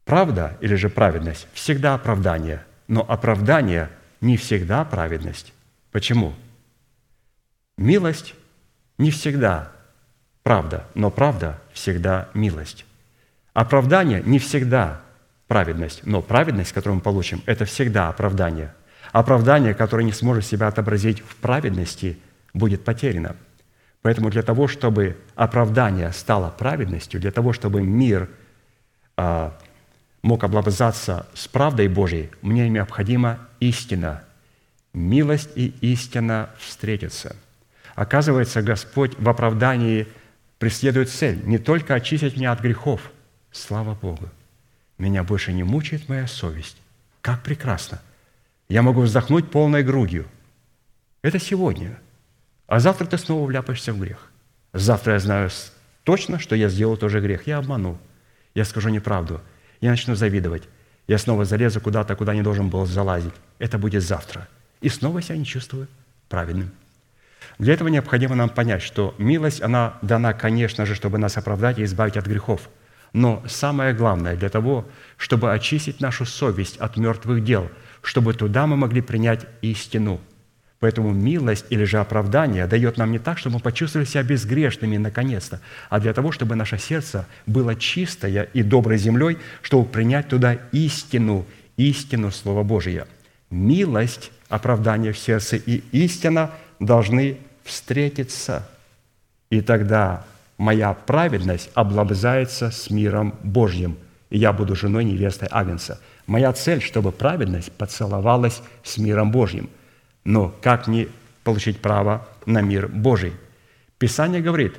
Правда 0.04 0.58
или 0.60 0.74
же 0.74 0.90
праведность– 0.90 1.48
всегда 1.54 1.94
оправдание, 1.94 2.66
но 2.86 3.00
оправдание 3.00 3.88
не 4.20 4.36
всегда 4.36 4.84
праведность. 4.84 5.54
Почему? 5.90 6.34
Милость 7.78 8.34
не 8.98 9.10
всегда 9.10 9.72
правда, 10.42 10.84
но 10.94 11.10
правда 11.10 11.58
всегда 11.72 12.28
милость. 12.34 12.84
Оправдание 13.54 14.22
не 14.22 14.38
всегда 14.38 15.00
праведность, 15.46 16.04
но 16.04 16.20
праведность, 16.20 16.72
которую 16.72 16.96
мы 16.96 17.00
получим, 17.00 17.42
это 17.46 17.64
всегда 17.64 18.10
оправдание. 18.10 18.74
Оправдание, 19.12 19.72
которое 19.72 20.04
не 20.04 20.12
сможет 20.12 20.44
себя 20.44 20.66
отобразить 20.66 21.22
в 21.22 21.36
праведности– 21.36 22.18
будет 22.58 22.84
потеряно. 22.84 23.36
Поэтому 24.02 24.30
для 24.30 24.42
того, 24.42 24.68
чтобы 24.68 25.16
оправдание 25.34 26.12
стало 26.12 26.50
праведностью, 26.50 27.20
для 27.20 27.30
того, 27.30 27.52
чтобы 27.52 27.82
мир 27.82 28.28
а, 29.16 29.58
мог 30.22 30.44
облобызаться 30.44 31.26
с 31.34 31.48
правдой 31.48 31.88
Божьей, 31.88 32.30
мне 32.42 32.68
необходима 32.68 33.38
истина. 33.60 34.22
Милость 34.92 35.50
и 35.54 35.74
истина 35.80 36.50
встретятся. 36.58 37.36
Оказывается, 37.94 38.62
Господь 38.62 39.18
в 39.18 39.28
оправдании 39.28 40.06
преследует 40.58 41.10
цель 41.10 41.40
не 41.44 41.58
только 41.58 41.94
очистить 41.94 42.36
меня 42.36 42.52
от 42.52 42.60
грехов. 42.60 43.00
Слава 43.50 43.94
Богу! 43.94 44.28
Меня 44.98 45.22
больше 45.22 45.52
не 45.52 45.62
мучает 45.62 46.08
моя 46.08 46.26
совесть. 46.26 46.76
Как 47.20 47.42
прекрасно! 47.42 48.00
Я 48.68 48.82
могу 48.82 49.02
вздохнуть 49.02 49.50
полной 49.50 49.82
грудью. 49.82 50.26
Это 51.22 51.38
сегодня– 51.38 51.98
а 52.68 52.80
завтра 52.80 53.06
ты 53.06 53.16
снова 53.16 53.46
вляпаешься 53.46 53.94
в 53.94 53.98
грех. 53.98 54.30
Завтра 54.74 55.14
я 55.14 55.18
знаю 55.18 55.50
точно, 56.04 56.38
что 56.38 56.54
я 56.54 56.68
сделал 56.68 56.98
тоже 56.98 57.20
грех. 57.20 57.46
Я 57.46 57.58
обману. 57.58 57.98
Я 58.54 58.64
скажу 58.66 58.90
неправду. 58.90 59.40
Я 59.80 59.90
начну 59.90 60.14
завидовать. 60.14 60.64
Я 61.06 61.16
снова 61.16 61.46
залезу 61.46 61.80
куда-то, 61.80 62.14
куда 62.14 62.34
не 62.34 62.42
должен 62.42 62.68
был 62.68 62.84
залазить. 62.84 63.32
Это 63.58 63.78
будет 63.78 64.02
завтра. 64.02 64.46
И 64.82 64.90
снова 64.90 65.22
себя 65.22 65.38
не 65.38 65.46
чувствую 65.46 65.88
праведным. 66.28 66.70
Для 67.58 67.72
этого 67.72 67.88
необходимо 67.88 68.34
нам 68.34 68.50
понять, 68.50 68.82
что 68.82 69.14
милость, 69.16 69.62
она 69.62 69.96
дана, 70.02 70.34
конечно 70.34 70.84
же, 70.84 70.94
чтобы 70.94 71.16
нас 71.16 71.38
оправдать 71.38 71.78
и 71.78 71.84
избавить 71.84 72.18
от 72.18 72.26
грехов. 72.26 72.68
Но 73.14 73.42
самое 73.48 73.94
главное 73.94 74.36
для 74.36 74.50
того, 74.50 74.86
чтобы 75.16 75.54
очистить 75.54 76.02
нашу 76.02 76.26
совесть 76.26 76.76
от 76.76 76.98
мертвых 76.98 77.42
дел, 77.42 77.70
чтобы 78.02 78.34
туда 78.34 78.66
мы 78.66 78.76
могли 78.76 79.00
принять 79.00 79.46
истину– 79.62 80.20
Поэтому 80.80 81.12
милость 81.12 81.64
или 81.70 81.82
же 81.84 81.98
оправдание 81.98 82.66
дает 82.66 82.98
нам 82.98 83.10
не 83.10 83.18
так, 83.18 83.38
чтобы 83.38 83.54
мы 83.54 83.60
почувствовали 83.60 84.06
себя 84.06 84.22
безгрешными 84.22 84.96
наконец-то, 84.96 85.60
а 85.90 85.98
для 85.98 86.12
того, 86.12 86.30
чтобы 86.30 86.54
наше 86.54 86.78
сердце 86.78 87.26
было 87.46 87.74
чистое 87.74 88.44
и 88.54 88.62
доброй 88.62 88.98
землей, 88.98 89.38
чтобы 89.60 89.88
принять 89.88 90.28
туда 90.28 90.56
истину, 90.70 91.46
истину 91.76 92.30
Слова 92.30 92.62
Божия. 92.62 93.08
Милость, 93.50 94.30
оправдание 94.48 95.12
в 95.12 95.18
сердце 95.18 95.56
и 95.56 95.82
истина 95.90 96.52
должны 96.78 97.38
встретиться. 97.64 98.68
И 99.50 99.62
тогда 99.62 100.26
моя 100.58 100.92
праведность 100.94 101.70
облобзается 101.74 102.70
с 102.70 102.88
миром 102.88 103.34
Божьим, 103.42 103.96
и 104.30 104.38
я 104.38 104.52
буду 104.52 104.76
женой 104.76 105.02
невестой 105.02 105.48
Агнца. 105.50 105.98
Моя 106.28 106.52
цель, 106.52 106.82
чтобы 106.82 107.10
праведность 107.10 107.72
поцеловалась 107.72 108.62
с 108.84 108.96
миром 108.96 109.32
Божьим– 109.32 109.70
но 110.28 110.54
как 110.60 110.88
не 110.88 111.08
получить 111.42 111.80
право 111.80 112.28
на 112.44 112.60
мир 112.60 112.86
Божий? 112.86 113.32
Писание 113.96 114.42
говорит, 114.42 114.74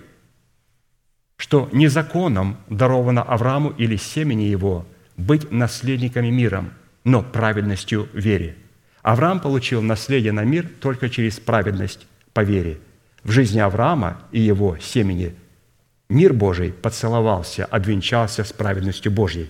что 1.37 1.67
не 1.71 1.87
законом 1.87 2.57
даровано 2.69 3.23
Аврааму 3.23 3.71
или 3.71 3.95
семени 3.95 4.43
его 4.43 4.85
быть 5.17 5.51
наследниками 5.51 6.29
миром, 6.29 6.71
но 7.03 7.23
праведностью 7.23 8.07
вере. 8.13 8.57
Авраам 9.01 9.39
получил 9.39 9.81
наследие 9.81 10.33
на 10.33 10.43
мир 10.43 10.69
только 10.79 11.09
через 11.09 11.39
праведность 11.39 12.05
по 12.31 12.41
вере. 12.41 12.77
В 13.23 13.31
жизни 13.31 13.57
Авраама 13.57 14.21
и 14.31 14.39
его 14.39 14.77
семени 14.77 15.33
мир 16.09 16.31
Божий 16.31 16.71
поцеловался, 16.71 17.65
обвенчался 17.65 18.43
с 18.43 18.53
праведностью 18.53 19.11
Божьей. 19.11 19.49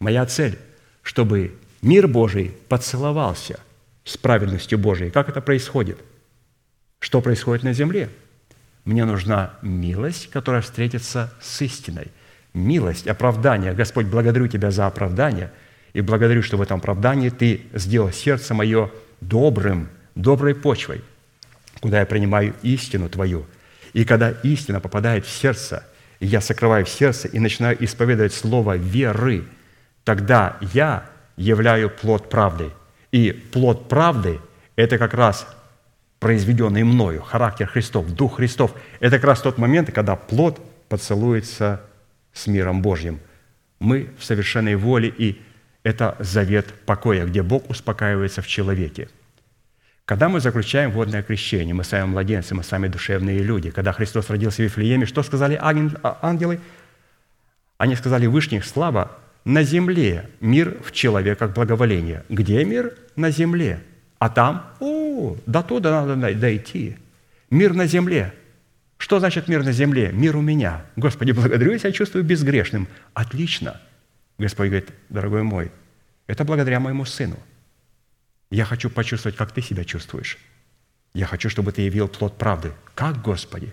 Моя 0.00 0.26
цель, 0.26 0.58
чтобы 1.02 1.54
мир 1.80 2.08
Божий 2.08 2.54
поцеловался– 2.68 3.58
с 4.04 4.16
праведностью 4.16 4.78
Божией. 4.78 5.10
Как 5.10 5.28
это 5.28 5.40
происходит? 5.40 5.98
Что 6.98 7.20
происходит 7.20 7.64
на 7.64 7.72
земле? 7.72 8.10
Мне 8.84 9.04
нужна 9.04 9.54
милость, 9.62 10.30
которая 10.30 10.62
встретится 10.62 11.32
с 11.40 11.62
истиной. 11.62 12.08
Милость, 12.54 13.06
оправдание. 13.06 13.72
Господь, 13.72 14.06
благодарю 14.06 14.48
Тебя 14.48 14.70
за 14.70 14.86
оправдание, 14.86 15.50
и 15.92 16.00
благодарю, 16.00 16.42
что 16.42 16.56
в 16.56 16.62
этом 16.62 16.78
оправдании 16.78 17.30
Ты 17.30 17.62
сделал 17.74 18.10
сердце 18.10 18.54
мое 18.54 18.90
добрым, 19.20 19.88
доброй 20.14 20.54
почвой, 20.54 21.02
куда 21.80 22.00
я 22.00 22.06
принимаю 22.06 22.54
истину 22.62 23.08
Твою. 23.08 23.46
И 23.92 24.04
когда 24.04 24.30
истина 24.30 24.80
попадает 24.80 25.26
в 25.26 25.30
сердце, 25.30 25.84
я 26.20 26.40
сокрываю 26.40 26.84
в 26.84 26.88
сердце 26.88 27.28
и 27.28 27.38
начинаю 27.38 27.82
исповедовать 27.82 28.34
слово 28.34 28.76
веры, 28.76 29.44
тогда 30.04 30.58
я 30.72 31.08
являю 31.36 31.90
плод 31.90 32.28
правды. 32.28 32.70
И 33.12 33.32
плод 33.32 33.88
правды– 33.88 34.40
это 34.76 34.98
как 34.98 35.14
раз 35.14 35.46
произведенный 36.18 36.84
мною, 36.84 37.22
характер 37.22 37.66
Христов, 37.66 38.14
Дух 38.14 38.36
Христов. 38.36 38.74
Это 39.00 39.16
как 39.16 39.24
раз 39.24 39.40
тот 39.40 39.58
момент, 39.58 39.90
когда 39.92 40.16
плод 40.16 40.60
поцелуется 40.88 41.80
с 42.32 42.46
миром 42.46 42.82
Божьим. 42.82 43.20
Мы 43.78 44.10
в 44.18 44.24
совершенной 44.24 44.76
воле, 44.76 45.08
и 45.08 45.40
это 45.82 46.16
завет 46.18 46.66
покоя, 46.84 47.24
где 47.26 47.42
Бог 47.42 47.70
успокаивается 47.70 48.42
в 48.42 48.46
человеке. 48.46 49.08
Когда 50.04 50.28
мы 50.28 50.40
заключаем 50.40 50.90
водное 50.90 51.22
крещение, 51.22 51.72
мы 51.72 51.84
сами 51.84 52.04
младенцы, 52.04 52.54
мы 52.54 52.62
сами 52.64 52.88
душевные 52.88 53.42
люди. 53.42 53.70
Когда 53.70 53.92
Христос 53.92 54.28
родился 54.28 54.56
в 54.56 54.64
Вифлееме, 54.64 55.06
что 55.06 55.22
сказали 55.22 55.58
ангелы? 55.60 56.60
Они 57.78 57.96
сказали, 57.96 58.26
Вышних 58.26 58.66
слава 58.66 59.16
на 59.44 59.62
земле, 59.62 60.28
мир 60.40 60.78
в 60.82 60.92
человеках 60.92 61.54
благоволение. 61.54 62.24
Где 62.28 62.64
мир? 62.64 62.96
На 63.16 63.30
земле. 63.30 63.82
А 64.18 64.28
там, 64.28 64.70
о, 64.80 65.36
до 65.46 65.62
туда 65.62 66.04
надо 66.04 66.34
дойти. 66.34 66.96
Мир 67.50 67.74
на 67.74 67.86
земле. 67.86 68.34
Что 68.98 69.18
значит 69.18 69.48
мир 69.48 69.64
на 69.64 69.72
земле? 69.72 70.10
Мир 70.12 70.36
у 70.36 70.42
меня. 70.42 70.84
Господи, 70.96 71.32
благодарю, 71.32 71.72
я 71.72 71.78
себя 71.78 71.92
чувствую 71.92 72.22
безгрешным. 72.22 72.86
Отлично. 73.14 73.80
Господь 74.36 74.68
говорит, 74.68 74.90
дорогой 75.08 75.42
мой, 75.42 75.70
это 76.26 76.44
благодаря 76.44 76.80
моему 76.80 77.06
сыну. 77.06 77.38
Я 78.50 78.64
хочу 78.64 78.90
почувствовать, 78.90 79.36
как 79.36 79.52
ты 79.52 79.62
себя 79.62 79.84
чувствуешь. 79.84 80.38
Я 81.14 81.26
хочу, 81.26 81.48
чтобы 81.48 81.72
ты 81.72 81.82
явил 81.82 82.08
плод 82.08 82.36
правды. 82.36 82.72
Как, 82.94 83.22
Господи? 83.22 83.72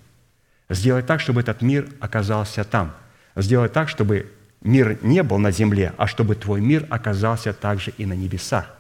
Сделать 0.69 1.06
так, 1.06 1.19
чтобы 1.19 1.41
этот 1.41 1.61
мир 1.61 1.89
оказался 1.99 2.64
там. 2.64 2.95
Сделать 3.35 3.73
так, 3.73 3.89
чтобы 3.89 4.31
мир 4.68 4.99
не 5.02 5.23
был 5.23 5.38
на 5.39 5.52
земле, 5.52 5.94
а 5.98 6.07
чтобы 6.07 6.35
Твой 6.35 6.61
мир 6.61 6.85
оказался 6.89 7.53
также 7.53 7.91
и 7.98 8.06
на 8.06 8.14
небесах. 8.14 8.77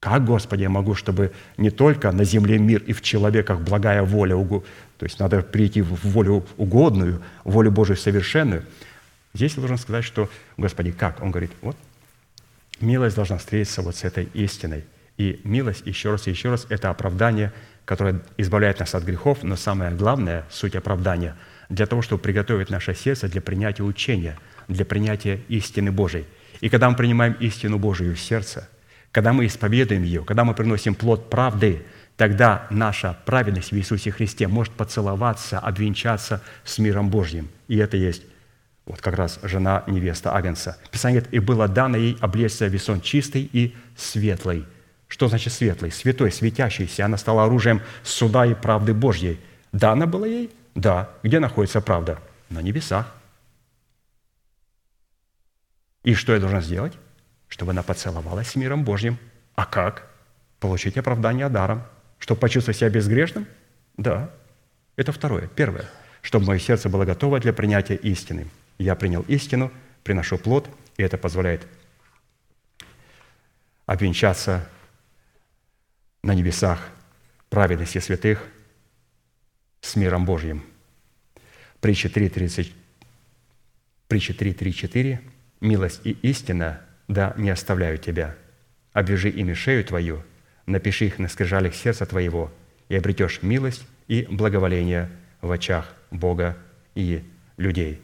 Как, 0.00 0.24
Господи, 0.24 0.62
я 0.62 0.68
могу, 0.68 0.94
чтобы 0.94 1.32
не 1.56 1.70
только 1.70 2.12
на 2.12 2.22
земле 2.22 2.58
мир 2.58 2.82
и 2.86 2.92
в 2.92 3.02
человеках 3.02 3.60
благая 3.60 4.02
воля, 4.04 4.36
то 4.36 5.04
есть 5.04 5.18
надо 5.18 5.42
прийти 5.42 5.82
в 5.82 6.04
волю 6.04 6.46
угодную, 6.56 7.20
волю 7.42 7.72
Божию 7.72 7.96
совершенную. 7.96 8.64
Здесь 9.34 9.54
я 9.54 9.60
должен 9.60 9.76
сказать, 9.76 10.04
что, 10.04 10.30
Господи, 10.56 10.92
как? 10.92 11.20
Он 11.20 11.32
говорит, 11.32 11.50
вот, 11.62 11.76
милость 12.80 13.16
должна 13.16 13.38
встретиться 13.38 13.82
вот 13.82 13.96
с 13.96 14.04
этой 14.04 14.28
истиной. 14.34 14.84
И 15.16 15.40
милость, 15.42 15.82
еще 15.84 16.12
раз 16.12 16.28
и 16.28 16.30
еще 16.30 16.50
раз, 16.50 16.66
это 16.68 16.90
оправдание, 16.90 17.52
которое 17.84 18.20
избавляет 18.36 18.78
нас 18.78 18.94
от 18.94 19.02
грехов, 19.02 19.42
но 19.42 19.56
самое 19.56 19.90
главное, 19.90 20.44
суть 20.48 20.76
оправдания, 20.76 21.34
для 21.68 21.86
того, 21.86 22.02
чтобы 22.02 22.22
приготовить 22.22 22.70
наше 22.70 22.94
сердце 22.94 23.28
для 23.28 23.40
принятия 23.40 23.82
учения, 23.82 24.38
для 24.68 24.84
принятия 24.84 25.40
истины 25.48 25.90
Божией. 25.90 26.26
И 26.60 26.68
когда 26.68 26.88
мы 26.88 26.96
принимаем 26.96 27.34
истину 27.40 27.78
Божию 27.78 28.14
в 28.14 28.20
сердце– 28.20 28.68
когда 29.12 29.32
мы 29.32 29.46
исповедуем 29.46 30.02
ее, 30.02 30.24
когда 30.24 30.44
мы 30.44 30.54
приносим 30.54 30.94
плод 30.94 31.30
правды, 31.30 31.82
тогда 32.16 32.66
наша 32.70 33.16
праведность 33.24 33.72
в 33.72 33.76
Иисусе 33.76 34.10
Христе 34.10 34.48
может 34.48 34.72
поцеловаться, 34.74 35.58
обвенчаться 35.58 36.42
с 36.64 36.78
миром 36.78 37.10
Божьим. 37.10 37.48
И 37.68 37.76
это 37.78 37.96
есть 37.96 38.22
вот 38.86 39.00
как 39.00 39.14
раз 39.14 39.38
жена 39.42 39.84
невеста 39.86 40.34
Агнца. 40.34 40.78
Писание 40.90 41.20
говорит, 41.20 41.34
«И 41.34 41.44
было 41.44 41.68
дано 41.68 41.96
ей 41.96 42.16
облечься 42.20 42.66
весон 42.66 43.00
чистый 43.00 43.48
и 43.52 43.74
светлый». 43.96 44.66
Что 45.08 45.28
значит 45.28 45.54
светлый? 45.54 45.90
Святой, 45.90 46.30
светящийся. 46.30 47.06
Она 47.06 47.16
стала 47.16 47.44
оружием 47.44 47.80
суда 48.02 48.44
и 48.44 48.54
правды 48.54 48.92
Божьей. 48.92 49.40
Дано 49.72 50.06
было 50.06 50.26
ей? 50.26 50.50
Да. 50.74 51.08
Где 51.22 51.40
находится 51.40 51.80
правда? 51.80 52.18
На 52.50 52.60
небесах. 52.60 53.17
И 56.04 56.14
что 56.14 56.32
я 56.34 56.40
должен 56.40 56.62
сделать? 56.62 56.94
чтобы 57.48 57.72
она 57.72 57.82
поцеловалась 57.82 58.48
с 58.48 58.56
миром 58.56 58.84
Божьим. 58.84 59.18
А 59.54 59.64
как? 59.64 60.08
Получить 60.60 60.96
оправдание 60.96 61.48
даром. 61.48 61.82
Чтобы 62.18 62.40
почувствовать 62.40 62.76
себя 62.76 62.90
безгрешным? 62.90 63.46
Да. 63.96 64.30
Это 64.96 65.12
второе. 65.12 65.48
Первое. 65.48 65.86
Чтобы 66.22 66.46
мое 66.46 66.58
сердце 66.58 66.88
было 66.88 67.04
готово 67.04 67.40
для 67.40 67.52
принятия 67.52 67.94
истины. 67.96 68.48
Я 68.78 68.94
принял 68.94 69.22
истину, 69.22 69.72
приношу 70.04 70.38
плод, 70.38 70.68
и 70.96 71.02
это 71.02 71.16
позволяет 71.16 71.66
обвенчаться 73.86 74.68
на 76.22 76.34
небесах 76.34 76.80
праведности 77.48 77.98
святых 77.98 78.44
с 79.80 79.96
миром 79.96 80.26
Божьим. 80.26 80.64
Притча 81.80 82.08
3.34. 82.08 82.72
Притча 84.08 84.32
3.3.4. 84.32 85.20
«Милость 85.60 86.00
и 86.04 86.12
истина 86.22 86.80
да 87.08 87.34
не 87.36 87.50
оставляю 87.50 87.98
тебя. 87.98 88.36
Обвяжи 88.92 89.28
ими 89.28 89.54
шею 89.54 89.84
твою, 89.84 90.22
напиши 90.66 91.06
их 91.06 91.18
на 91.18 91.28
скрижалях 91.28 91.74
сердца 91.74 92.06
твоего, 92.06 92.52
и 92.88 92.96
обретешь 92.96 93.42
милость 93.42 93.86
и 94.06 94.26
благоволение 94.30 95.10
в 95.40 95.50
очах 95.50 95.92
Бога 96.10 96.56
и 96.94 97.24
людей». 97.56 98.00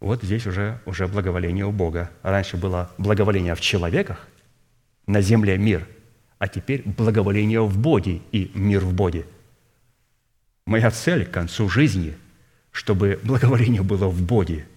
Вот 0.00 0.22
здесь 0.22 0.46
уже, 0.46 0.80
уже 0.86 1.06
благоволение 1.06 1.66
у 1.66 1.72
Бога. 1.72 2.10
Раньше 2.22 2.56
было 2.56 2.90
благоволение 2.96 3.54
в 3.54 3.60
человеках, 3.60 4.26
на 5.06 5.20
земле 5.20 5.58
мир, 5.58 5.86
а 6.38 6.48
теперь 6.48 6.82
благоволение 6.84 7.60
в 7.60 7.78
Боге 7.78 8.22
и 8.32 8.50
мир 8.54 8.80
в 8.80 8.94
Боге. 8.94 9.26
Моя 10.66 10.90
цель 10.90 11.26
к 11.26 11.30
концу 11.30 11.68
жизни, 11.68 12.16
чтобы 12.72 13.20
благоволение 13.22 13.82
было 13.82 14.08
в 14.08 14.22
Боге– 14.22 14.66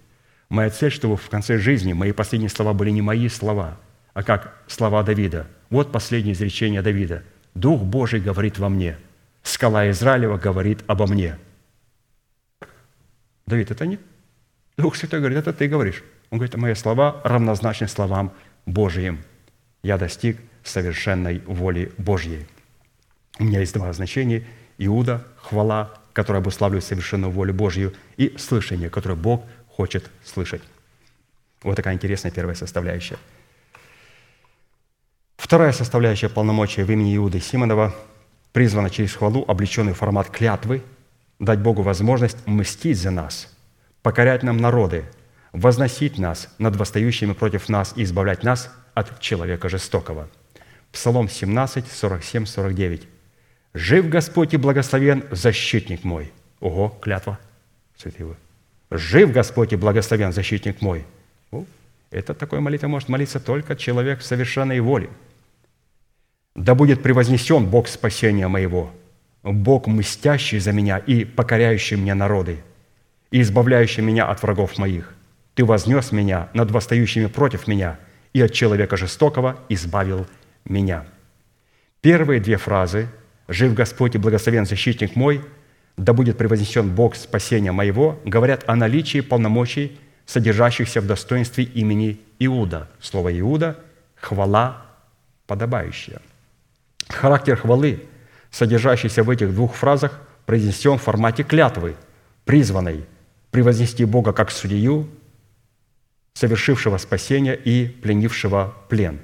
Моя 0.54 0.70
цель, 0.70 0.92
чтобы 0.92 1.18
в 1.18 1.30
конце 1.30 1.58
жизни 1.58 1.94
мои 1.94 2.12
последние 2.12 2.48
слова 2.48 2.74
были 2.74 2.92
не 2.92 3.02
мои 3.02 3.28
слова, 3.28 3.80
а 4.14 4.22
как 4.22 4.56
слова 4.68 5.02
Давида. 5.02 5.48
Вот 5.72 5.92
последнее 5.92 6.34
изречение 6.34 6.84
Давида. 6.84 7.24
«Дух 7.56 7.82
Божий 7.82 8.20
говорит 8.20 8.60
во 8.60 8.70
мне, 8.70 9.00
скала 9.42 9.90
Израилева 9.90 10.38
говорит 10.38 10.84
обо 10.86 11.08
мне». 11.08 11.40
Давид, 13.48 13.72
это 13.72 13.88
не 13.88 13.98
Дух 14.78 14.96
Святой 14.96 15.22
говорит, 15.22 15.40
это 15.40 15.54
ты 15.54 15.68
говоришь. 15.68 16.04
Он 16.30 16.38
говорит, 16.38 16.56
мои 16.56 16.76
слова 16.76 17.20
равнозначны 17.24 17.88
словам 17.88 18.32
Божьим. 18.68 19.24
Я 19.82 19.98
достиг 19.98 20.38
совершенной 20.64 21.40
воли 21.48 21.92
Божьей. 21.98 22.46
У 23.40 23.46
меня 23.46 23.62
есть 23.62 23.74
два 23.74 23.92
значения. 23.92 24.44
Иуда– 24.78 25.26
хвала, 25.38 25.96
которая 26.14 26.44
обуславливает 26.44 26.84
совершенную 26.84 27.32
волю 27.32 27.56
Божью, 27.56 27.94
и 28.18 28.36
слышание, 28.38 28.92
которое 28.92 29.16
Бог 29.16 29.46
хочет 29.76 30.10
слышать. 30.24 30.62
Вот 31.62 31.76
такая 31.76 31.94
интересная 31.94 32.32
первая 32.32 32.56
составляющая. 32.56 33.18
Вторая 35.38 35.72
составляющая 35.72 36.30
полномочия 36.30 36.84
в 36.84 36.92
имени 36.92 37.16
Иуды 37.16 37.40
Симонова 37.40 37.94
призвана 38.52 38.90
через 38.90 39.14
хвалу, 39.16 39.44
облеченный 39.48 39.94
формат 39.94 40.30
клятвы, 40.30 40.84
дать 41.40 41.60
Богу 41.60 41.82
возможность 41.82 42.38
мстить 42.46 42.98
за 42.98 43.12
нас, 43.12 43.54
покорять 44.02 44.44
нам 44.44 44.58
народы, 44.58 45.06
возносить 45.52 46.18
нас 46.18 46.54
над 46.60 46.76
восстающими 46.76 47.34
против 47.34 47.70
нас 47.70 47.94
и 47.96 48.04
избавлять 48.04 48.44
нас 48.44 48.72
от 48.94 49.20
человека 49.20 49.70
жестокого. 49.70 50.30
Псалом 50.92 51.28
17, 51.28 51.92
47, 51.92 52.46
49. 52.46 53.08
«Жив 53.74 54.08
Господь 54.08 54.54
и 54.54 54.58
благословен 54.58 55.24
защитник 55.32 56.04
мой». 56.04 56.32
Ого, 56.60 56.90
клятва. 56.90 57.40
Святые 57.98 58.36
Жив 58.94 59.32
Господь 59.32 59.74
и 59.74 59.76
благословен 59.76 60.32
защитник 60.32 60.82
мой. 60.82 61.04
Это 62.12 62.36
такой 62.36 62.60
молитва 62.60 62.88
может 62.88 63.10
молиться 63.10 63.40
только 63.40 63.76
человек 63.76 64.20
в 64.20 64.24
совершенной 64.24 64.80
воле. 64.82 65.10
Да 66.56 66.76
будет 66.76 67.02
превознесен 67.02 67.66
Бог 67.66 67.88
спасения 67.88 68.48
моего, 68.48 68.92
Бог 69.42 69.88
мстящий 69.88 70.60
за 70.60 70.72
меня 70.74 71.00
и 71.00 71.26
покоряющий 71.26 71.98
мне 71.98 72.14
народы, 72.14 72.60
и 73.32 73.42
избавляющий 73.42 74.04
меня 74.04 74.28
от 74.28 74.44
врагов 74.44 74.78
моих. 74.78 75.12
Ты 75.56 75.66
вознес 75.66 76.12
меня 76.12 76.50
над 76.54 76.70
восстающими 76.70 77.26
против 77.26 77.68
меня, 77.68 77.98
и 78.32 78.42
от 78.42 78.54
человека 78.54 78.96
жестокого 78.96 79.58
избавил 79.70 80.28
меня». 80.66 81.04
Первые 82.02 82.40
две 82.40 82.58
фразы 82.58 83.08
«Жив 83.48 83.74
Господь 83.74 84.14
и 84.14 84.20
благословен 84.20 84.68
защитник 84.68 85.16
мой» 85.16 85.42
да 85.98 86.14
будет 86.14 86.38
превознесен 86.38 86.90
Бог 86.90 87.16
спасения 87.16 87.72
моего, 87.72 88.20
говорят 88.26 88.64
о 88.68 88.76
наличии 88.76 89.22
полномочий, 89.22 90.00
содержащихся 90.26 91.02
в 91.02 91.08
достоинстве 91.08 91.66
имени 91.66 92.20
Иуда. 92.40 92.90
Слово 93.00 93.38
Иуда– 93.40 93.78
хвала 94.24 94.86
подобающая. 95.48 96.22
Характер 97.10 97.58
хвалы, 97.58 98.04
содержащийся 98.50 99.24
в 99.24 99.30
этих 99.30 99.54
двух 99.54 99.76
фразах, 99.76 100.20
произнесен 100.46 100.98
в 100.98 101.02
формате 101.02 101.44
клятвы, 101.44 101.96
призванной 102.46 103.06
превознести 103.52 104.06
Бога 104.06 104.34
как 104.34 104.50
судью, 104.50 105.08
совершившего 106.34 106.98
спасение 106.98 107.56
и 107.56 107.86
пленившего 107.88 108.74
плен. 108.90 109.20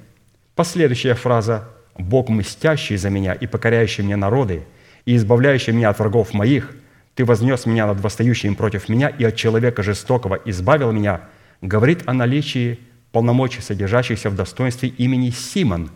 Последующая 0.55 1.15
фраза 1.15 1.69
Бог, 1.97 2.29
мстящий 2.29 2.97
за 2.97 3.09
меня 3.09 3.33
и 3.33 3.47
покоряющий 3.47 4.03
мне 4.03 4.15
народы, 4.15 4.65
и 5.05 5.15
избавляющий 5.15 5.73
меня 5.73 5.89
от 5.89 5.99
врагов 5.99 6.33
моих, 6.33 6.71
Ты 7.15 7.25
вознес 7.25 7.65
меня 7.65 7.85
над 7.85 7.99
восстающим 7.99 8.55
против 8.55 8.87
меня 8.87 9.09
и 9.09 9.25
от 9.25 9.35
человека 9.35 9.83
жестокого 9.83 10.39
избавил 10.45 10.91
меня, 10.91 11.21
говорит 11.61 12.03
о 12.05 12.13
наличии 12.13 12.79
полномочий, 13.11 13.61
содержащихся 13.61 14.29
в 14.29 14.35
достоинстве 14.35 14.89
имени 14.89 15.29
Симон, 15.31 15.89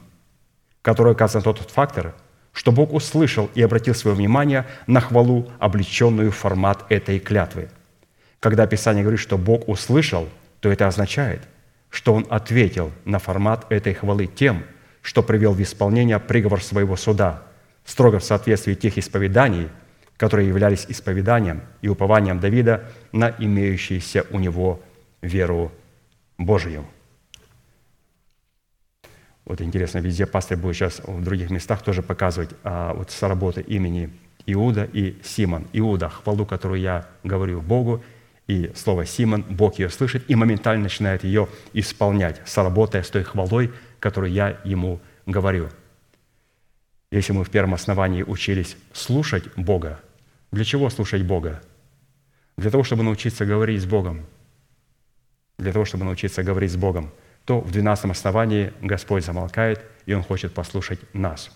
который 0.81 1.13
указан 1.13 1.41
тот 1.41 1.59
фактор, 1.59 2.13
что 2.51 2.71
Бог 2.71 2.93
услышал 2.93 3.49
и 3.55 3.61
обратил 3.61 3.95
свое 3.95 4.15
внимание 4.15 4.65
на 4.85 4.99
хвалу, 5.01 5.49
облеченную 5.59 6.31
в 6.31 6.35
формат 6.35 6.85
этой 6.89 7.19
клятвы. 7.19 7.69
Когда 8.39 8.67
Писание 8.67 9.03
говорит, 9.03 9.19
что 9.19 9.37
Бог 9.37 9.67
услышал, 9.67 10.27
то 10.59 10.69
это 10.69 10.87
означает, 10.87 11.41
что 11.89 12.13
Он 12.13 12.27
ответил 12.29 12.91
на 13.05 13.19
формат 13.19 13.65
этой 13.71 13.93
хвалы 13.93 14.27
тем, 14.27 14.63
что 15.01 15.23
привел 15.23 15.53
в 15.53 15.61
исполнение 15.61 16.19
приговор 16.19 16.61
своего 16.61 16.95
суда, 16.95 17.43
строго 17.85 18.19
в 18.19 18.23
соответствии 18.23 18.73
тех 18.73 18.97
исповеданий, 18.97 19.69
которые 20.17 20.47
являлись 20.47 20.85
исповеданием 20.87 21.61
и 21.81 21.87
упованием 21.87 22.39
Давида 22.39 22.89
на 23.11 23.29
имеющуюся 23.39 24.25
у 24.31 24.39
него 24.39 24.81
веру 25.21 25.71
Божию. 26.37 26.85
Вот 29.45 29.59
интересно, 29.61 29.99
везде 29.99 30.25
пастор 30.25 30.57
будет 30.57 30.75
сейчас 30.75 30.99
в 30.99 31.21
других 31.23 31.49
местах 31.49 31.83
тоже 31.83 32.01
показывать 32.01 32.51
а, 32.63 32.93
вот 32.93 33.11
с 33.11 33.21
работы 33.23 33.61
имени 33.61 34.09
Иуда 34.45 34.85
и 34.91 35.17
Симон. 35.23 35.67
Иуда, 35.73 36.09
хвалу, 36.09 36.45
которую 36.45 36.79
я 36.79 37.07
говорю 37.23 37.61
Богу, 37.61 38.03
и 38.47 38.71
слово 38.75 39.05
«Симон», 39.05 39.43
Бог 39.43 39.79
ее 39.79 39.89
слышит 39.89 40.29
и 40.29 40.35
моментально 40.35 40.83
начинает 40.83 41.23
ее 41.23 41.47
исполнять, 41.71 42.41
сработая 42.45 43.01
с 43.01 43.09
той 43.09 43.23
хвалой, 43.23 43.71
которую 43.99 44.33
я 44.33 44.59
ему 44.65 44.99
говорю. 45.25 45.69
Если 47.13 47.31
мы 47.31 47.43
в 47.43 47.49
первом 47.49 47.73
основании 47.73 48.23
учились 48.23 48.75
слушать 48.91 49.43
Бога, 49.55 49.99
для 50.51 50.63
чего 50.63 50.89
слушать 50.89 51.21
Бога? 51.21 51.61
Для 52.57 52.71
того, 52.71 52.83
чтобы 52.83 53.03
научиться 53.03 53.45
говорить 53.45 53.81
с 53.81 53.85
Богом. 53.85 54.25
Для 55.57 55.71
того, 55.71 55.85
чтобы 55.85 56.05
научиться 56.05 56.43
говорить 56.43 56.71
с 56.71 56.75
Богом– 56.75 57.11
то 57.45 57.59
в 57.59 57.71
двенадцатом 57.71 58.11
основании 58.11 58.73
Господь 58.81 59.25
замолкает, 59.25 59.81
и 60.05 60.13
Он 60.13 60.23
хочет 60.23 60.53
послушать 60.53 60.99
нас. 61.13 61.51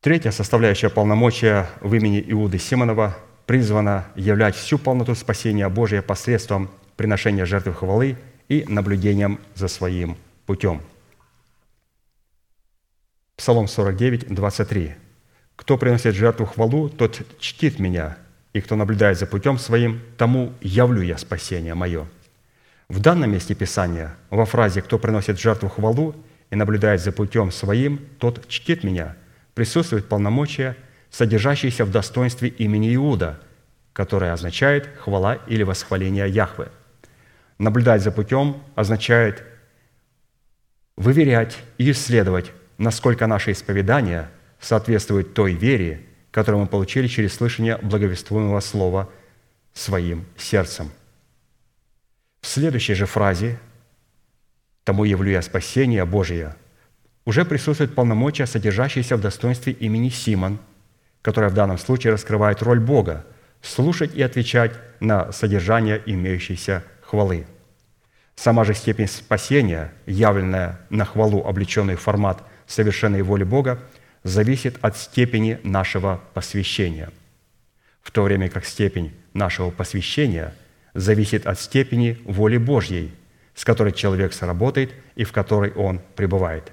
Третья 0.00 0.30
составляющая 0.30 0.90
полномочия 0.90 1.68
в 1.80 1.94
имени 1.94 2.24
Иуды 2.28 2.58
Симонова 2.58 3.16
призвана 3.46 4.06
являть 4.14 4.54
всю 4.54 4.78
полноту 4.78 5.14
спасения 5.14 5.68
Божия 5.68 6.02
посредством 6.02 6.70
приношения 6.96 7.46
жертвы 7.46 7.72
хвалы 7.72 8.16
и 8.48 8.64
наблюдением 8.68 9.38
за 9.54 9.68
своим 9.68 10.16
путем. 10.46 10.80
Псалом 13.38 13.68
49, 13.68 14.34
23. 14.34 14.96
«Кто 15.54 15.78
приносит 15.78 16.16
жертву 16.16 16.44
хвалу, 16.44 16.88
тот 16.88 17.22
чтит 17.38 17.78
меня, 17.78 18.18
и 18.52 18.60
кто 18.60 18.74
наблюдает 18.74 19.16
за 19.16 19.26
путем 19.26 19.58
своим, 19.58 20.00
тому 20.16 20.54
явлю 20.60 21.02
я 21.02 21.16
спасение 21.16 21.74
мое». 21.74 22.08
В 22.88 22.98
данном 22.98 23.30
месте 23.30 23.54
Писания, 23.54 24.16
во 24.30 24.44
фразе 24.44 24.82
«кто 24.82 24.98
приносит 24.98 25.38
жертву 25.38 25.68
хвалу 25.68 26.16
и 26.50 26.56
наблюдает 26.56 27.00
за 27.00 27.12
путем 27.12 27.52
своим, 27.52 28.00
тот 28.18 28.48
чтит 28.48 28.82
меня», 28.82 29.14
присутствует 29.54 30.08
полномочия, 30.08 30.76
содержащиеся 31.08 31.84
в 31.84 31.92
достоинстве 31.92 32.48
имени 32.48 32.92
Иуда, 32.96 33.38
которое 33.92 34.32
означает 34.32 34.88
«хвала» 34.98 35.36
или 35.46 35.62
«восхваление 35.62 36.28
Яхвы». 36.28 36.70
Наблюдать 37.58 38.02
за 38.02 38.10
путем 38.10 38.60
означает 38.74 39.44
выверять 40.96 41.56
и 41.78 41.92
исследовать, 41.92 42.50
насколько 42.78 43.26
наше 43.26 43.52
исповедание 43.52 44.30
соответствует 44.60 45.34
той 45.34 45.52
вере, 45.52 46.06
которую 46.30 46.62
мы 46.62 46.66
получили 46.66 47.06
через 47.06 47.34
слышание 47.34 47.76
благовествуемого 47.78 48.60
слова 48.60 49.10
своим 49.74 50.24
сердцем. 50.36 50.90
В 52.40 52.46
следующей 52.46 52.94
же 52.94 53.06
фразе 53.06 53.58
«Тому 54.84 55.04
явлю 55.04 55.30
я 55.30 55.42
спасение 55.42 56.04
Божие» 56.04 56.56
уже 57.24 57.44
присутствует 57.44 57.94
полномочия, 57.94 58.46
содержащиеся 58.46 59.16
в 59.16 59.20
достоинстве 59.20 59.74
имени 59.74 60.08
Симон, 60.08 60.58
которое 61.20 61.50
в 61.50 61.54
данном 61.54 61.76
случае 61.76 62.14
раскрывает 62.14 62.62
роль 62.62 62.80
Бога– 62.80 63.26
слушать 63.62 64.14
и 64.14 64.22
отвечать 64.22 64.72
на 65.00 65.32
содержание 65.32 66.02
имеющейся 66.06 66.84
хвалы. 67.02 67.46
Сама 68.36 68.64
же 68.64 68.74
степень 68.74 69.08
спасения, 69.08 69.92
явленная 70.06 70.80
на 70.90 71.04
хвалу, 71.04 71.44
облеченный 71.44 71.96
в 71.96 72.00
формат 72.00 72.42
совершенной 72.68 73.22
воли 73.22 73.42
Бога, 73.42 73.80
зависит 74.22 74.76
от 74.82 74.96
степени 74.96 75.58
нашего 75.64 76.20
посвящения, 76.34 77.10
в 78.02 78.12
то 78.12 78.22
время 78.22 78.48
как 78.48 78.64
степень 78.64 79.12
нашего 79.32 79.70
посвящения– 79.70 80.54
зависит 80.98 81.46
от 81.46 81.60
степени 81.60 82.18
воли 82.24 82.56
Божьей, 82.56 83.12
с 83.54 83.64
которой 83.64 83.92
человек 83.92 84.32
сработает 84.32 84.90
и 85.14 85.24
в 85.24 85.32
которой 85.32 85.70
он 85.72 86.00
пребывает. 86.16 86.72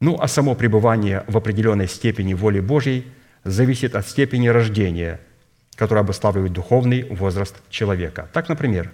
Ну, 0.00 0.16
а 0.18 0.28
само 0.28 0.54
пребывание 0.54 1.24
в 1.26 1.36
определенной 1.36 1.88
степени 1.88 2.34
воли 2.34 2.60
Божьей 2.60 3.06
зависит 3.44 3.94
от 3.94 4.06
степени 4.06 4.48
рождения, 4.48 5.20
которая 5.74 6.04
обуславливает 6.04 6.52
духовный 6.52 7.02
возраст 7.04 7.56
человека. 7.68 8.28
Так, 8.32 8.48
например, 8.48 8.92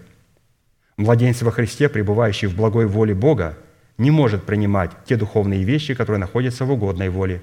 младенец 0.97 1.43
во 1.43 1.51
Христе, 1.51 1.89
пребывающий 1.89 2.48
в 2.48 2.56
благой 2.56 2.86
воле 2.86 3.14
Бога, 3.14 3.56
не 3.98 4.10
может 4.10 4.44
принимать 4.44 4.90
те 5.04 5.16
духовные 5.16 5.64
вещи, 5.64 5.94
которые 5.94 6.18
находятся 6.18 6.64
в 6.64 6.72
угодной 6.72 7.08
воле, 7.08 7.42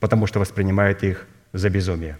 потому 0.00 0.26
что 0.26 0.40
воспринимает 0.40 1.02
их 1.02 1.26
за 1.52 1.70
безумие. 1.70 2.18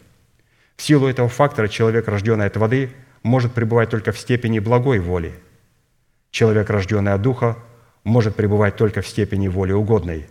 В 0.77 0.83
силу 0.83 1.07
этого 1.07 1.29
фактора 1.29 1.69
человек, 1.69 2.09
рожденный 2.09 2.47
от 2.47 2.57
воды, 2.57 2.91
может 3.23 3.53
пребывать 3.53 3.91
только 3.91 4.13
в 4.13 4.19
степени 4.19 4.59
благой 4.59 4.99
воли. 4.99 5.33
Человек, 6.31 6.71
рожденный 6.71 7.13
от 7.13 7.23
Духа, 7.23 7.57
может 8.05 8.35
пребывать 8.35 8.77
только 8.77 9.01
в 9.01 9.07
степени 9.07 9.49
воли 9.49 9.73
угодной, 9.73 10.27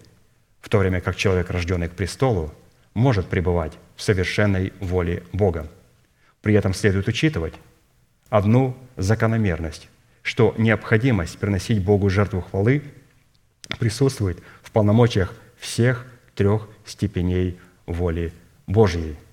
в 0.60 0.70
то 0.70 0.78
время 0.80 1.00
как 1.02 1.16
человек, 1.16 1.50
рожденный 1.50 1.88
к 1.88 1.94
престолу, 1.94 2.54
может 2.94 3.28
пребывать 3.28 3.74
в 3.96 4.02
совершенной 4.02 4.74
воле 4.80 5.24
Бога. 5.32 5.68
При 6.42 6.54
этом 6.54 6.74
следует 6.74 7.08
учитывать 7.08 7.54
одну 8.30 8.76
закономерность, 8.98 9.90
что 10.22 10.54
необходимость 10.58 11.38
приносить 11.38 11.84
Богу 11.84 12.10
жертву 12.10 12.42
хвалы 12.42 12.84
присутствует 13.80 14.40
в 14.64 14.72
полномочиях 14.72 15.34
всех 15.58 16.06
трех 16.36 16.68
степеней 16.86 17.60
воли 17.86 18.34
Божьей– 18.68 19.16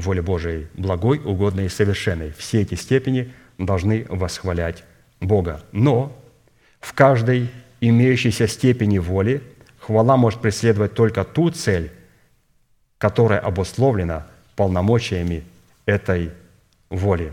воли 0.00 0.20
Божией, 0.20 0.68
благой, 0.74 1.18
угодной 1.18 1.66
и 1.66 1.68
совершенной. 1.68 2.32
Все 2.32 2.62
эти 2.62 2.74
степени 2.74 3.32
должны 3.58 4.06
восхвалять 4.08 4.84
Бога. 5.20 5.62
Но 5.72 6.16
в 6.80 6.92
каждой 6.94 7.50
имеющейся 7.80 8.46
степени 8.46 8.98
воли 8.98 9.42
хвала 9.78 10.16
может 10.16 10.40
преследовать 10.40 10.94
только 10.94 11.24
ту 11.24 11.50
цель, 11.50 11.90
которая 12.98 13.40
обусловлена 13.40 14.26
полномочиями 14.56 15.44
этой 15.86 16.30
воли. 16.90 17.32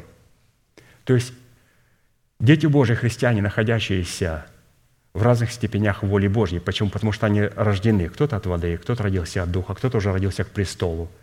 То 1.03 1.13
есть 1.13 1.34
дети 2.39 2.65
Божьи, 2.65 2.95
христиане, 2.95 3.41
находящиеся 3.41 4.45
в 5.15 5.23
разных 5.23 5.51
степенях 5.51 6.03
воли 6.03 6.27
Божьей. 6.27 6.59
Почему? 6.59 6.89
Потому 6.89 7.11
что 7.11 7.25
они 7.25 7.41
рождены. 7.41 8.09
Кто-то 8.09 8.37
от 8.37 8.45
воды, 8.45 8.77
кто-то 8.77 9.01
родился 9.01 9.41
от 9.41 9.51
Духа, 9.51 9.73
кто-то 9.73 9.97
уже 9.97 10.13
родился 10.13 10.43
к 10.43 10.49
престолу– 10.49 11.09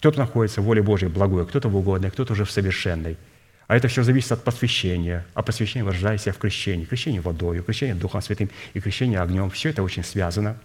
кто-то 0.00 0.18
находится 0.18 0.62
в 0.62 0.64
воле 0.64 0.80
Божьей 0.80 1.08
благой, 1.08 1.46
кто-то 1.46 1.68
в 1.68 1.76
угодной, 1.76 2.10
кто-то 2.10 2.32
уже 2.32 2.46
в 2.46 2.50
совершенной. 2.50 3.18
А 3.66 3.76
это 3.76 3.88
все 3.88 4.02
зависит 4.02 4.32
от 4.32 4.42
посвящения. 4.42 5.26
А 5.34 5.42
посвящение 5.42 5.84
выражается 5.84 6.32
в 6.32 6.38
крещении. 6.38 6.86
Крещение 6.86 7.20
водой, 7.20 7.62
крещение 7.62 7.94
Духом 7.94 8.22
Святым 8.22 8.48
и 8.72 8.80
крещение 8.80 9.20
огнем. 9.20 9.50
Все 9.50 9.68
это 9.68 9.82
очень 9.82 10.02
связано. 10.02 10.56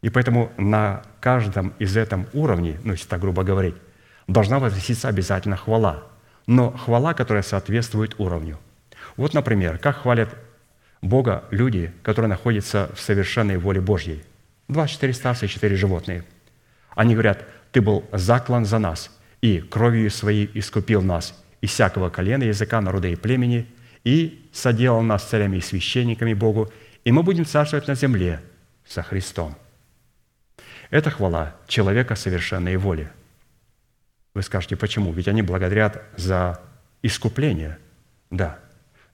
И 0.00 0.10
поэтому 0.10 0.52
на 0.58 1.02
каждом 1.18 1.74
из 1.80 1.96
этом 1.96 2.28
уровне, 2.32 2.78
ну, 2.84 2.92
если 2.92 3.08
так 3.08 3.20
грубо 3.20 3.42
говорить, 3.42 3.74
должна 4.28 4.60
возноситься 4.60 5.08
обязательно 5.08 5.56
хвала. 5.56 6.04
Но 6.46 6.70
хвала, 6.70 7.14
которая 7.14 7.42
соответствует 7.42 8.14
уровню. 8.18 8.60
Вот, 9.16 9.34
например, 9.34 9.78
как 9.78 10.02
хвалят 10.02 10.36
Бога 11.02 11.44
люди, 11.50 11.92
которые 12.02 12.28
находятся 12.28 12.90
в 12.94 13.00
совершенной 13.00 13.58
воле 13.58 13.80
Божьей. 13.80 14.22
24 14.68 15.12
старца 15.12 15.46
и 15.46 15.48
4 15.48 15.76
животные. 15.76 16.24
Они 16.94 17.14
говорят, 17.14 17.44
ты 17.72 17.80
был 17.80 18.04
заклан 18.12 18.64
за 18.64 18.78
нас, 18.78 19.10
и 19.40 19.58
кровью 19.58 20.10
своей 20.10 20.48
искупил 20.54 21.02
нас 21.02 21.34
из 21.60 21.70
всякого 21.70 22.08
колена, 22.08 22.44
языка, 22.44 22.80
народа 22.80 23.08
и 23.08 23.16
племени, 23.16 23.66
и 24.04 24.48
соделал 24.52 25.02
нас 25.02 25.24
царями 25.24 25.56
и 25.56 25.60
священниками 25.60 26.34
Богу, 26.34 26.72
и 27.04 27.12
мы 27.12 27.22
будем 27.22 27.44
царствовать 27.44 27.88
на 27.88 27.94
земле 27.94 28.40
со 28.86 29.02
Христом. 29.02 29.56
Это 30.90 31.10
хвала 31.10 31.56
человека 31.66 32.14
совершенной 32.14 32.76
воли. 32.76 33.10
Вы 34.34 34.42
скажете, 34.42 34.76
почему? 34.76 35.12
Ведь 35.12 35.28
они 35.28 35.42
благодарят 35.42 36.02
за 36.16 36.60
искупление. 37.02 37.78
Да. 38.30 38.58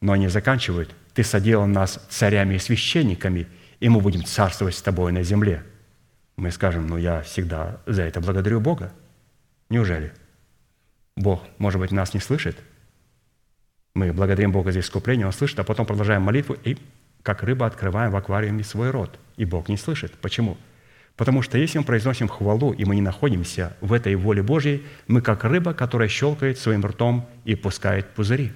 Но 0.00 0.12
они 0.12 0.28
заканчивают, 0.28 0.94
ты 1.18 1.24
соделал 1.24 1.66
нас 1.66 2.00
царями 2.08 2.54
и 2.54 2.58
священниками, 2.60 3.48
и 3.80 3.88
мы 3.88 4.00
будем 4.00 4.24
царствовать 4.24 4.76
с 4.76 4.82
тобой 4.82 5.10
на 5.10 5.24
земле. 5.24 5.64
Мы 6.36 6.52
скажем, 6.52 6.86
ну 6.86 6.96
я 6.96 7.22
всегда 7.22 7.80
за 7.86 8.02
это 8.02 8.20
благодарю 8.20 8.60
Бога. 8.60 8.92
Неужели? 9.68 10.12
Бог, 11.16 11.42
может 11.58 11.80
быть, 11.80 11.90
нас 11.90 12.14
не 12.14 12.20
слышит? 12.20 12.56
Мы 13.94 14.12
благодарим 14.12 14.52
Бога 14.52 14.70
за 14.70 14.78
искупление, 14.78 15.26
Он 15.26 15.32
слышит, 15.32 15.58
а 15.58 15.64
потом 15.64 15.86
продолжаем 15.86 16.22
молитву 16.22 16.56
и 16.62 16.76
как 17.24 17.42
рыба 17.42 17.66
открываем 17.66 18.12
в 18.12 18.16
аквариуме 18.16 18.62
свой 18.62 18.92
рот. 18.92 19.18
И 19.36 19.44
Бог 19.44 19.68
не 19.68 19.76
слышит. 19.76 20.12
Почему? 20.20 20.56
Потому 21.16 21.42
что 21.42 21.58
если 21.58 21.78
мы 21.78 21.84
произносим 21.84 22.28
хвалу, 22.28 22.70
и 22.70 22.84
мы 22.84 22.94
не 22.94 23.02
находимся 23.02 23.76
в 23.80 23.92
этой 23.92 24.14
воле 24.14 24.44
Божьей, 24.44 24.86
мы 25.08 25.20
как 25.20 25.42
рыба, 25.42 25.74
которая 25.74 26.06
щелкает 26.08 26.58
своим 26.58 26.86
ртом 26.86 27.28
и 27.44 27.56
пускает 27.56 28.06
пузыри. 28.10 28.52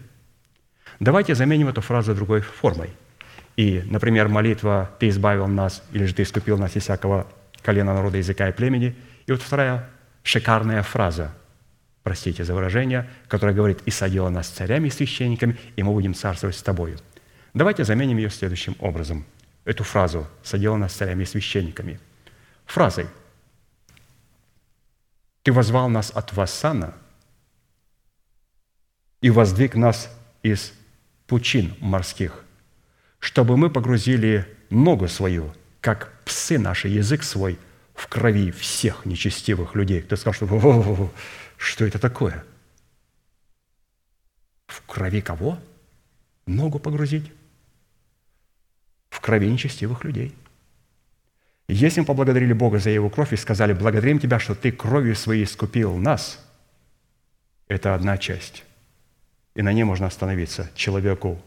Давайте 1.02 1.34
заменим 1.34 1.66
эту 1.66 1.80
фразу 1.80 2.14
другой 2.14 2.42
формой. 2.42 2.90
И, 3.56 3.82
например, 3.86 4.28
молитва 4.28 4.88
«Ты 5.00 5.08
избавил 5.08 5.48
нас» 5.48 5.82
или 5.90 6.04
же 6.04 6.14
«Ты 6.14 6.22
искупил 6.22 6.58
нас 6.58 6.76
из 6.76 6.84
всякого 6.84 7.26
колена 7.60 7.92
народа, 7.92 8.18
языка 8.18 8.48
и 8.48 8.52
племени». 8.52 8.94
И 9.26 9.32
вот 9.32 9.42
вторая 9.42 9.90
шикарная 10.22 10.84
фраза, 10.84 11.34
простите 12.04 12.44
за 12.44 12.54
выражение, 12.54 13.10
которая 13.26 13.52
говорит 13.52 13.80
«И 13.84 13.90
садила 13.90 14.28
нас 14.28 14.46
царями 14.46 14.86
и 14.86 14.90
священниками, 14.92 15.58
и 15.74 15.82
мы 15.82 15.90
будем 15.90 16.14
царствовать 16.14 16.54
с 16.54 16.62
тобою». 16.62 16.96
Давайте 17.52 17.82
заменим 17.82 18.18
ее 18.18 18.30
следующим 18.30 18.76
образом. 18.78 19.24
Эту 19.64 19.82
фразу 19.82 20.28
«садила 20.44 20.76
нас 20.76 20.92
царями 20.92 21.24
и 21.24 21.26
священниками» 21.26 21.98
фразой 22.64 23.08
«Ты 25.42 25.52
возвал 25.52 25.88
нас 25.88 26.12
от 26.14 26.32
Вассана 26.32 26.94
и 29.20 29.30
воздвиг 29.30 29.74
нас 29.74 30.08
из 30.44 30.72
пучин 31.32 31.74
морских, 31.80 32.44
чтобы 33.18 33.56
мы 33.56 33.70
погрузили 33.70 34.46
ногу 34.68 35.08
свою, 35.08 35.54
как 35.80 36.12
псы 36.26 36.58
наши, 36.58 36.88
язык 36.88 37.22
свой, 37.22 37.58
в 37.94 38.06
крови 38.06 38.50
всех 38.50 39.06
нечестивых 39.06 39.74
людей». 39.74 40.02
Кто 40.02 40.16
сказал, 40.16 40.34
что 40.34 41.10
что 41.56 41.86
это 41.86 41.98
такое? 41.98 42.44
В 44.66 44.82
крови 44.82 45.22
кого? 45.22 45.58
Ногу 46.44 46.78
погрузить? 46.78 47.32
в 49.12 49.20
крови 49.20 49.48
нечестивых 49.50 50.04
людей. 50.04 50.34
Если 51.68 52.00
мы 52.00 52.06
поблагодарили 52.06 52.52
Бога 52.54 52.78
за 52.78 52.90
Его 52.90 53.10
кровь 53.10 53.32
и 53.32 53.36
сказали, 53.36 53.72
благодарим 53.72 54.18
Тебя, 54.18 54.38
что 54.38 54.54
Ты 54.54 54.72
кровью 54.72 55.14
Своей 55.14 55.44
искупил 55.44 55.96
нас, 55.96 56.44
это 57.68 57.94
одна 57.94 58.16
часть. 58.18 58.64
И 59.54 59.62
на 59.62 59.72
ней 59.72 59.84
можно 59.84 60.06
остановиться 60.06 60.70
человеку 60.74 61.40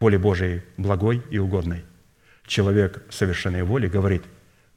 воли 0.00 0.16
Божией 0.16 0.62
благой 0.76 1.22
и 1.30 1.38
угодной. 1.38 1.84
Человек 2.46 3.02
совершенной 3.10 3.62
воли 3.62 3.86
говорит, 3.86 4.22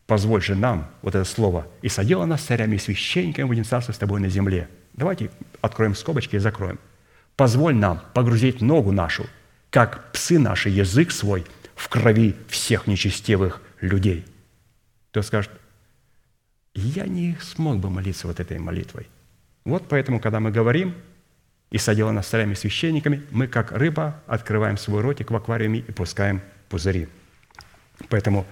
позволь 0.06 0.42
же 0.42 0.56
нам, 0.56 0.92
вот 1.02 1.16
это 1.16 1.26
слово, 1.26 1.68
и 1.82 1.90
садила 1.90 2.26
нас 2.26 2.42
царями 2.42 2.76
и 2.76 2.80
священниками, 2.80 3.48
будем 3.48 3.64
царствовать 3.64 3.96
с 3.96 4.00
тобой 4.00 4.20
на 4.20 4.30
земле. 4.30 4.70
Давайте 4.94 5.32
откроем 5.62 5.96
скобочки 5.96 6.36
и 6.36 6.40
закроем. 6.40 6.80
Позволь 7.36 7.76
нам 7.76 8.02
погрузить 8.14 8.62
ногу 8.62 8.92
нашу– 8.92 9.26
как 9.76 10.14
псы 10.14 10.40
наши 10.40 10.70
язык 10.70 11.12
свой 11.12 11.44
в 11.76 11.90
крови 11.90 12.34
всех 12.48 12.88
нечестивых 12.88 13.62
людей. 13.82 14.24
Кто 15.12 15.22
скажет, 15.22 15.52
я 16.74 17.06
не 17.08 17.38
смог 17.42 17.80
бы 17.80 17.90
молиться 17.90 18.28
вот 18.28 18.40
этой 18.40 18.58
молитвой. 18.58 19.10
Вот 19.66 19.90
поэтому, 19.90 20.22
когда 20.22 20.40
мы 20.40 20.52
говорим, 20.52 20.96
и 21.72 21.78
садила 21.78 22.12
нас 22.12 22.28
царями 22.28 22.54
священниками, 22.54 23.24
мы, 23.32 23.48
как 23.48 23.72
рыба, 23.72 24.22
открываем 24.28 24.78
свой 24.78 25.02
ротик 25.02 25.32
в 25.32 25.36
аквариуме 25.36 25.80
и 25.80 25.92
пускаем 25.92 26.42
пузыри. 26.70 27.08
Поэтому 28.10 28.46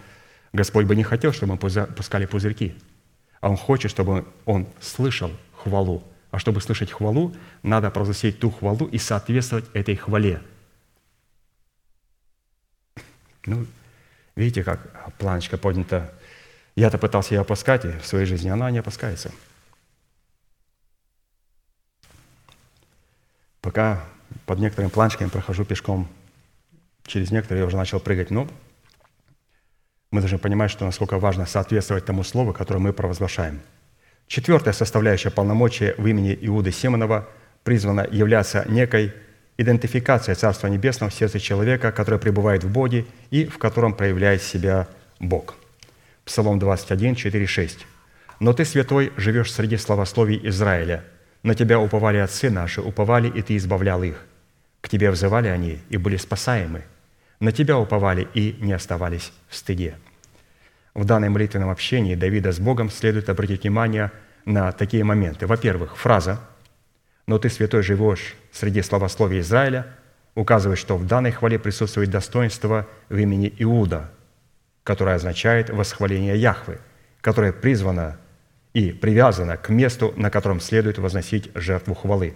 Господь 0.51 0.85
бы 0.85 0.95
не 0.95 1.03
хотел, 1.03 1.33
чтобы 1.33 1.53
мы 1.53 1.57
пускали 1.57 2.25
пузырьки, 2.25 2.75
а 3.41 3.49
Он 3.49 3.57
хочет, 3.57 3.91
чтобы 3.91 4.25
Он 4.45 4.67
слышал 4.79 5.31
хвалу. 5.53 6.03
А 6.31 6.39
чтобы 6.39 6.61
слышать 6.61 6.91
хвалу, 6.91 7.35
надо 7.61 7.91
провозгласить 7.91 8.39
ту 8.39 8.49
хвалу 8.49 8.87
и 8.87 8.97
соответствовать 8.97 9.65
этой 9.73 9.95
хвале– 9.95 10.41
ну, 13.45 13.65
видите, 14.35 14.63
как 14.63 15.13
планочка 15.17 15.57
поднята. 15.57 16.13
Я-то 16.75 16.97
пытался 16.97 17.35
ее 17.35 17.41
опускать, 17.41 17.85
и 17.85 17.91
в 17.99 18.05
своей 18.05 18.25
жизни 18.25 18.49
она 18.49 18.71
не 18.71 18.79
опускается. 18.79 19.31
Пока 23.63 24.03
под 24.45 24.59
некоторыми 24.59 24.91
планочками 24.91 25.29
прохожу 25.29 25.63
пешком, 25.63 26.09
через 27.05 27.31
некоторые 27.31 27.61
я 27.61 27.65
уже 27.65 27.77
начал 27.77 28.01
прыгать. 28.01 28.29
Но 28.29 28.45
мы 30.11 30.19
должны 30.19 30.37
понимать, 30.37 30.69
что 30.69 30.83
насколько 30.83 31.17
важно 31.17 31.45
соответствовать 31.45 32.05
тому 32.05 32.23
слову, 32.23 32.51
которое 32.51 32.79
мы 32.79 32.91
провозглашаем. 32.91 33.61
Четвертая 34.27 34.73
составляющая 34.73 35.31
полномочия 35.31 35.95
в 35.97 36.05
имени 36.05 36.37
Иуды 36.41 36.73
Симонова 36.73 37.29
призвана 37.63 38.05
являться 38.11 38.65
некой 38.67 39.13
идентификация 39.57 40.35
Царства 40.35 40.67
Небесного 40.67 41.09
в 41.09 41.13
сердце 41.13 41.39
человека, 41.39 41.93
который 41.93 42.19
пребывает 42.19 42.65
в 42.65 42.69
Боге 42.69 43.05
и 43.31 43.45
в 43.45 43.59
котором 43.59 43.93
проявляет 43.93 44.41
себя 44.43 44.89
Бог. 45.21 45.55
Псалом 46.25 46.59
21, 46.59 47.15
4, 47.15 47.47
6. 47.47 47.87
«Но 48.41 48.51
ты, 48.51 48.65
святой, 48.65 49.13
живешь 49.15 49.53
среди 49.53 49.77
славословий 49.77 50.41
Израиля. 50.49 51.05
На 51.43 51.55
тебя 51.55 51.79
уповали 51.79 52.17
отцы 52.17 52.49
наши, 52.49 52.81
уповали, 52.81 53.27
и 53.27 53.41
ты 53.41 53.57
избавлял 53.57 54.01
их. 54.03 54.25
К 54.81 54.89
тебе 54.89 55.11
взывали 55.11 55.47
они, 55.47 55.79
и 55.89 55.97
были 55.97 56.17
спасаемы. 56.17 56.83
На 57.39 57.51
тебя 57.51 57.77
уповали, 57.77 58.27
и 58.33 58.57
не 58.59 58.73
оставались 58.73 59.31
в 59.49 59.55
стыде». 59.55 59.95
В 60.93 61.05
данном 61.05 61.33
молитвенном 61.33 61.69
общении 61.69 62.15
Давида 62.15 62.51
с 62.51 62.59
Богом 62.59 62.89
следует 62.89 63.27
обратить 63.27 63.63
внимание 63.63 64.11
на 64.45 64.71
такие 64.71 65.03
моменты. 65.03 65.47
Во-первых, 65.47 65.97
фраза– 65.97 66.39
но 67.27 67.37
ты, 67.37 67.49
святой, 67.49 67.83
живешь 67.83 68.35
среди 68.51 68.81
славословия 68.81 69.41
Израиля, 69.41 69.87
указывает, 70.35 70.79
что 70.79 70.97
в 70.97 71.05
данной 71.05 71.31
хвале 71.31 71.57
присутствует 71.57 72.09
достоинство 72.09 72.87
в 73.09 73.17
имени 73.17 73.53
Иуда, 73.59 74.11
которое 74.83 75.15
означает 75.15 75.69
восхваление 75.69 76.37
Яхвы, 76.37 76.79
которое 77.21 77.53
призвано 77.53 78.17
и 78.73 78.91
привязано 78.91 79.57
к 79.57 79.69
месту, 79.69 80.13
на 80.17 80.29
котором 80.29 80.59
следует 80.59 80.97
возносить 80.97 81.51
жертву 81.55 81.93
хвалы. 81.93 82.35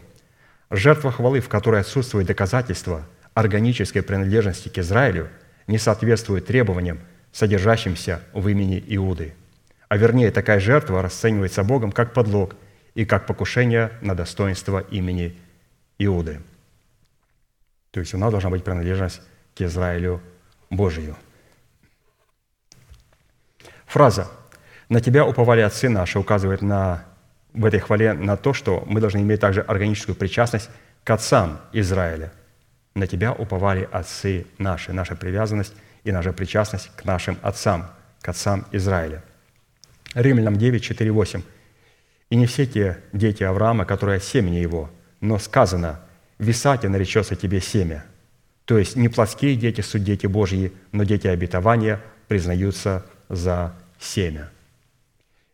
Жертва 0.70 1.12
хвалы, 1.12 1.40
в 1.40 1.50
которой 1.50 1.82
отсутствует 1.82 2.28
доказательство 2.28 3.08
органической 3.34 4.02
принадлежности 4.02 4.70
к 4.70 4.78
Израилю, 4.78 5.30
не 5.68 5.78
соответствует 5.78 6.46
требованиям, 6.46 7.00
содержащимся 7.32 8.22
в 8.34 8.48
имени 8.48 8.84
Иуды. 8.88 9.34
А 9.90 9.98
вернее, 9.98 10.32
такая 10.32 10.60
жертва 10.60 11.02
расценивается 11.02 11.64
Богом 11.64 11.92
как 11.92 12.14
подлог– 12.14 12.56
и 12.98 13.06
как 13.06 13.28
покушение 13.28 13.92
на 14.02 14.16
достоинство 14.16 14.80
имени 14.80 15.38
Иуды. 16.00 16.42
То 17.92 18.00
есть 18.00 18.16
у 18.16 18.18
нас 18.18 18.32
должна 18.32 18.50
быть 18.50 18.64
принадлежность 18.64 19.22
к 19.56 19.62
Израилю 19.62 20.20
Божию. 20.72 21.16
Фраза 23.86 24.28
«На 24.90 25.02
тебя 25.02 25.26
уповали 25.26 25.62
отцы 25.62 25.90
наши» 25.90 26.20
указывает 26.20 26.62
на, 26.62 27.04
в 27.54 27.66
этой 27.66 27.80
хвале 27.80 28.14
на 28.14 28.38
то, 28.38 28.54
что 28.54 28.84
мы 28.88 29.02
должны 29.02 29.20
иметь 29.20 29.42
также 29.42 29.62
органическую 29.62 30.16
причастность 30.16 30.70
к 31.04 31.10
отцам 31.10 31.60
Израиля. 31.74 32.32
На 32.96 33.08
тебя 33.08 33.34
уповали 33.34 33.88
отцы 33.92 34.48
наши, 34.58 34.94
наша 34.94 35.16
привязанность 35.16 35.74
и 36.04 36.12
наша 36.12 36.34
причастность 36.34 36.90
к 36.96 37.06
нашим 37.06 37.38
отцам, 37.42 37.88
к 38.22 38.30
отцам 38.30 38.66
Израиля. 38.72 39.24
Римлянам 40.16 40.56
9, 40.56 40.84
4, 40.84 41.12
8– 41.12 41.42
и 42.30 42.36
не 42.36 42.46
все 42.46 42.66
те 42.66 42.98
дети 43.14 43.44
Авраама, 43.44 43.86
которые 43.86 44.20
семени 44.20 44.58
его, 44.58 44.90
но 45.22 45.40
сказано, 45.40 46.02
в 46.38 46.50
Исааке 46.50 46.90
наречется 46.90 47.36
тебе 47.36 47.62
семя. 47.62 48.06
То 48.66 48.78
есть 48.78 48.96
не 48.96 49.08
плотские 49.08 49.56
дети 49.56 49.82
суть 49.82 50.04
дети 50.04 50.28
Божьи, 50.28 50.74
но 50.92 51.04
дети 51.04 51.28
обетования 51.28 52.02
признаются 52.28 53.06
за 53.30 53.74
семя. 53.98 54.52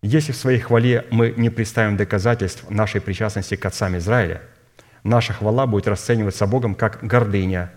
Если 0.04 0.32
в 0.32 0.38
своей 0.38 0.60
хвале 0.60 1.08
мы 1.10 1.34
не 1.36 1.50
представим 1.50 1.98
доказательств 1.98 2.70
нашей 2.70 3.02
причастности 3.02 3.56
к 3.56 3.66
отцам 3.66 3.98
Израиля, 3.98 4.44
наша 5.04 5.34
хвала 5.34 5.66
будет 5.66 5.88
расцениваться 5.88 6.46
Богом 6.46 6.76
как 6.76 7.00
гордыня 7.02 7.72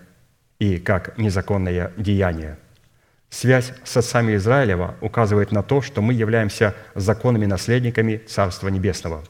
и 0.59 0.77
как 0.77 1.17
незаконное 1.17 1.91
деяние– 1.97 2.59
Связь 3.29 3.73
с 3.83 3.97
отцами 3.97 4.35
Израилева 4.35 4.95
указывает 5.01 5.51
на 5.51 5.61
то, 5.61 5.81
что 5.81 6.01
мы 6.01 6.13
являемся 6.13 6.75
законными 6.95 7.45
наследниками 7.45 8.21
Царства 8.25 8.69
Небесного. 8.69 9.23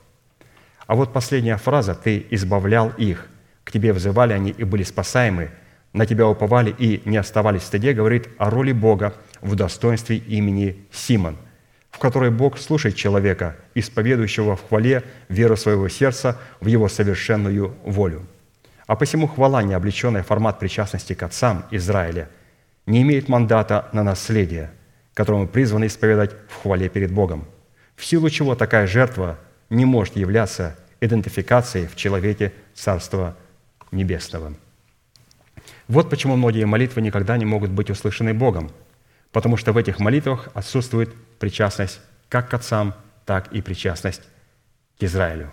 А 0.85 0.95
вот 0.95 1.11
последняя 1.11 1.57
фраза 1.57 1.95
«Ты 1.95 2.25
избавлял 2.29 2.89
их, 2.97 3.27
к 3.63 3.71
тебе 3.71 3.91
взывали 3.93 4.33
они 4.33 4.51
и 4.51 4.63
были 4.63 4.83
спасаемы, 4.83 5.49
на 5.93 6.05
тебя 6.05 6.27
уповали 6.27 6.73
и 6.77 7.01
не 7.05 7.17
оставались 7.17 7.63
в 7.63 7.65
стыде» 7.65 7.93
говорит 7.93 8.29
о 8.37 8.49
роли 8.49 8.71
Бога 8.71 9.15
в 9.41 9.55
достоинстве 9.55 10.17
имени 10.17 10.85
Симон, 10.91 11.37
в 11.91 11.99
которой 11.99 12.31
Бог 12.31 12.57
слушает 12.57 12.95
человека, 12.95 13.55
исповедующего 13.75 14.55
в 14.55 14.67
хвале 14.67 15.03
веру 15.29 15.57
своего 15.57 15.89
сердца 15.89 16.39
в 16.59 16.67
его 16.67 16.89
совершенную 16.89 17.75
волю. 17.83 18.25
А 18.85 18.95
посему 18.95 19.27
хвала, 19.27 19.63
не 19.63 19.73
облеченная 19.73 20.23
формат 20.23 20.59
причастности 20.59 21.13
к 21.13 21.23
отцам 21.23 21.65
Израиля– 21.71 22.29
не 22.87 23.01
имеет 23.03 23.29
мандата 23.29 23.89
на 23.91 24.01
наследие, 24.01 24.71
которое 25.13 25.41
мы 25.41 25.47
призваны 25.47 25.85
исповедать 25.85 26.31
в 26.49 26.63
хвале 26.63 26.89
перед 26.89 27.11
Богом, 27.11 27.45
в 27.95 28.03
силу 28.05 28.29
чего 28.29 28.55
такая 28.55 28.87
жертва 28.87 29.37
не 29.69 29.85
может 29.85 30.15
являться 30.15 30.75
идентификацией 31.01 31.87
в 31.87 31.95
человеке 31.95 32.53
Царства 32.73 33.35
Небесного. 33.91 34.53
Вот 35.87 36.09
почему 36.09 36.37
многие 36.37 36.65
молитвы 36.65 37.01
никогда 37.01 37.37
не 37.37 37.45
могут 37.45 37.71
быть 37.71 37.89
услышаны 37.89 38.33
Богом, 38.33 38.71
потому 39.31 39.57
что 39.57 39.73
в 39.73 39.77
этих 39.77 39.99
молитвах 39.99 40.49
отсутствует 40.53 41.13
причастность 41.39 41.99
как 42.29 42.49
к 42.49 42.53
отцам, 42.53 42.93
так 43.25 43.51
и 43.53 43.61
причастность 43.61 44.21
к 44.99 45.03
Израилю. 45.03 45.51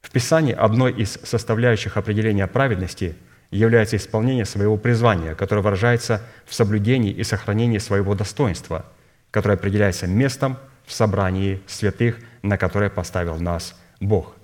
В 0.00 0.10
Писании 0.10 0.54
одной 0.54 0.92
из 0.92 1.18
составляющих 1.22 1.96
определения 1.96 2.46
праведности 2.46 3.16
является 3.50 3.96
исполнение 3.96 4.44
своего 4.44 4.76
призвания, 4.76 5.34
которое 5.34 5.62
выражается 5.62 6.22
в 6.46 6.54
соблюдении 6.54 7.12
и 7.12 7.24
сохранении 7.24 7.78
своего 7.78 8.14
достоинства, 8.14 8.86
которое 9.30 9.54
определяется 9.54 10.06
местом 10.06 10.56
в 10.86 10.92
собрании 10.92 11.60
святых, 11.66 12.18
на 12.42 12.56
которое 12.56 12.90
поставил 12.90 13.36
нас 13.36 13.78
Бог. 14.00 14.34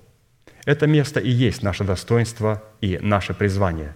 Это 0.65 0.87
место 0.87 1.19
и 1.19 1.29
есть 1.29 1.63
наше 1.63 1.83
достоинство 1.83 2.63
и 2.81 2.99
наше 3.01 3.33
призвание. 3.33 3.95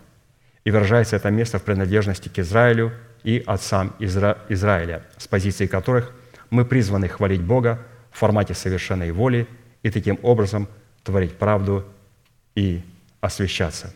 И 0.64 0.72
выражается 0.72 1.16
это 1.16 1.30
место 1.30 1.60
в 1.60 1.64
принадлежности 1.64 2.30
к 2.30 2.40
Израилю 2.40 2.94
и 3.24 3.44
отцам 3.46 3.94
Изра... 4.00 4.38
Израиля, 4.50 5.04
с 5.18 5.28
позиции 5.28 5.68
которых 5.68 6.14
мы 6.52 6.66
призваны 6.66 7.08
хвалить 7.08 7.42
Бога 7.42 7.80
в 8.12 8.20
формате 8.20 8.54
совершенной 8.54 9.12
воли 9.12 9.48
и 9.82 9.90
таким 9.90 10.20
образом 10.22 10.68
творить 11.04 11.38
правду 11.38 11.84
и 12.54 12.84
освящаться. 13.22 13.94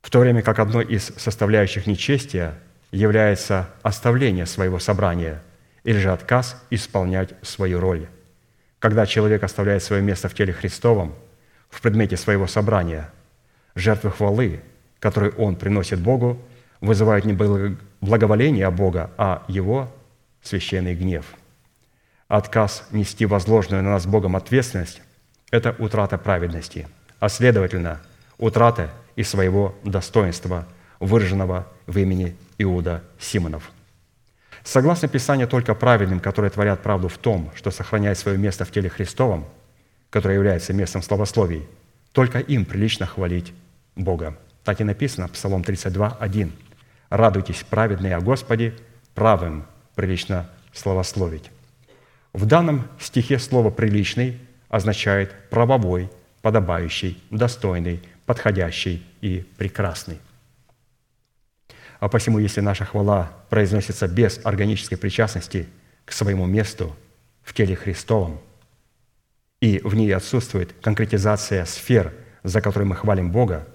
В 0.00 0.10
то 0.10 0.20
время 0.20 0.42
как 0.42 0.58
одной 0.58 0.86
из 0.86 1.12
составляющих 1.16 1.86
нечестия 1.86 2.54
является 2.92 3.68
оставление 3.82 4.46
своего 4.46 4.78
собрания 4.78 5.42
или 5.82 5.98
же 5.98 6.12
отказ 6.12 6.62
исполнять 6.70 7.34
свою 7.42 7.80
роль. 7.80 8.06
Когда 8.78 9.06
человек 9.06 9.42
оставляет 9.42 9.82
свое 9.82 10.02
место 10.02 10.28
в 10.28 10.34
теле 10.34 10.52
Христовом, 10.52 11.14
в 11.68 11.80
предмете 11.80 12.16
своего 12.16 12.46
собрания, 12.46 13.10
жертвы 13.74 14.10
хвалы, 14.10 14.60
которые 15.00 15.32
он 15.32 15.56
приносит 15.56 15.98
Богу, 15.98 16.40
вызывают 16.80 17.24
не 17.24 17.32
благоволение 18.00 18.70
Бога, 18.70 19.10
а 19.16 19.44
Его 19.48 19.92
священный 20.44 20.94
гнев. 20.94 21.26
Отказ 22.28 22.86
нести 22.92 23.26
возложенную 23.26 23.82
на 23.82 23.90
нас 23.90 24.06
Богом 24.06 24.36
ответственность– 24.36 25.02
это 25.50 25.74
утрата 25.78 26.18
праведности, 26.18 26.86
а 27.18 27.28
следовательно, 27.28 28.00
утрата 28.38 28.90
и 29.16 29.22
своего 29.22 29.74
достоинства, 29.82 30.66
выраженного 31.00 31.66
в 31.86 31.98
имени 31.98 32.36
Иуда 32.58 33.02
Симонов. 33.18 33.70
Согласно 34.62 35.08
Писанию, 35.08 35.46
только 35.48 35.74
праведным, 35.74 36.20
которые 36.20 36.50
творят 36.50 36.82
правду 36.82 37.08
в 37.08 37.18
том, 37.18 37.50
что 37.54 37.70
сохраняет 37.70 38.18
свое 38.18 38.38
место 38.38 38.64
в 38.64 38.70
теле 38.70 38.88
Христовом, 38.88 39.46
которое 40.08 40.34
является 40.34 40.72
местом 40.72 41.02
славословий, 41.02 41.66
только 42.12 42.38
им 42.38 42.64
прилично 42.64 43.06
хвалить 43.06 43.52
Бога. 43.96 44.38
Так 44.62 44.80
и 44.80 44.84
написано, 44.84 45.28
Псалом 45.28 45.62
32, 45.62 46.16
1. 46.18 46.52
«Радуйтесь, 47.10 47.64
праведные 47.68 48.16
о 48.16 48.20
Господе, 48.20 48.74
правым 49.14 49.66
прилично 49.94 50.48
славословить». 50.72 51.50
В 52.32 52.46
данном 52.46 52.88
стихе 52.98 53.38
слово 53.38 53.70
«приличный» 53.70 54.40
означает 54.68 55.32
правовой, 55.50 56.10
подобающий, 56.42 57.22
достойный, 57.30 58.02
подходящий 58.26 59.04
и 59.20 59.46
прекрасный. 59.56 60.18
А 62.00 62.08
посему, 62.08 62.38
если 62.38 62.60
наша 62.60 62.84
хвала 62.84 63.32
произносится 63.50 64.08
без 64.08 64.40
органической 64.44 64.96
причастности 64.96 65.68
к 66.04 66.12
своему 66.12 66.44
месту 66.44 66.94
в 67.42 67.54
теле 67.54 67.76
Христовом, 67.76 68.40
и 69.60 69.80
в 69.82 69.94
ней 69.94 70.14
отсутствует 70.14 70.74
конкретизация 70.82 71.64
сфер, 71.64 72.12
за 72.42 72.60
которые 72.60 72.86
мы 72.86 72.96
хвалим 72.96 73.30
Бога, 73.30 73.66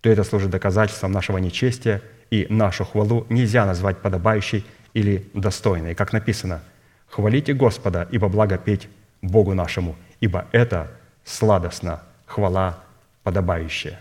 то 0.00 0.10
это 0.10 0.24
служит 0.24 0.50
доказательством 0.50 1.12
нашего 1.12 1.38
нечестия, 1.38 2.02
и 2.30 2.46
нашу 2.50 2.84
хвалу 2.84 3.26
нельзя 3.28 3.64
назвать 3.64 3.98
подобающей 3.98 4.66
или 4.94 5.28
достойной. 5.34 5.94
Как 5.94 6.12
написано, 6.12 6.62
«Хвалите 7.08 7.54
Господа, 7.54 8.08
ибо 8.10 8.28
благо 8.28 8.58
петь 8.58 8.88
Богу 9.22 9.54
нашему, 9.54 9.96
ибо 10.20 10.46
это 10.52 10.90
сладостно, 11.24 12.02
хвала 12.26 12.78
подобающая». 13.22 14.00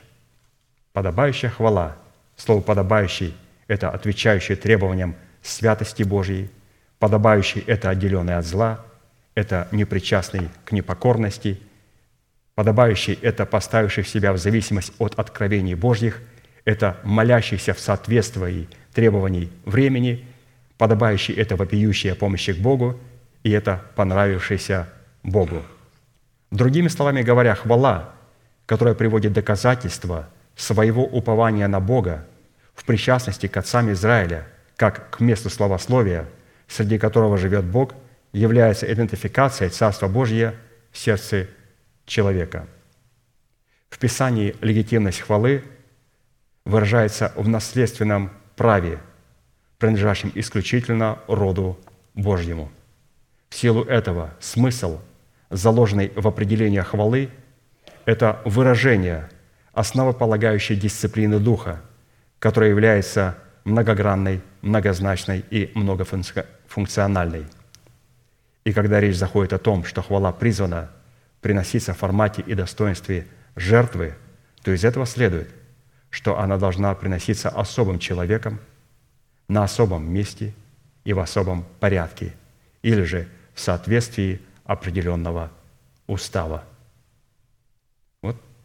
Подобающая 0.94 1.50
хвала, 1.50 1.96
слово 2.36 2.62
«подобающий»– 2.62 3.36
это 3.68 3.90
отвечающий 3.90 4.56
требованиям 4.56 5.16
святости 5.42 6.04
Божьей, 6.04 6.50
подобающий– 7.00 7.64
это 7.68 7.90
отделенный 7.90 8.36
от 8.36 8.46
зла, 8.46 8.86
это 9.36 9.68
непричастный 9.72 10.50
к 10.66 10.72
непокорности, 10.72 11.60
подобающий– 12.56 13.18
это 13.22 13.46
поставивший 13.46 14.04
себя 14.04 14.34
в 14.34 14.38
зависимость 14.38 14.94
от 15.00 15.18
откровений 15.18 15.76
Божьих, 15.76 16.22
это 16.66 16.98
молящийся 17.04 17.74
в 17.74 17.80
соответствии 17.80 18.68
требований 18.94 19.52
времени, 19.66 20.26
подобающий– 20.80 21.36
это 21.36 21.56
вопиющая 21.56 22.16
помощи 22.16 22.54
к 22.54 22.58
Богу, 22.58 23.00
и 23.44 23.52
это 23.52 23.84
понравившийся 23.96 24.90
Богу. 25.22 25.62
Другими 26.50 26.88
словами 26.88 27.22
говоря, 27.22 27.54
хвала, 27.54 28.16
которая 28.66 28.96
приводит 28.96 29.34
доказательства– 29.34 30.28
своего 30.60 31.06
упования 31.06 31.68
на 31.68 31.80
Бога 31.80 32.26
в 32.76 32.84
причастности 32.84 33.48
к 33.48 33.56
отцам 33.56 33.92
Израиля, 33.94 34.46
как 34.76 35.10
к 35.10 35.20
месту 35.22 35.50
славословия, 35.50 36.28
среди 36.68 36.98
которого 36.98 37.38
живет 37.38 37.64
Бог, 37.64 37.94
является 38.34 38.92
идентификацией 38.92 39.72
Царства 39.72 40.08
Божьего 40.08 40.54
в 40.92 40.98
сердце 40.98 41.48
человека. 42.06 42.68
В 43.90 43.98
Писании 43.98 44.56
легитимность 44.62 45.22
хвалы 45.22 45.64
выражается 46.66 47.32
в 47.36 47.48
наследственном 47.48 48.32
праве, 48.56 49.00
принадлежащем 49.80 50.32
исключительно 50.36 51.20
роду 51.28 51.80
Божьему. 52.14 52.72
В 53.50 53.56
силу 53.56 53.84
этого 53.84 54.36
смысл, 54.40 55.00
заложенный 55.50 56.12
в 56.16 56.28
определение 56.28 56.84
хвалы, 56.84 57.30
это 58.06 58.40
выражение– 58.46 59.30
основополагающей 59.74 60.76
дисциплины 60.76 61.40
духа, 61.40 61.82
которая 62.40 62.70
является 62.70 63.38
многогранной, 63.64 64.42
многозначной 64.62 65.46
и 65.50 65.72
многофункциональной. 65.74 67.46
И 68.66 68.74
когда 68.74 69.00
речь 69.00 69.16
заходит 69.16 69.54
о 69.54 69.58
том, 69.58 69.86
что 69.86 70.02
хвала 70.02 70.34
призвана 70.34 70.90
приноситься 71.40 71.94
в 71.94 71.98
формате 71.98 72.44
и 72.46 72.56
достоинстве 72.56 73.26
жертвы, 73.56 74.16
то 74.64 74.72
из 74.72 74.84
этого 74.84 75.06
следует, 75.06 75.50
что 76.10 76.38
она 76.38 76.58
должна 76.58 76.94
приноситься 76.94 77.48
особым 77.48 78.00
человеком 78.00 78.60
на 79.50 79.66
особом 79.66 80.10
месте 80.10 80.54
и 81.04 81.12
в 81.12 81.20
особом 81.20 81.66
порядке, 81.82 82.34
или 82.82 83.04
же 83.04 83.28
в 83.54 83.60
соответствии 83.60 84.40
определенного 84.64 85.52
устава. 86.08 86.64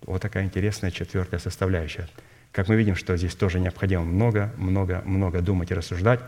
Вот 0.06 0.20
такая 0.20 0.44
интересная 0.44 0.90
четвертая 0.90 1.40
составляющая. 1.40 2.09
Как 2.52 2.69
мы 2.69 2.77
видим, 2.77 2.94
что 2.94 3.16
здесь 3.16 3.35
тоже 3.35 3.59
необходимо 3.59 4.05
много, 4.05 4.52
много, 4.56 5.02
много 5.05 5.40
думать 5.40 5.70
и 5.70 5.74
рассуждать, 5.74 6.20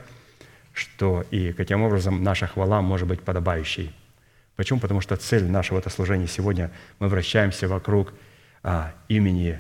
что 0.73 1.25
и 1.31 1.53
каким 1.53 1.83
образом 1.83 2.23
наша 2.23 2.47
хвала 2.47 2.81
может 2.83 3.07
быть 3.07 3.21
подобающей. 3.21 3.95
Почему? 4.57 4.81
Потому 4.81 5.01
что 5.01 5.17
цель 5.17 5.45
нашего 5.45 5.79
это 5.79 5.91
служения 5.91 6.27
сегодня 6.27 6.71
мы 6.99 7.09
вращаемся 7.09 7.69
вокруг 7.69 8.15
а, 8.63 8.95
имени 9.09 9.59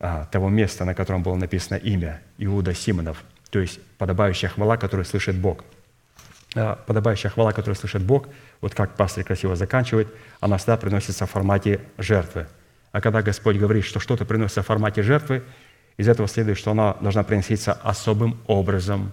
а, 0.00 0.26
того 0.26 0.48
места, 0.48 0.84
на 0.84 0.94
котором 0.94 1.22
было 1.22 1.36
написано 1.36 1.76
имя 1.76 2.20
Иуда 2.38 2.74
Симонов, 2.74 3.24
то 3.50 3.60
есть 3.60 3.78
подобающая 4.02 4.48
хвала, 4.48 4.76
которую 4.76 5.06
слышит 5.06 5.36
Бог. 5.36 5.64
А, 6.54 6.76
подобающая 6.86 7.30
хвала, 7.30 7.52
которую 7.52 7.76
слышит 7.76 8.02
Бог, 8.02 8.28
вот 8.60 8.74
как 8.74 8.96
пастор 8.96 9.24
красиво 9.24 9.56
заканчивает, 9.56 10.08
она 10.40 10.56
всегда 10.56 10.76
приносится 10.76 11.26
в 11.26 11.30
формате 11.30 11.80
жертвы– 11.98 12.46
а 12.92 13.00
когда 13.00 13.22
Господь 13.22 13.56
говорит, 13.56 13.84
что 13.84 14.00
что-то 14.00 14.24
приносится 14.24 14.62
в 14.62 14.66
формате 14.66 15.02
жертвы, 15.02 15.42
из 15.96 16.08
этого 16.08 16.28
следует, 16.28 16.58
что 16.58 16.70
она 16.70 16.94
должна 17.00 17.24
приноситься 17.24 17.72
особым 17.72 18.38
образом, 18.46 19.12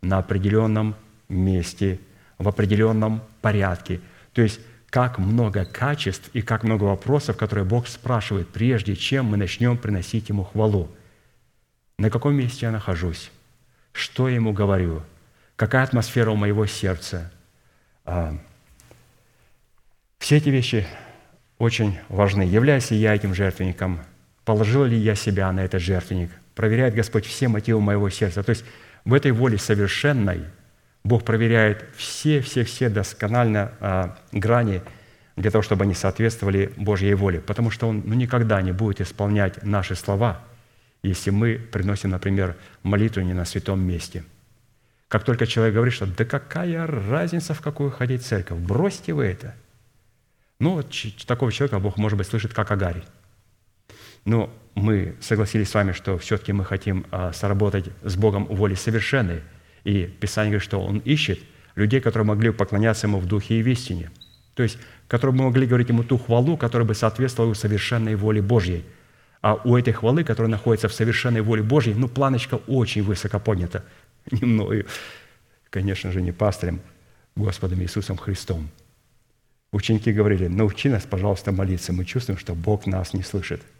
на 0.00 0.18
определенном 0.18 0.94
месте, 1.28 1.98
в 2.38 2.48
определенном 2.48 3.20
порядке. 3.42 4.00
То 4.32 4.42
есть 4.42 4.60
как 4.90 5.18
много 5.18 5.64
качеств 5.64 6.30
и 6.32 6.40
как 6.40 6.62
много 6.62 6.84
вопросов, 6.84 7.36
которые 7.36 7.64
Бог 7.64 7.88
спрашивает, 7.88 8.48
прежде 8.48 8.94
чем 8.94 9.26
мы 9.26 9.36
начнем 9.36 9.76
приносить 9.76 10.28
Ему 10.28 10.44
хвалу. 10.44 10.88
На 11.98 12.10
каком 12.10 12.34
месте 12.34 12.66
я 12.66 12.70
нахожусь? 12.70 13.32
Что 13.98 14.28
я 14.28 14.36
Ему 14.36 14.52
говорю? 14.52 15.02
Какая 15.56 15.82
атмосфера 15.82 16.30
у 16.30 16.36
моего 16.36 16.66
сердца? 16.66 17.32
А, 18.04 18.38
все 20.20 20.36
эти 20.36 20.50
вещи 20.50 20.86
очень 21.58 21.98
важны. 22.08 22.42
Являюсь 22.42 22.92
ли 22.92 22.96
я 22.96 23.12
этим 23.12 23.34
жертвенником? 23.34 23.98
Положил 24.44 24.84
ли 24.84 24.96
я 24.96 25.16
себя 25.16 25.50
на 25.50 25.64
этот 25.64 25.82
жертвенник? 25.82 26.30
Проверяет 26.54 26.94
Господь 26.94 27.26
все 27.26 27.48
мотивы 27.48 27.80
моего 27.80 28.08
сердца. 28.08 28.44
То 28.44 28.50
есть 28.50 28.64
В 29.04 29.12
этой 29.14 29.32
воле 29.32 29.58
совершенной 29.58 30.44
Бог 31.02 31.24
проверяет 31.24 31.84
все-все-все 31.96 32.90
досконально 32.90 33.72
а, 33.80 34.18
грани 34.30 34.80
для 35.34 35.50
того, 35.50 35.62
чтобы 35.62 35.82
они 35.82 35.94
соответствовали 35.94 36.72
Божьей 36.76 37.14
воле. 37.14 37.40
Потому 37.40 37.72
что 37.72 37.88
Он 37.88 38.04
ну, 38.06 38.14
никогда 38.14 38.62
не 38.62 38.70
будет 38.70 39.00
исполнять 39.00 39.64
наши 39.64 39.96
слова, 39.96 40.40
если 41.02 41.30
мы 41.30 41.58
приносим, 41.58 42.10
например, 42.10 42.56
молитву 42.82 43.22
не 43.22 43.34
на 43.34 43.44
святом 43.44 43.80
месте. 43.80 44.24
Как 45.08 45.24
только 45.24 45.46
человек 45.46 45.74
говорит, 45.74 45.94
что 45.94 46.06
«да 46.06 46.24
какая 46.24 46.86
разница, 46.86 47.54
в 47.54 47.60
какую 47.60 47.90
ходить 47.90 48.24
церковь, 48.24 48.58
бросьте 48.58 49.14
вы 49.14 49.24
это». 49.24 49.54
Ну, 50.60 50.74
вот 50.74 50.92
такого 51.26 51.52
человека 51.52 51.78
Бог, 51.78 51.96
может 51.96 52.18
быть, 52.18 52.26
слышит, 52.26 52.52
как 52.52 52.70
Агарий. 52.70 53.04
Но 54.24 54.52
мы 54.74 55.14
согласились 55.20 55.70
с 55.70 55.74
вами, 55.74 55.92
что 55.92 56.18
все-таки 56.18 56.52
мы 56.52 56.64
хотим 56.64 57.06
а, 57.10 57.32
сработать 57.32 57.86
с 58.02 58.16
Богом 58.16 58.44
в 58.46 58.56
воле 58.56 58.76
совершенной. 58.76 59.42
И 59.84 60.04
Писание 60.04 60.50
говорит, 60.50 60.64
что 60.64 60.80
Он 60.80 60.98
ищет 60.98 61.38
людей, 61.76 62.00
которые 62.00 62.26
могли 62.26 62.50
поклоняться 62.50 63.06
Ему 63.06 63.18
в 63.18 63.26
духе 63.26 63.58
и 63.58 63.62
в 63.62 63.68
истине. 63.68 64.10
То 64.54 64.64
есть, 64.64 64.78
которые 65.06 65.36
бы 65.36 65.44
могли 65.44 65.66
говорить 65.66 65.88
Ему 65.88 66.02
ту 66.02 66.18
хвалу, 66.18 66.56
которая 66.56 66.86
бы 66.86 66.94
соответствовала 66.94 67.54
совершенной 67.54 68.16
воле 68.16 68.42
Божьей. 68.42 68.84
А 69.40 69.54
у 69.64 69.76
этой 69.76 69.92
хвалы, 69.92 70.24
которая 70.24 70.50
находится 70.50 70.88
в 70.88 70.94
совершенной 70.94 71.40
воле 71.40 71.62
Божьей, 71.62 71.94
ну, 71.94 72.08
планочка 72.08 72.56
очень 72.66 73.02
высоко 73.02 73.38
поднята. 73.38 73.84
Не 74.30 74.46
мною, 74.46 74.86
конечно 75.70 76.12
же, 76.12 76.20
не 76.20 76.32
пастырем, 76.32 76.80
Господом 77.36 77.80
Иисусом 77.82 78.16
Христом. 78.16 78.68
Ученики 79.72 80.12
говорили, 80.12 80.48
научи 80.48 80.88
нас, 80.88 81.04
пожалуйста, 81.04 81.52
молиться. 81.52 81.92
Мы 81.92 82.04
чувствуем, 82.04 82.38
что 82.38 82.54
Бог 82.54 82.86
нас 82.86 83.14
не 83.14 83.22
слышит– 83.22 83.62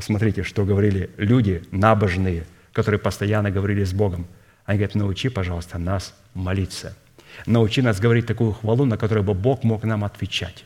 Посмотрите, 0.00 0.44
что 0.44 0.64
говорили 0.64 1.10
люди 1.16 1.62
набожные, 1.72 2.46
которые 2.72 2.98
постоянно 2.98 3.50
говорили 3.50 3.84
с 3.84 3.92
Богом. 3.92 4.26
Они 4.64 4.78
говорят, 4.78 4.94
научи, 4.94 5.28
пожалуйста, 5.28 5.78
нас 5.78 6.14
молиться. 6.32 6.96
Научи 7.44 7.82
нас 7.82 8.00
говорить 8.00 8.26
такую 8.26 8.52
хвалу, 8.52 8.84
на 8.84 8.96
которую 8.96 9.24
бы 9.24 9.34
Бог 9.34 9.62
мог 9.62 9.84
нам 9.84 10.04
отвечать. 10.04 10.64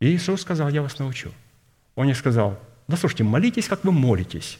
И 0.00 0.06
Иисус 0.06 0.40
сказал, 0.40 0.70
я 0.70 0.82
вас 0.82 0.98
научу. 0.98 1.30
Он 1.94 2.06
не 2.06 2.14
сказал, 2.14 2.58
да 2.88 2.96
слушайте, 2.96 3.24
молитесь, 3.24 3.68
как 3.68 3.84
вы 3.84 3.92
молитесь. 3.92 4.58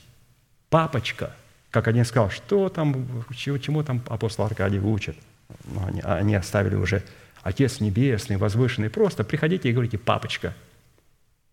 Папочка, 0.71 1.35
как 1.71 1.89
один 1.89 2.05
сказал, 2.05 2.31
что 2.31 2.69
там, 2.69 3.25
чему, 3.35 3.59
чему 3.59 3.83
там 3.83 4.03
апостол 4.09 4.45
Аркадий 4.47 4.79
учит. 4.79 5.17
Ну, 5.65 5.87
они, 5.87 6.01
они 6.01 6.35
оставили 6.35 6.75
уже 6.75 7.03
Отец 7.43 7.81
Небесный, 7.81 8.37
Возвышенный. 8.37 8.91
Просто 8.91 9.25
приходите 9.25 9.69
и 9.69 9.73
говорите 9.73 9.99
«папочка». 9.99 10.55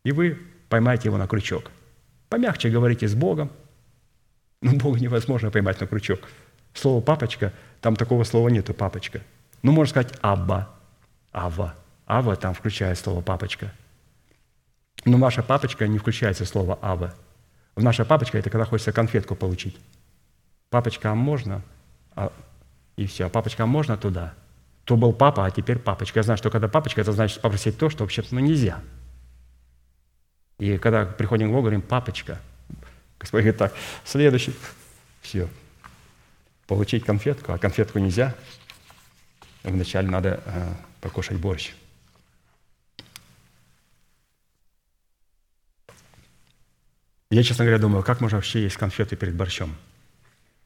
И 0.04 0.12
вы 0.12 0.40
поймайте 0.70 1.10
его 1.10 1.18
на 1.18 1.28
крючок. 1.28 1.70
Помягче 2.30 2.70
говорите 2.70 3.08
с 3.08 3.14
Богом. 3.14 3.52
Но 4.62 4.74
Бога 4.74 5.00
невозможно 5.00 5.52
поймать 5.52 5.80
на 5.82 5.88
крючок. 5.88 6.22
Слово 6.74 7.02
«папочка», 7.02 7.52
там 7.82 7.96
такого 7.96 8.24
слова 8.24 8.48
нету 8.48 8.74
«папочка». 8.74 9.22
Ну, 9.64 9.72
можно 9.72 9.90
сказать 9.92 10.14
«абба», 10.22 10.70
«ава». 11.34 11.76
«Ава» 12.08 12.36
там 12.36 12.54
включает 12.54 12.98
слово 12.98 13.22
«папочка». 13.22 13.74
Но 15.06 15.18
ваша 15.18 15.44
папочка 15.44 15.88
не 15.88 15.98
включается 15.98 16.46
слово 16.46 16.78
«ава». 16.82 17.14
В 17.76 17.84
наша 17.84 18.06
папочка– 18.06 18.38
это 18.40 18.50
когда 18.50 18.66
хочется 18.66 18.92
конфетку 18.92 19.36
получить. 19.36 19.78
Папочка, 20.70 21.12
а 21.12 21.16
можно? 21.16 21.62
А, 22.16 22.32
и 22.98 23.06
все. 23.06 23.30
Папочка, 23.30 23.64
а 23.64 23.66
можно 23.66 23.98
туда? 23.98 24.34
То 24.84 24.98
был 24.98 25.14
папа, 25.14 25.46
а 25.46 25.52
теперь 25.52 25.80
папочка. 25.80 26.20
Я 26.20 26.24
знаю, 26.24 26.38
что 26.38 26.50
когда 26.50 26.68
папочка, 26.68 27.02
это 27.02 27.14
значит 27.14 27.42
попросить 27.42 27.78
то, 27.78 27.90
что 27.90 28.04
вообще-то 28.04 28.36
ну, 28.36 28.42
нельзя– 28.42 28.80
и 30.62 30.78
когда 30.78 31.06
приходим 31.06 31.48
к 31.48 31.52
Богу, 31.54 31.64
говорим, 31.64 31.82
папочка, 31.82 32.40
Господь 33.18 33.42
говорит 33.42 33.58
так, 33.58 33.74
следующий, 34.06 34.54
все, 35.22 35.48
получить 36.68 37.04
конфетку, 37.04 37.54
а 37.54 37.58
конфетку 37.58 37.98
нельзя, 37.98 38.36
вначале 39.64 40.08
надо 40.08 40.40
э, 40.46 40.74
покушать 41.02 41.38
борщ. 41.38 41.74
Я, 47.32 47.44
честно 47.44 47.64
говоря, 47.64 47.80
думаю, 47.80 48.04
как 48.04 48.20
можно 48.20 48.38
вообще 48.38 48.62
есть 48.62 48.76
конфеты 48.76 49.16
перед 49.16 49.34
борщом? 49.34 49.74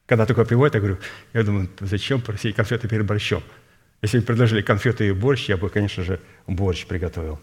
Когда 0.08 0.26
такое 0.26 0.46
приводит, 0.46 0.74
я 0.74 0.80
говорю, 0.80 0.98
я 1.34 1.44
думаю, 1.44 1.70
зачем 1.80 2.22
просить 2.22 2.56
конфеты 2.56 2.88
перед 2.88 3.06
борщом? 3.06 3.44
Если 4.02 4.18
бы 4.18 4.26
предложили 4.26 4.64
конфеты 4.64 5.08
и 5.08 5.12
борщ, 5.12 5.48
я 5.48 5.58
бы, 5.58 5.70
конечно 5.70 6.04
же, 6.04 6.20
борщ 6.48 6.88
приготовил. 6.88 7.40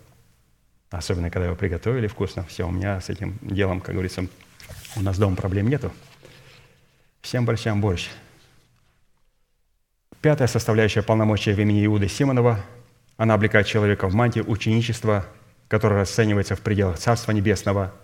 Особенно, 0.90 1.30
когда 1.30 1.46
его 1.46 1.54
приготовили 1.54 2.08
вкусно. 2.08 2.44
Все, 2.46 2.66
у 2.66 2.72
меня 2.72 3.00
с 3.00 3.10
этим 3.10 3.38
делом, 3.42 3.80
как 3.80 3.94
говорится, 3.94 4.26
у 4.96 5.02
нас 5.02 5.18
дома 5.18 5.36
проблем 5.36 5.68
нету. 5.68 5.92
Всем 7.20 7.46
борщам 7.46 7.80
борщ. 7.80 8.08
Пятая 10.20 10.48
составляющая 10.48 11.02
полномочия 11.02 11.54
в 11.54 11.60
имени 11.60 11.86
Иуды 11.86 12.08
Симонова. 12.08 12.60
Она 13.16 13.34
облекает 13.34 13.68
человека 13.68 14.08
в 14.08 14.14
мантию 14.14 14.50
ученичества, 14.50 15.24
которое 15.68 16.00
расценивается 16.00 16.56
в 16.56 16.60
пределах 16.60 16.98
Царства 16.98 17.30
Небесного 17.30 17.94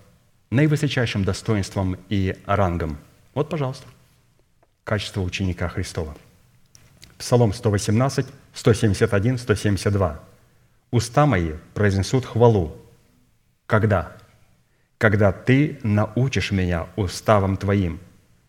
наивысочайшим 0.50 1.24
достоинством 1.24 1.96
и 2.08 2.36
рангом. 2.46 2.98
Вот, 3.34 3.48
пожалуйста, 3.48 3.86
качество 4.84 5.20
ученика 5.20 5.68
Христова. 5.68 6.16
Псалом 7.18 7.52
118, 7.52 8.26
171, 8.54 9.38
172. 9.38 10.20
Уста 10.90 11.26
мои 11.26 11.52
произнесут 11.74 12.24
хвалу. 12.24 12.76
Когда? 13.66 14.16
Когда 14.96 15.32
Ты 15.32 15.78
научишь 15.82 16.50
меня 16.50 16.86
уставам 16.96 17.56
Твоим. 17.56 18.00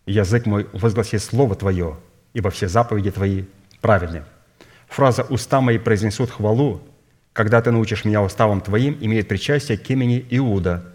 Язык 0.06 0.46
мой 0.46 0.66
возгласит 0.72 1.22
Слово 1.22 1.54
Твое, 1.54 1.98
ибо 2.32 2.50
все 2.50 2.68
заповеди 2.68 3.10
Твои 3.10 3.44
праведны. 3.80 4.24
Фраза 4.88 5.22
«уста 5.22 5.60
мои 5.60 5.78
произнесут 5.78 6.30
хвалу», 6.30 6.82
когда 7.32 7.62
ты 7.62 7.70
научишь 7.70 8.04
меня 8.04 8.22
уставам 8.22 8.60
Твоим, 8.60 8.98
имеет 9.00 9.28
причастие 9.28 9.78
к 9.78 9.88
имени 9.88 10.26
Иуда, 10.30 10.92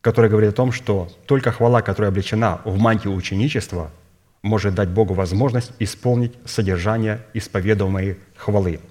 который 0.00 0.30
говорит 0.30 0.50
о 0.50 0.56
том, 0.56 0.72
что 0.72 1.08
только 1.26 1.52
хвала, 1.52 1.82
которая 1.82 2.10
облечена 2.10 2.60
в 2.64 2.78
мантию 2.78 3.14
ученичества, 3.14 3.90
может 4.42 4.74
дать 4.74 4.88
Богу 4.88 5.14
возможность 5.14 5.72
исполнить 5.78 6.32
содержание 6.44 7.24
исповедуемой 7.34 8.18
хвалы– 8.36 8.80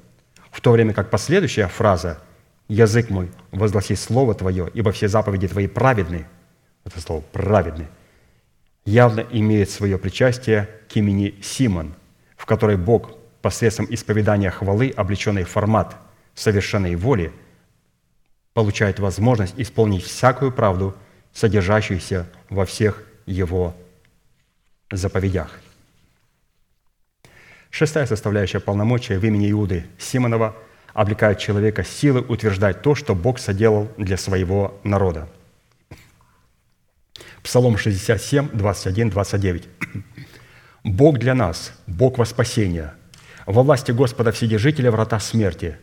в 0.57 0.61
то 0.61 0.71
время 0.71 0.91
как 0.91 1.11
последующая 1.11 1.67
фраза 1.67 2.19
«Язык 2.67 3.11
мой 3.11 3.29
возгласит 3.51 3.99
Слово 3.99 4.33
Твое, 4.33 4.71
ибо 4.73 4.91
все 4.91 5.07
заповеди 5.07 5.47
Твои 5.47 5.67
праведны» 5.67 6.25
это 6.83 6.99
слово 6.99 7.21
«праведны» 7.31 7.85
явно 8.83 9.23
имеет 9.31 9.69
свое 9.69 9.99
причастие 9.99 10.67
к 10.91 10.95
имени 10.95 11.35
Симон, 11.43 11.93
в 12.35 12.47
которой 12.47 12.75
Бог 12.75 13.11
посредством 13.43 13.85
исповедания 13.91 14.49
хвалы, 14.49 14.91
облеченной 14.97 15.43
в 15.43 15.49
формат 15.49 15.95
совершенной 16.33 16.95
воли, 16.95 17.31
получает 18.57 18.97
возможность 18.97 19.53
исполнить 19.57 20.03
всякую 20.03 20.51
правду, 20.51 20.95
содержащуюся 21.31 22.25
во 22.49 22.65
всех 22.65 23.03
его 23.27 23.75
заповедях. 24.89 25.59
Шестая 27.69 28.07
составляющая 28.07 28.59
полномочия 28.59 29.19
в 29.19 29.23
имени 29.23 29.51
Иуды 29.51 29.85
Симонова 29.99 30.55
облекает 30.93 31.37
человека 31.37 31.83
силой 31.83 32.25
утверждать 32.27 32.81
то, 32.81 32.95
что 32.95 33.13
Бог 33.13 33.37
соделал 33.37 33.91
для 33.95 34.17
своего 34.17 34.81
народа. 34.83 35.29
Псалом 37.43 37.77
67, 37.77 38.49
21, 38.53 39.11
29. 39.11 39.69
«Бог 40.83 41.19
для 41.19 41.35
нас, 41.35 41.73
Бог 41.85 42.17
во 42.17 42.25
спасение. 42.25 42.95
Во 43.45 43.61
власти 43.61 43.91
Господа 43.91 44.31
Вседержителя 44.31 44.89
врата 44.89 45.19
смерти. 45.19 45.77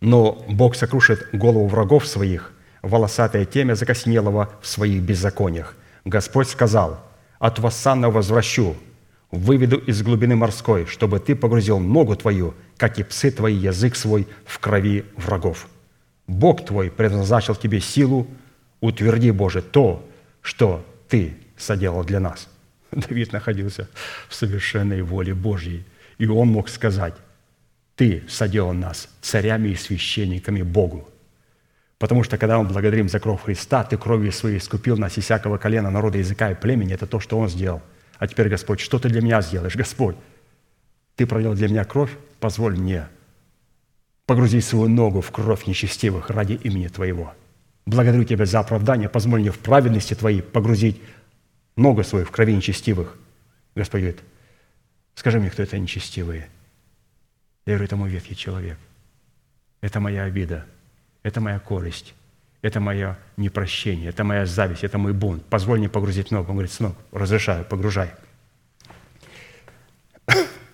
Но 0.00 0.44
Бог 0.48 0.74
сокрушит 0.76 1.28
голову 1.32 1.66
врагов 1.66 2.06
своих, 2.06 2.52
волосатое 2.82 3.44
темя 3.44 3.74
закоснелого 3.74 4.50
в 4.62 4.66
своих 4.66 5.02
беззакониях. 5.02 5.76
Господь 6.04 6.48
сказал, 6.48 7.00
от 7.38 7.58
Вассана 7.58 8.10
возвращу, 8.10 8.76
выведу 9.30 9.78
из 9.78 10.02
глубины 10.02 10.36
морской, 10.36 10.86
чтобы 10.86 11.20
ты 11.20 11.36
погрузил 11.36 11.78
ногу 11.78 12.16
твою, 12.16 12.54
как 12.76 12.98
и 12.98 13.02
псы 13.02 13.30
твои, 13.30 13.54
язык 13.54 13.94
свой 13.96 14.26
в 14.44 14.58
крови 14.58 15.04
врагов. 15.16 15.68
Бог 16.26 16.64
твой 16.64 16.90
предназначил 16.90 17.54
тебе 17.54 17.80
силу, 17.80 18.26
утверди, 18.80 19.30
Боже, 19.30 19.62
то, 19.62 20.08
что 20.42 20.84
ты 21.08 21.34
соделал 21.56 22.04
для 22.04 22.20
нас». 22.20 22.48
Давид 22.90 23.32
находился 23.32 23.88
в 24.28 24.34
совершенной 24.34 25.02
воле 25.02 25.34
Божьей, 25.34 25.84
и 26.18 26.26
он 26.26 26.48
мог 26.48 26.68
сказать, 26.68 27.14
«Ты 28.00 28.24
соделал 28.28 28.72
нас 28.72 29.08
царями 29.20 29.68
и 29.68 29.76
священниками 29.76 30.62
Богу». 30.62 31.08
Потому 31.98 32.24
что 32.24 32.38
когда 32.38 32.58
мы 32.58 32.64
благодарим 32.64 33.08
за 33.10 33.20
кровь 33.20 33.42
Христа, 33.42 33.84
Ты 33.84 33.98
кровью 33.98 34.32
своей 34.32 34.56
искупил 34.56 34.96
нас 34.96 35.18
из 35.18 35.24
всякого 35.24 35.58
колена, 35.58 35.90
народа, 35.90 36.18
языка 36.18 36.50
и 36.50 36.54
племени. 36.54 36.94
Это 36.94 37.06
то, 37.06 37.20
что 37.20 37.38
Он 37.38 37.48
сделал– 37.48 37.82
а 38.20 38.26
теперь, 38.26 38.50
Господь, 38.50 38.80
что 38.80 38.98
ты 38.98 39.08
для 39.08 39.22
меня 39.22 39.40
сделаешь? 39.40 39.74
Господь, 39.74 40.14
ты 41.16 41.26
пролил 41.26 41.54
для 41.54 41.68
меня 41.68 41.86
кровь, 41.86 42.10
позволь 42.38 42.76
мне 42.76 43.08
погрузить 44.26 44.66
свою 44.66 44.88
ногу 44.88 45.22
в 45.22 45.30
кровь 45.30 45.66
нечестивых 45.66 46.28
ради 46.28 46.52
имени 46.52 46.88
Твоего. 46.88 47.32
Благодарю 47.86 48.24
Тебя 48.24 48.44
за 48.44 48.60
оправдание, 48.60 49.08
позволь 49.08 49.40
мне 49.40 49.50
в 49.50 49.58
праведности 49.58 50.12
Твоей 50.12 50.42
погрузить 50.42 51.00
ногу 51.76 52.04
свою 52.04 52.26
в 52.26 52.30
крови 52.30 52.54
нечестивых 52.54 53.16
Господь 53.74 54.02
говорит, 54.02 54.20
скажи 55.14 55.40
мне, 55.40 55.48
кто 55.48 55.62
это 55.62 55.78
нечестивые. 55.78 56.50
Я 57.66 57.74
говорю, 57.74 57.84
это 57.84 57.96
мой 57.96 58.10
ветхий 58.10 58.36
человек. 58.36 58.78
Это 59.80 60.00
моя 60.00 60.24
обида. 60.24 60.66
Это 61.22 61.40
моя 61.40 61.58
корость. 61.58 62.14
Это 62.62 62.80
мое 62.80 63.18
непрощение. 63.36 64.10
Это 64.10 64.24
моя 64.24 64.46
зависть. 64.46 64.84
Это 64.84 64.98
мой 64.98 65.12
бунт. 65.12 65.44
Позволь 65.46 65.78
мне 65.78 65.88
погрузить 65.88 66.30
ногу. 66.30 66.50
Он 66.50 66.56
говорит, 66.56 66.72
сынок, 66.72 66.96
разрешаю, 67.12 67.64
погружай. 67.64 68.12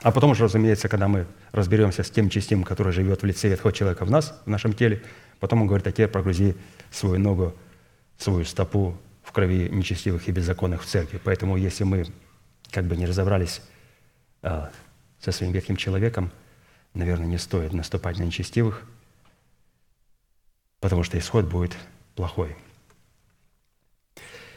А 0.03 0.13
потом 0.13 0.31
уже, 0.31 0.45
разумеется, 0.45 0.89
когда 0.89 1.09
мы 1.09 1.27
разберемся 1.51 2.05
с 2.05 2.11
тем 2.11 2.31
частим, 2.31 2.63
который 2.63 2.93
живет 2.93 3.23
в 3.23 3.27
лице 3.27 3.49
ветхого 3.49 3.73
человека 3.73 4.05
в 4.05 4.11
нас, 4.11 4.41
в 4.45 4.49
нашем 4.49 4.73
теле, 4.73 5.03
потом 5.41 5.63
он 5.63 5.67
говорит, 5.67 5.87
а 5.89 5.91
теперь 5.91 6.07
прогрузи 6.07 6.55
свою 6.93 7.19
ногу, 7.19 7.55
свою 8.17 8.45
стопу 8.45 8.97
в 9.25 9.33
крови 9.33 9.69
нечестивых 9.69 10.29
и 10.29 10.33
беззаконных 10.33 10.85
в 10.85 10.87
церкви. 10.87 11.21
Поэтому 11.23 11.57
если 11.57 11.83
мы 11.83 12.07
как 12.71 12.85
бы 12.85 12.97
не 12.97 13.07
разобрались 13.07 13.63
а, 14.43 14.71
со 15.21 15.33
своим 15.33 15.53
ветхим 15.53 15.77
человеком, 15.77 16.31
наверное, 16.97 17.27
не 17.27 17.39
стоит 17.39 17.73
наступать 17.73 18.19
на 18.19 18.25
нечестивых, 18.25 18.83
потому 20.81 21.03
что 21.03 21.19
исход 21.19 21.47
будет 21.47 21.77
плохой. 22.15 22.57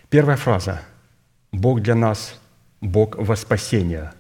Первая 0.10 0.38
фраза. 0.38 0.82
«Бог 1.52 1.82
для 1.82 1.96
нас, 1.96 2.40
Бог 2.82 3.16
во 3.16 3.36
спасение» 3.36 4.14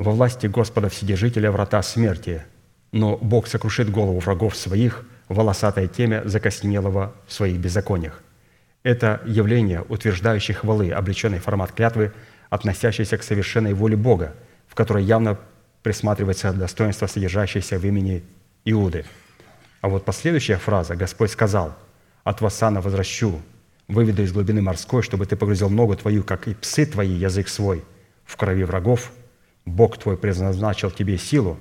во 0.00 0.12
власти 0.12 0.46
Господа 0.46 0.88
Вседержителя 0.88 1.50
врата 1.50 1.82
смерти, 1.82 2.42
но 2.90 3.18
Бог 3.18 3.46
сокрушит 3.46 3.90
голову 3.90 4.18
врагов 4.18 4.56
своих, 4.56 5.04
волосатой 5.28 5.88
теме 5.88 6.22
закоснелого 6.24 7.14
в 7.26 7.32
своих 7.34 7.58
беззакониях. 7.58 8.22
Это 8.82 9.20
явление, 9.26 9.82
утверждающее 9.82 10.54
хвалы, 10.54 10.90
облеченный 10.90 11.38
формат 11.38 11.72
клятвы, 11.72 12.12
относящийся 12.48 13.18
к 13.18 13.22
совершенной 13.22 13.74
воле 13.74 13.94
Бога, 13.94 14.34
в 14.66 14.74
которой 14.74 15.04
явно 15.04 15.38
присматривается 15.82 16.52
достоинство, 16.52 17.06
содержащееся 17.06 17.78
в 17.78 17.86
имени 17.86 18.22
Иуды. 18.64 19.04
А 19.80 19.88
вот 19.88 20.04
последующая 20.04 20.56
фраза 20.56 20.94
«Господь 20.94 21.30
сказал, 21.30 21.74
от 22.24 22.40
Вассана 22.40 22.80
возвращу, 22.80 23.40
выведу 23.88 24.22
из 24.22 24.32
глубины 24.32 24.60
морской, 24.62 25.02
чтобы 25.02 25.26
ты 25.26 25.36
погрузил 25.36 25.70
ногу 25.70 25.96
твою, 25.96 26.22
как 26.22 26.48
и 26.48 26.54
псы 26.54 26.86
твои, 26.86 27.10
язык 27.10 27.48
свой, 27.48 27.82
в 28.24 28.36
крови 28.36 28.64
врагов, 28.64 29.12
Бог 29.64 29.98
твой 29.98 30.16
предназначил 30.16 30.90
тебе 30.90 31.18
силу, 31.18 31.58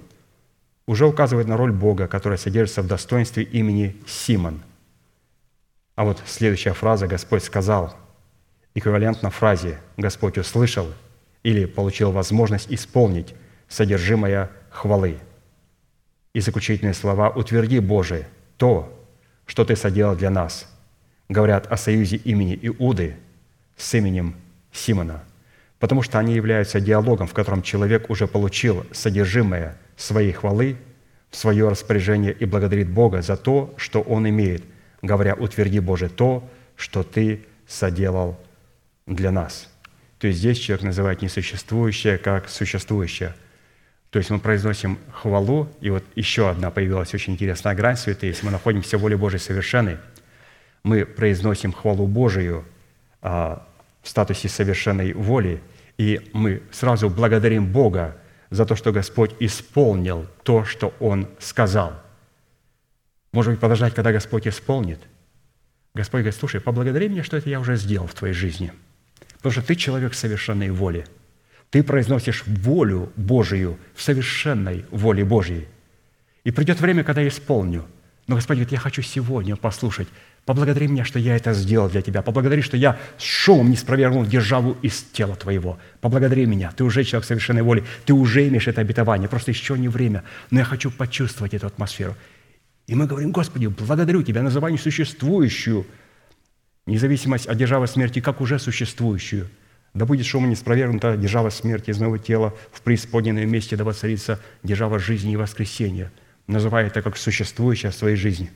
уже 0.86 1.06
указывает 1.06 1.48
на 1.48 1.58
роль 1.58 1.72
Бога, 1.72 2.08
которая 2.08 2.38
содержится 2.38 2.82
в 2.82 2.88
достоинстве 2.88 3.44
имени 3.44 3.96
Симон. 4.08 4.62
А 5.96 6.04
вот 6.04 6.22
следующая 6.26 6.74
фраза 6.74 7.08
«Господь 7.08 7.44
сказал» 7.44 7.96
эквивалентна 8.74 9.30
фразе 9.30 9.80
«Господь 9.98 10.38
услышал» 10.38 10.88
или 11.44 11.66
получил 11.66 12.12
возможность 12.12 12.72
исполнить 12.72 13.34
содержимое 13.70 14.50
хвалы. 14.70 15.20
И 16.34 16.42
заключительные 16.42 16.94
слова 16.94 17.30
«Утверди, 17.30 17.80
Боже, 17.80 18.28
то, 18.58 19.08
что 19.46 19.64
Ты 19.64 19.78
соделал 19.78 20.16
для 20.16 20.30
нас», 20.30 20.68
говорят 21.30 21.72
о 21.72 21.78
союзе 21.78 22.18
имени 22.18 22.60
Иуды 22.62 23.16
с 23.78 23.94
именем 23.94 24.36
Симона– 24.74 25.24
потому 25.80 26.02
что 26.02 26.20
они 26.20 26.36
являются 26.36 26.80
диалогом, 26.80 27.28
в 27.28 27.34
котором 27.34 27.64
человек 27.64 28.10
уже 28.10 28.28
получил 28.28 28.86
содержимое 28.92 29.78
своей 29.98 30.34
хвалы 30.34 30.78
в 31.32 31.38
свое 31.38 31.70
распоряжение 31.70 32.34
и 32.34 32.46
благодарит 32.46 32.90
Бога 32.90 33.22
за 33.22 33.38
то, 33.38 33.74
что 33.78 34.02
он 34.02 34.30
имеет, 34.30 34.64
говоря, 35.02 35.36
утверди, 35.36 35.80
Боже, 35.80 36.10
то, 36.10 36.48
что 36.76 37.04
Ты 37.04 37.46
соделал 37.68 38.38
для 39.06 39.32
нас. 39.32 39.70
То 40.18 40.28
есть 40.28 40.40
здесь 40.40 40.58
человек 40.58 40.84
называет 40.84 41.22
несуществующее 41.22 42.18
как 42.18 42.50
существующее. 42.50 43.34
То 44.10 44.18
есть 44.18 44.32
мы 44.32 44.40
произносим 44.40 44.98
хвалу, 45.12 45.70
и 45.82 45.92
вот 45.92 46.04
еще 46.16 46.50
одна 46.50 46.72
появилась 46.72 47.14
очень 47.14 47.34
интересная 47.34 47.76
грань 47.76 47.96
святые. 47.96 48.32
Если 48.32 48.46
мы 48.46 48.52
находимся 48.52 48.98
в 48.98 49.02
воле 49.02 49.16
Божьей 49.18 49.40
совершенной, 49.40 49.98
мы 50.84 51.06
произносим 51.06 51.72
хвалу 51.72 52.08
Божию 52.08 52.66
а, 53.22 53.68
в 54.02 54.10
статусе 54.10 54.50
совершенной 54.50 55.14
воли, 55.14 55.62
и 55.98 56.30
мы 56.34 56.64
сразу 56.72 57.10
благодарим 57.10 57.72
Бога 57.72 58.18
за 58.50 58.66
то, 58.66 58.76
что 58.76 58.92
Господь 58.92 59.36
исполнил 59.40 60.26
то, 60.44 60.66
что 60.66 60.94
Он 61.00 61.28
сказал. 61.38 61.94
Может 63.32 63.54
быть, 63.54 63.60
подождать, 63.60 63.94
когда 63.94 64.12
Господь 64.12 64.48
исполнит? 64.48 65.00
Господь 65.94 66.22
говорит, 66.22 66.40
слушай, 66.40 66.60
поблагодари 66.60 67.10
меня, 67.10 67.24
что 67.24 67.38
это 67.38 67.50
я 67.50 67.60
уже 67.60 67.76
сделал 67.76 68.08
в 68.08 68.16
твоей 68.16 68.34
жизни. 68.34 68.74
Потому 69.38 69.52
что 69.54 69.62
ты 69.62 69.76
человек 69.76 70.16
совершенной 70.16 70.72
воли. 70.72 71.06
Ты 71.70 71.84
произносишь 71.84 72.44
волю 72.46 73.12
Божию 73.16 73.78
в 73.96 74.02
совершенной 74.02 74.86
воле 74.92 75.24
Божьей. 75.24 75.68
И 76.44 76.52
придет 76.52 76.80
время, 76.82 77.04
когда 77.04 77.22
я 77.22 77.28
исполню. 77.28 77.86
Но 78.28 78.36
Господь 78.36 78.58
говорит, 78.58 78.72
я 78.72 78.80
хочу 78.80 79.02
сегодня 79.02 79.56
послушать 79.56 80.08
Поблагодари 80.50 80.88
меня, 80.88 81.06
что 81.06 81.20
я 81.20 81.36
это 81.36 81.54
сделал 81.54 81.90
для 81.90 82.02
тебя. 82.02 82.24
Поблагодари, 82.24 82.64
что 82.64 82.76
я 82.76 82.98
шумом 83.20 83.70
не 83.70 83.76
спровергнул 83.76 84.26
державу 84.26 84.76
из 84.82 85.04
тела 85.04 85.36
твоего. 85.36 85.78
Поблагодари 86.02 86.48
меня. 86.48 86.72
Ты 86.76 86.84
уже 86.84 87.04
человек 87.04 87.28
совершенной 87.28 87.62
воли. 87.62 87.84
Ты 88.06 88.14
уже 88.14 88.48
имеешь 88.48 88.68
это 88.68 88.82
обетование. 88.82 89.30
Просто 89.30 89.52
еще 89.52 89.78
не 89.78 89.88
время. 89.88 90.24
Но 90.50 90.58
я 90.58 90.66
хочу 90.66 90.90
почувствовать 90.90 91.54
эту 91.54 91.68
атмосферу. 91.68 92.16
И 92.88 92.96
мы 92.96 93.06
говорим, 93.06 93.32
Господи, 93.32 93.68
благодарю 93.68 94.24
Тебя, 94.24 94.42
называй 94.42 94.72
несуществующую 94.72 95.86
независимость 96.88 97.46
от 97.46 97.56
державы 97.56 97.86
смерти, 97.86 98.20
как 98.20 98.42
уже 98.42 98.58
существующую. 98.58 99.48
Да 99.94 100.06
будет 100.06 100.26
шумом 100.26 100.50
не 100.50 100.56
спровергнута 100.56 101.18
держава 101.18 101.50
смерти 101.50 101.90
из 101.90 102.00
моего 102.00 102.18
тела, 102.18 102.54
в 102.72 102.82
преисподненном 102.82 103.50
месте 103.50 103.76
да 103.76 103.84
воцарится 103.84 104.40
держава 104.64 105.00
жизни 105.00 105.34
и 105.34 105.38
воскресения, 105.38 106.12
называя 106.48 106.88
это 106.88 107.02
как 107.02 107.18
существующее 107.18 107.92
в 107.92 107.96
своей 107.96 108.16
жизни. 108.16 108.52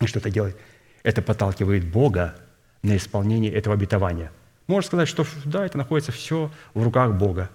И 0.00 0.06
что 0.06 0.18
это 0.18 0.30
делает? 0.30 0.56
Это 1.02 1.22
подталкивает 1.22 1.86
Бога 1.86 2.34
на 2.82 2.96
исполнение 2.96 3.52
этого 3.52 3.74
обетования. 3.74 4.30
Можно 4.66 4.86
сказать, 4.86 5.08
что 5.08 5.26
да, 5.44 5.66
это 5.66 5.78
находится 5.78 6.12
все 6.12 6.50
в 6.74 6.82
руках 6.82 7.14
Бога. 7.14 7.50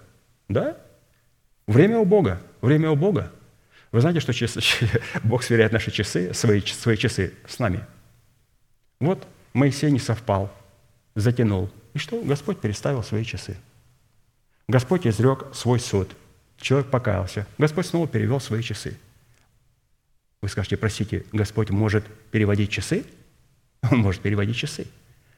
Да? 0.48 0.76
Время 1.66 1.98
у 1.98 2.04
Бога. 2.04 2.42
Время 2.60 2.90
у 2.90 2.96
Бога. 2.96 3.32
Вы 3.92 4.00
знаете, 4.00 4.20
что 4.20 4.32
часы, 4.32 4.60
Бог 5.24 5.42
сверяет 5.42 5.72
наши 5.72 5.90
часы, 5.90 6.34
свои, 6.34 6.60
свои 6.60 6.96
часы 6.96 7.32
с 7.46 7.58
нами. 7.58 7.84
Вот 9.00 9.26
Моисей 9.52 9.90
не 9.90 9.98
совпал, 9.98 10.52
затянул. 11.14 11.70
И 11.96 11.98
что? 11.98 12.20
Господь 12.20 12.60
переставил 12.60 13.02
свои 13.02 13.24
часы. 13.24 13.56
Господь 14.68 15.06
изрек 15.06 15.46
свой 15.54 15.80
суд. 15.80 16.14
Человек 16.58 16.90
покаялся. 16.90 17.46
Господь 17.56 17.86
снова 17.86 18.06
перевел 18.06 18.38
свои 18.38 18.62
часы. 18.62 18.98
Вы 20.42 20.50
скажете, 20.50 20.76
простите, 20.76 21.24
Господь 21.32 21.70
может 21.70 22.04
переводить 22.30 22.68
часы? 22.68 23.06
Он 23.90 24.00
может 24.00 24.20
переводить 24.20 24.56
часы. 24.56 24.86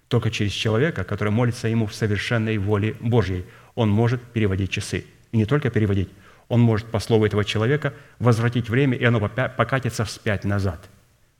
Только 0.09 0.32
через 0.32 0.51
человека, 0.51 1.05
который 1.05 1.30
молится 1.30 1.68
Ему 1.68 1.86
в 1.86 1.94
совершенной 1.94 2.59
воле 2.59 2.97
Божьей, 2.98 3.47
Он 3.76 3.89
может 3.89 4.20
переводить 4.20 4.72
часы. 4.72 5.06
И 5.30 5.36
не 5.36 5.44
только 5.44 5.70
переводить, 5.70 6.09
Он 6.48 6.60
может 6.60 6.89
по 6.89 6.98
слову 6.98 7.24
этого 7.24 7.44
человека 7.44 7.94
возвратить 8.18 8.68
время, 8.68 8.98
и 8.98 9.05
оно 9.05 9.20
покатится 9.20 10.05
вспять 10.05 10.43
назад. 10.43 10.89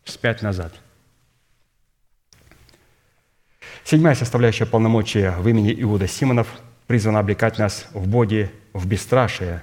Вспять 0.05 0.43
назад. 0.43 0.73
Седьмая 3.91 4.15
составляющая 4.15 4.67
полномочия 4.67 5.31
в 5.39 5.49
имени 5.49 5.75
Иуда 5.81 6.07
Симонов 6.07 6.47
призвана 6.87 7.21
облекать 7.21 7.57
нас 7.57 7.87
в 7.95 8.07
Боге 8.07 8.51
в 8.75 8.87
бесстрашие 8.87 9.63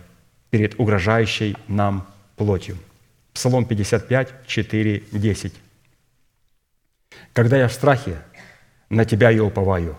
перед 0.49 0.79
угрожающей 0.79 1.55
нам 1.67 2.07
плотью– 2.35 2.75
Псалом 3.35 3.65
55, 3.65 4.47
4, 4.47 5.03
10. 5.11 5.53
«Когда 7.33 7.57
я 7.57 7.67
в 7.67 7.73
страхе, 7.73 8.15
на 8.89 9.05
Тебя 9.05 9.29
я 9.29 9.43
уповаю. 9.43 9.95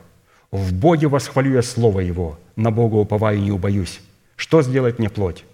В 0.51 0.73
Боге 0.73 1.07
восхвалю 1.07 1.55
я 1.55 1.63
Слово 1.63 2.01
Его, 2.01 2.37
на 2.57 2.73
Бога 2.73 2.97
уповаю 2.97 3.41
не 3.41 3.53
убоюсь. 3.53 4.01
Что 4.35 4.61
сделает 4.61 4.99
мне 4.99 5.09
плоть? 5.09 5.45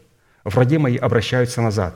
Враги 0.45 0.79
мои 0.79 0.97
обращаются 0.97 1.61
назад. 1.61 1.95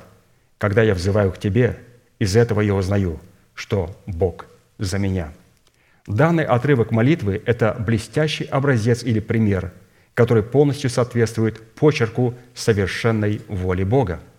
Когда 0.58 0.82
я 0.82 0.92
взываю 0.92 1.32
к 1.32 1.38
Тебе, 1.38 1.78
из 2.18 2.36
этого 2.36 2.60
я 2.60 2.74
узнаю, 2.74 3.18
что 3.54 3.96
Бог 4.04 4.44
за 4.76 4.98
меня». 4.98 5.32
Данный 6.06 6.44
отрывок 6.44 6.90
молитвы– 6.90 7.42
это 7.46 7.74
блестящий 7.78 8.44
образец 8.44 9.02
или 9.02 9.20
пример, 9.20 9.72
который 10.14 10.42
полностью 10.42 10.90
соответствует 10.90 11.60
почерку 11.74 12.34
совершенной 12.54 13.42
воли 13.48 13.84
Бога– 13.84 14.20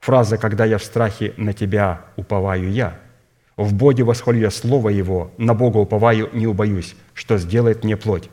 Фраза 0.00 0.38
«когда 0.38 0.64
я 0.64 0.78
в 0.78 0.84
страхе 0.84 1.34
на 1.36 1.52
Тебя 1.52 2.02
уповаю 2.16 2.70
я», 2.70 2.98
«в 3.56 3.74
Боге 3.74 4.04
восхвалю 4.04 4.40
я 4.40 4.50
Слово 4.50 4.90
Его, 4.90 5.32
на 5.36 5.54
Бога 5.54 5.78
уповаю, 5.78 6.30
не 6.32 6.46
убоюсь, 6.46 6.94
что 7.14 7.38
сделает 7.38 7.84
мне 7.84 7.96
плоть». 7.96 8.30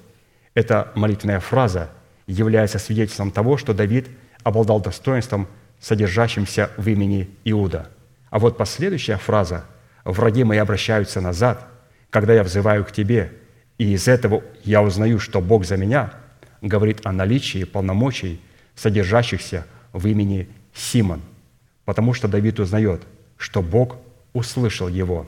Эта 0.53 0.91
молитвенная 0.95 1.39
фраза 1.39 1.89
является 2.27 2.79
свидетельством 2.79 3.31
того, 3.31 3.57
что 3.57 3.73
Давид 3.73 4.07
обладал 4.43 4.79
достоинством, 4.79 5.47
содержащимся 5.81 6.71
в 6.77 6.87
имени 6.87 7.29
Иуда. 7.43 7.89
А 8.29 8.39
вот 8.39 8.57
последующая 8.57 9.17
фраза 9.17 9.65
«враги 10.05 10.43
мои 10.43 10.59
обращаются 10.59 11.19
назад, 11.19 11.67
когда 12.09 12.33
я 12.33 12.43
взываю 12.43 12.85
к 12.85 12.91
Тебе, 12.91 13.31
и 13.77 13.93
из 13.93 14.07
этого 14.07 14.43
я 14.63 14.81
узнаю, 14.81 15.19
что 15.19 15.41
Бог 15.41 15.65
за 15.65 15.77
меня», 15.77 16.13
говорит 16.61 17.05
о 17.05 17.11
наличии 17.11 17.63
полномочий, 17.63 18.39
содержащихся 18.75 19.65
в 19.93 20.07
имени 20.07 20.49
Симон, 20.73 21.21
потому 21.85 22.13
что 22.13 22.27
Давид 22.27 22.59
узнает, 22.59 23.01
что 23.37 23.61
Бог 23.61 23.97
услышал 24.33 24.87
его. 24.87 25.27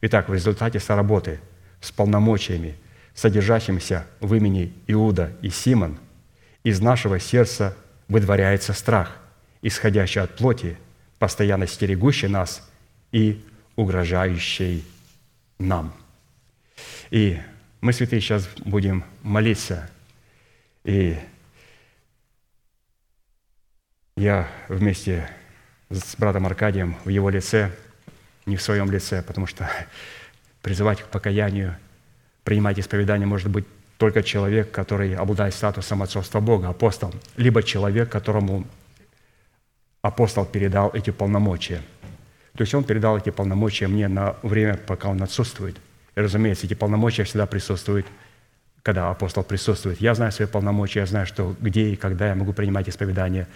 Итак, 0.00 0.28
в 0.28 0.34
результате 0.34 0.80
соработы 0.80 1.40
с 1.80 1.90
полномочиями, 1.90 2.76
содержащимися 3.14 4.06
в 4.20 4.34
имени 4.34 4.72
Иуда 4.86 5.32
и 5.42 5.50
Симон, 5.50 5.98
из 6.64 6.80
нашего 6.80 7.18
сердца 7.18 7.76
выдворяется 8.08 8.72
страх, 8.72 9.16
исходящий 9.62 10.20
от 10.20 10.36
плоти, 10.36 10.76
постоянно 11.18 11.66
стерегущий 11.66 12.28
нас 12.28 12.68
и 13.10 13.44
угрожающий 13.76 14.84
нам. 15.58 15.94
И 17.10 17.38
мы, 17.80 17.92
святые, 17.92 18.20
сейчас 18.20 18.48
будем 18.64 19.04
молиться. 19.22 19.90
И 20.84 21.18
я 24.16 24.48
вместе 24.68 25.28
с 25.90 26.16
братом 26.16 26.46
Аркадием 26.46 26.96
в 27.04 27.08
его 27.08 27.30
лице, 27.30 27.70
не 28.46 28.56
в 28.56 28.62
своем 28.62 28.90
лице, 28.90 29.22
потому 29.22 29.46
что 29.46 29.68
призывать 30.62 31.02
к 31.02 31.06
покаянию, 31.06 31.76
принимать 32.44 32.78
исповедание 32.78 33.26
может 33.26 33.50
быть 33.50 33.66
только 33.98 34.22
человек, 34.22 34.72
который 34.72 35.14
обладает 35.14 35.54
статусом 35.54 36.02
отцовства 36.02 36.40
Бога, 36.40 36.68
апостол, 36.68 37.14
либо 37.36 37.62
человек, 37.62 38.10
которому 38.10 38.66
апостол 40.02 40.44
передал 40.44 40.90
эти 40.92 41.10
полномочия. 41.10 41.82
То 42.54 42.62
есть 42.62 42.74
он 42.74 42.84
передал 42.84 43.16
эти 43.16 43.30
полномочия 43.30 43.88
мне 43.88 44.08
на 44.08 44.36
время, 44.42 44.76
пока 44.76 45.08
он 45.08 45.22
отсутствует. 45.22 45.76
И, 46.14 46.20
разумеется, 46.20 46.66
эти 46.66 46.74
полномочия 46.74 47.24
всегда 47.24 47.46
присутствуют, 47.46 48.06
когда 48.82 49.10
апостол 49.10 49.42
присутствует. 49.42 50.00
Я 50.00 50.14
знаю 50.14 50.32
свои 50.32 50.46
полномочия, 50.46 51.00
я 51.00 51.06
знаю, 51.06 51.26
что 51.26 51.56
где 51.60 51.88
и 51.88 51.96
когда 51.96 52.28
я 52.28 52.34
могу 52.34 52.52
принимать 52.52 52.88
исповедание, 52.88 53.46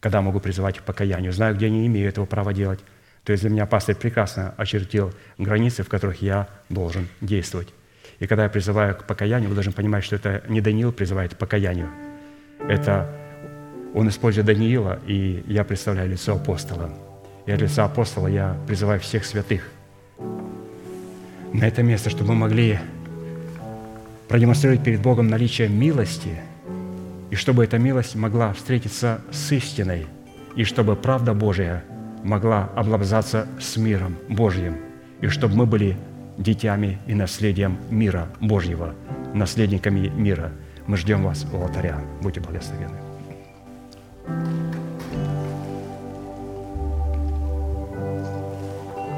когда 0.00 0.20
могу 0.20 0.40
призывать 0.40 0.78
к 0.78 0.82
покаянию. 0.82 1.32
Знаю, 1.32 1.54
где 1.54 1.70
не 1.70 1.86
имею 1.86 2.08
этого 2.08 2.26
права 2.26 2.52
делать. 2.52 2.80
То 3.24 3.32
есть 3.32 3.42
для 3.42 3.50
меня 3.50 3.66
пастырь 3.66 3.94
прекрасно 3.94 4.52
очертил 4.56 5.12
границы, 5.38 5.84
в 5.84 5.88
которых 5.88 6.20
я 6.20 6.48
должен 6.68 7.08
действовать. 7.20 7.68
И 8.18 8.26
когда 8.26 8.44
я 8.44 8.50
призываю 8.50 8.96
к 8.96 9.04
покаянию, 9.04 9.48
вы 9.48 9.54
должны 9.54 9.72
понимать, 9.72 10.04
что 10.04 10.16
это 10.16 10.42
не 10.48 10.60
Даниил 10.60 10.92
призывает 10.92 11.34
к 11.34 11.38
покаянию. 11.38 11.88
Это 12.68 13.08
он 13.94 14.08
использует 14.08 14.46
Даниила, 14.46 15.00
и 15.06 15.44
я 15.46 15.64
представляю 15.64 16.10
лицо 16.10 16.34
апостола. 16.34 17.11
И 17.46 17.50
от 17.50 17.60
лица 17.60 17.84
апостола 17.84 18.28
я 18.28 18.56
призываю 18.66 19.00
всех 19.00 19.24
святых 19.24 19.68
на 21.52 21.64
это 21.64 21.82
место, 21.82 22.10
чтобы 22.10 22.30
мы 22.32 22.40
могли 22.40 22.78
продемонстрировать 24.28 24.82
перед 24.82 25.02
Богом 25.02 25.28
наличие 25.28 25.68
милости, 25.68 26.40
и 27.30 27.34
чтобы 27.34 27.64
эта 27.64 27.78
милость 27.78 28.14
могла 28.14 28.52
встретиться 28.52 29.20
с 29.30 29.52
истиной, 29.52 30.06
и 30.56 30.64
чтобы 30.64 30.96
правда 30.96 31.34
Божия 31.34 31.84
могла 32.24 32.70
облобзаться 32.76 33.46
с 33.60 33.76
миром 33.76 34.16
Божьим, 34.28 34.76
и 35.20 35.28
чтобы 35.28 35.56
мы 35.56 35.66
были 35.66 35.96
детьми 36.38 36.98
и 37.06 37.14
наследием 37.14 37.78
мира 37.90 38.28
Божьего, 38.40 38.94
наследниками 39.34 40.08
мира. 40.08 40.52
Мы 40.86 40.96
ждем 40.96 41.24
вас 41.24 41.46
у 41.52 41.56
алтаря. 41.62 42.00
Будьте 42.22 42.40
благословенны. 42.40 42.96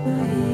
Bye. 0.04 0.53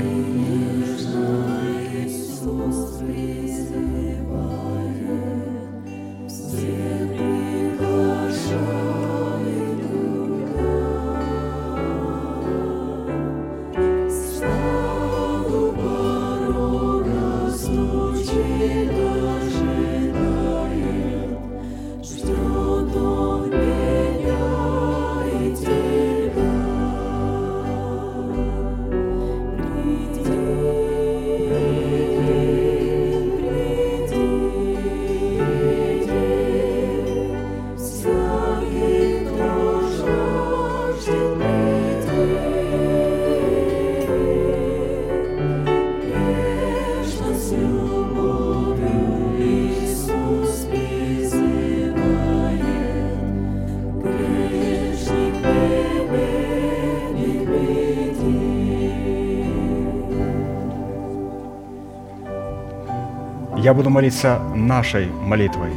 Я 63.70 63.74
буду 63.74 63.88
молиться 63.88 64.40
нашей 64.52 65.06
молитвой. 65.06 65.70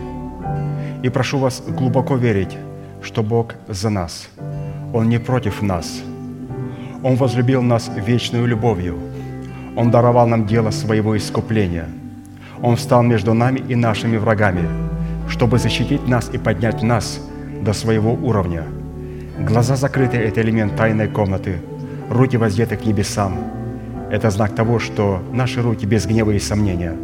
И 1.04 1.10
прошу 1.10 1.38
вас 1.38 1.62
глубоко 1.62 2.16
верить, 2.16 2.58
что 3.04 3.22
Бог 3.22 3.54
за 3.68 3.92
нас. 3.92 4.30
Он 4.94 5.10
не 5.10 5.20
против 5.20 5.62
нас. 5.62 6.02
Он 7.04 7.16
возлюбил 7.16 7.62
нас 7.62 7.92
вечную 7.96 8.48
любовью. 8.48 8.98
Он 9.76 9.92
даровал 9.92 10.28
нам 10.28 10.48
дело 10.48 10.72
своего 10.72 11.16
искупления. 11.16 11.86
Он 12.64 12.78
встал 12.78 13.04
между 13.04 13.36
нами 13.36 13.60
и 13.60 13.76
нашими 13.76 14.18
врагами, 14.18 14.68
чтобы 15.30 15.60
защитить 15.60 16.08
нас 16.08 16.32
и 16.34 16.40
поднять 16.40 16.82
нас 16.82 17.22
до 17.62 17.74
своего 17.74 18.14
уровня. 18.14 18.64
Глаза 19.38 19.76
закрыты– 19.76 20.18
это 20.30 20.42
элемент 20.42 20.76
тайной 20.76 21.10
комнаты. 21.10 21.62
Руки 22.10 22.38
воздеты 22.38 22.76
к 22.76 22.86
небесам. 22.86 23.36
Это 24.10 24.32
знак 24.32 24.56
того, 24.56 24.80
что 24.80 25.22
наши 25.32 25.62
руки 25.62 25.86
без 25.86 26.08
гнева 26.08 26.32
и 26.32 26.40
сомнения– 26.40 26.96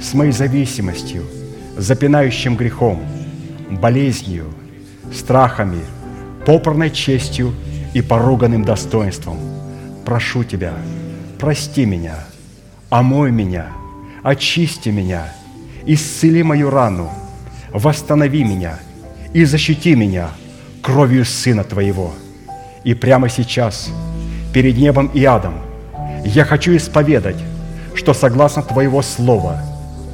с 0.00 0.14
моей 0.14 0.32
зависимостью, 0.32 1.24
запинающим 1.76 2.56
грехом, 2.56 3.00
болезнью, 3.70 4.46
страхами, 5.12 5.80
попорной 6.46 6.90
честью 6.90 7.54
и 7.92 8.00
поруганным 8.00 8.64
достоинством. 8.64 9.38
Прошу 10.04 10.42
Тебя, 10.42 10.72
прости 11.38 11.84
меня, 11.84 12.16
омой 12.88 13.30
меня, 13.30 13.66
очисти 14.22 14.88
меня, 14.88 15.32
исцели 15.84 16.42
мою 16.42 16.70
рану, 16.70 17.10
восстанови 17.70 18.42
меня 18.42 18.78
и 19.34 19.44
защити 19.44 19.94
меня 19.94 20.30
кровью 20.82 21.24
Сына 21.26 21.62
Твоего. 21.62 22.14
И 22.84 22.94
прямо 22.94 23.28
сейчас, 23.28 23.90
перед 24.54 24.78
небом 24.78 25.08
и 25.08 25.22
адом, 25.24 25.54
я 26.24 26.44
хочу 26.46 26.74
исповедать, 26.74 27.36
что 27.94 28.14
согласно 28.14 28.62
Твоего 28.62 29.02
Слова– 29.02 29.62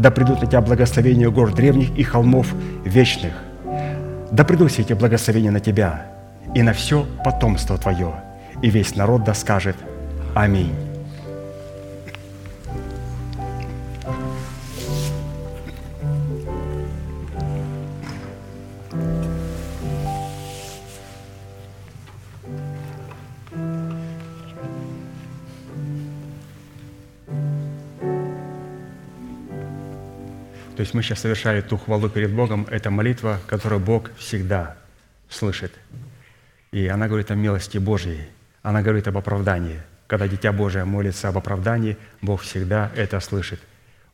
да 0.00 0.10
придут 0.10 0.40
на 0.40 0.46
тебя 0.46 0.60
благословения 0.60 1.30
гор 1.30 1.52
древних 1.52 1.96
и 1.96 2.02
холмов 2.02 2.52
вечных. 2.84 3.34
Да 4.30 4.44
придут 4.44 4.72
все 4.72 4.82
эти 4.82 4.94
благословения 4.94 5.50
на 5.50 5.60
тебя 5.60 6.06
и 6.54 6.62
на 6.62 6.72
все 6.72 7.06
потомство 7.24 7.76
твое, 7.76 8.14
и 8.62 8.70
весь 8.70 8.96
народ 8.96 9.24
да 9.24 9.34
скажет 9.34 9.76
Аминь. 10.34 10.89
Есть 30.90 30.94
мы 30.96 31.02
сейчас 31.04 31.20
совершали 31.20 31.60
ту 31.60 31.76
хвалу 31.76 32.08
перед 32.08 32.32
Богом. 32.32 32.66
Это 32.68 32.90
молитва, 32.90 33.38
которую 33.46 33.80
Бог 33.80 34.10
всегда 34.16 34.76
слышит. 35.28 35.72
И 36.72 36.88
она 36.88 37.06
говорит 37.06 37.30
о 37.30 37.36
милости 37.36 37.78
Божьей. 37.78 38.28
Она 38.62 38.82
говорит 38.82 39.06
об 39.06 39.16
оправдании. 39.16 39.80
Когда 40.08 40.26
Дитя 40.26 40.50
Божие 40.52 40.84
молится 40.84 41.28
об 41.28 41.38
оправдании, 41.38 41.96
Бог 42.22 42.42
всегда 42.42 42.90
это 42.96 43.20
слышит. 43.20 43.60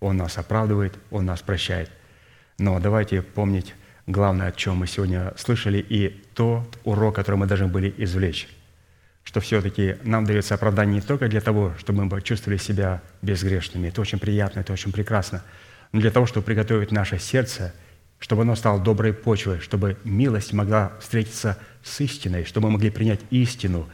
Он 0.01 0.19
нас 0.19 0.37
оправдывает, 0.37 0.93
Он 1.11 1.25
нас 1.25 1.41
прощает. 1.41 1.91
Но 2.59 2.79
давайте 2.79 3.23
помнить 3.23 3.75
главное, 4.07 4.49
о 4.49 4.53
чем 4.53 4.77
мы 4.77 4.87
сегодня 4.87 5.33
слышали, 5.39 5.79
и 5.79 6.23
тот 6.35 6.79
урок, 6.85 7.15
который 7.15 7.37
мы 7.37 7.47
должны 7.47 7.69
были 7.69 7.95
извлечь, 7.97 8.49
что 9.25 9.41
все-таки 9.41 9.97
нам 10.03 10.27
дается 10.27 10.55
оправдание 10.55 10.97
не 10.97 11.01
только 11.01 11.29
для 11.29 11.41
того, 11.41 11.73
чтобы 11.79 12.05
мы 12.05 12.11
почувствовали 12.11 12.59
себя 12.59 13.01
безгрешными. 13.23 13.89
Это 13.89 14.03
очень 14.03 14.19
приятно, 14.19 14.61
это 14.61 14.75
очень 14.75 14.93
прекрасно. 14.93 15.43
Для 16.01 16.11
того, 16.11 16.27
чтобы 16.27 16.45
приготовить 16.45 16.93
наше 16.93 17.19
сердце, 17.19 17.73
чтобы 18.19 18.43
оно 18.43 18.55
стало 18.55 18.79
доброй 18.81 19.15
почвой, 19.15 19.61
чтобы 19.61 19.97
милость 20.05 20.53
могла 20.53 20.93
встретиться 21.01 21.59
с 21.83 22.01
истиной, 22.03 22.45
чтобы 22.45 22.67
мы 22.67 22.75
могли 22.75 22.91
принять 22.91 23.21
истину, 23.31 23.89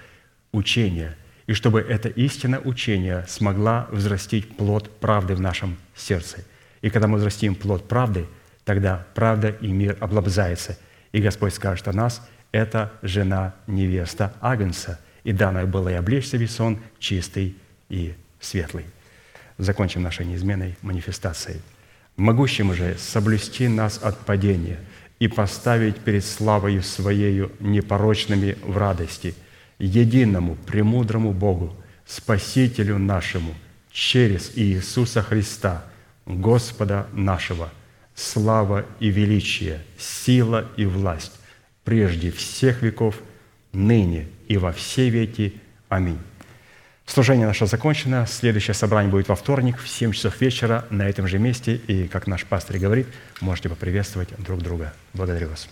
учение, 0.51 1.16
и 1.47 1.53
чтобы 1.53 1.81
эта 1.81 2.09
истина 2.09 2.59
учения 2.59 3.24
смогла 3.29 3.87
взрастить 3.93 4.57
плод 4.57 4.99
правды 4.99 5.37
в 5.37 5.41
нашем 5.41 5.77
сердце. 5.95 6.45
И 6.81 6.91
когда 6.91 7.07
мы 7.07 7.19
взрастим 7.19 7.55
плод 7.55 7.87
правды, 7.87 8.27
тогда 8.65 9.07
правда 9.15 9.51
и 9.51 9.69
мир 9.69 9.97
облобзается. 10.01 10.77
И 11.12 11.20
Господь 11.20 11.55
скажет 11.55 11.87
о 11.87 11.93
нас, 11.93 12.29
это 12.51 12.93
жена 13.03 13.55
невеста 13.69 14.35
Агнца, 14.41 14.99
и 15.23 15.33
данное 15.33 15.66
было 15.66 15.89
и 15.89 15.95
облечься 15.95 16.37
весь 16.37 16.57
сон 16.57 16.81
чистый 16.99 17.57
и 17.89 18.15
светлый. 18.41 18.87
Закончим 19.59 20.03
нашей 20.03 20.27
неизменной 20.27 20.77
манифестацией. 20.83 21.61
Могущим 22.17 22.75
же 22.75 22.97
соблюсти 22.99 23.69
нас 23.69 23.99
от 24.03 24.19
падения 24.19 24.79
и 25.19 25.29
поставить 25.29 25.97
перед 25.99 26.25
славою 26.25 26.83
Своею 26.83 27.53
непорочными 27.61 28.57
в 28.63 28.77
радости– 28.77 29.35
единому, 29.83 30.57
премудрому 30.67 31.33
Богу, 31.33 31.77
Спасителю 32.07 32.99
нашему, 32.99 33.55
через 33.91 34.53
Иисуса 34.57 35.23
Христа, 35.23 35.85
Господа 36.25 37.09
нашего, 37.13 37.71
слава 38.15 38.87
и 39.01 39.09
величие, 39.09 39.81
сила 39.99 40.69
и 40.77 40.85
власть, 40.85 41.33
прежде 41.85 42.31
всех 42.31 42.83
веков, 42.83 43.21
ныне 43.73 44.29
и 44.49 44.57
во 44.57 44.73
все 44.73 45.09
веки. 45.09 45.61
Аминь. 45.89 46.19
Служение 47.13 47.47
наше 47.47 47.67
закончено. 47.67 48.27
Следующее 48.27 48.73
собрание 48.73 49.11
будет 49.11 49.29
во 49.29 49.35
вторник 49.35 49.79
в 49.79 49.87
7 49.87 50.13
часов 50.13 50.41
вечера 50.41 50.87
на 50.89 51.03
этом 51.03 51.29
же 51.29 51.39
месте. 51.39 51.75
И, 51.75 52.09
как 52.09 52.27
наш 52.27 52.47
пастор 52.47 52.79
говорит, 52.79 53.07
можете 53.43 53.69
поприветствовать 53.69 54.31
друг 54.39 54.63
друга. 54.63 54.95
Благодарю 55.13 55.51
вас. 55.51 55.69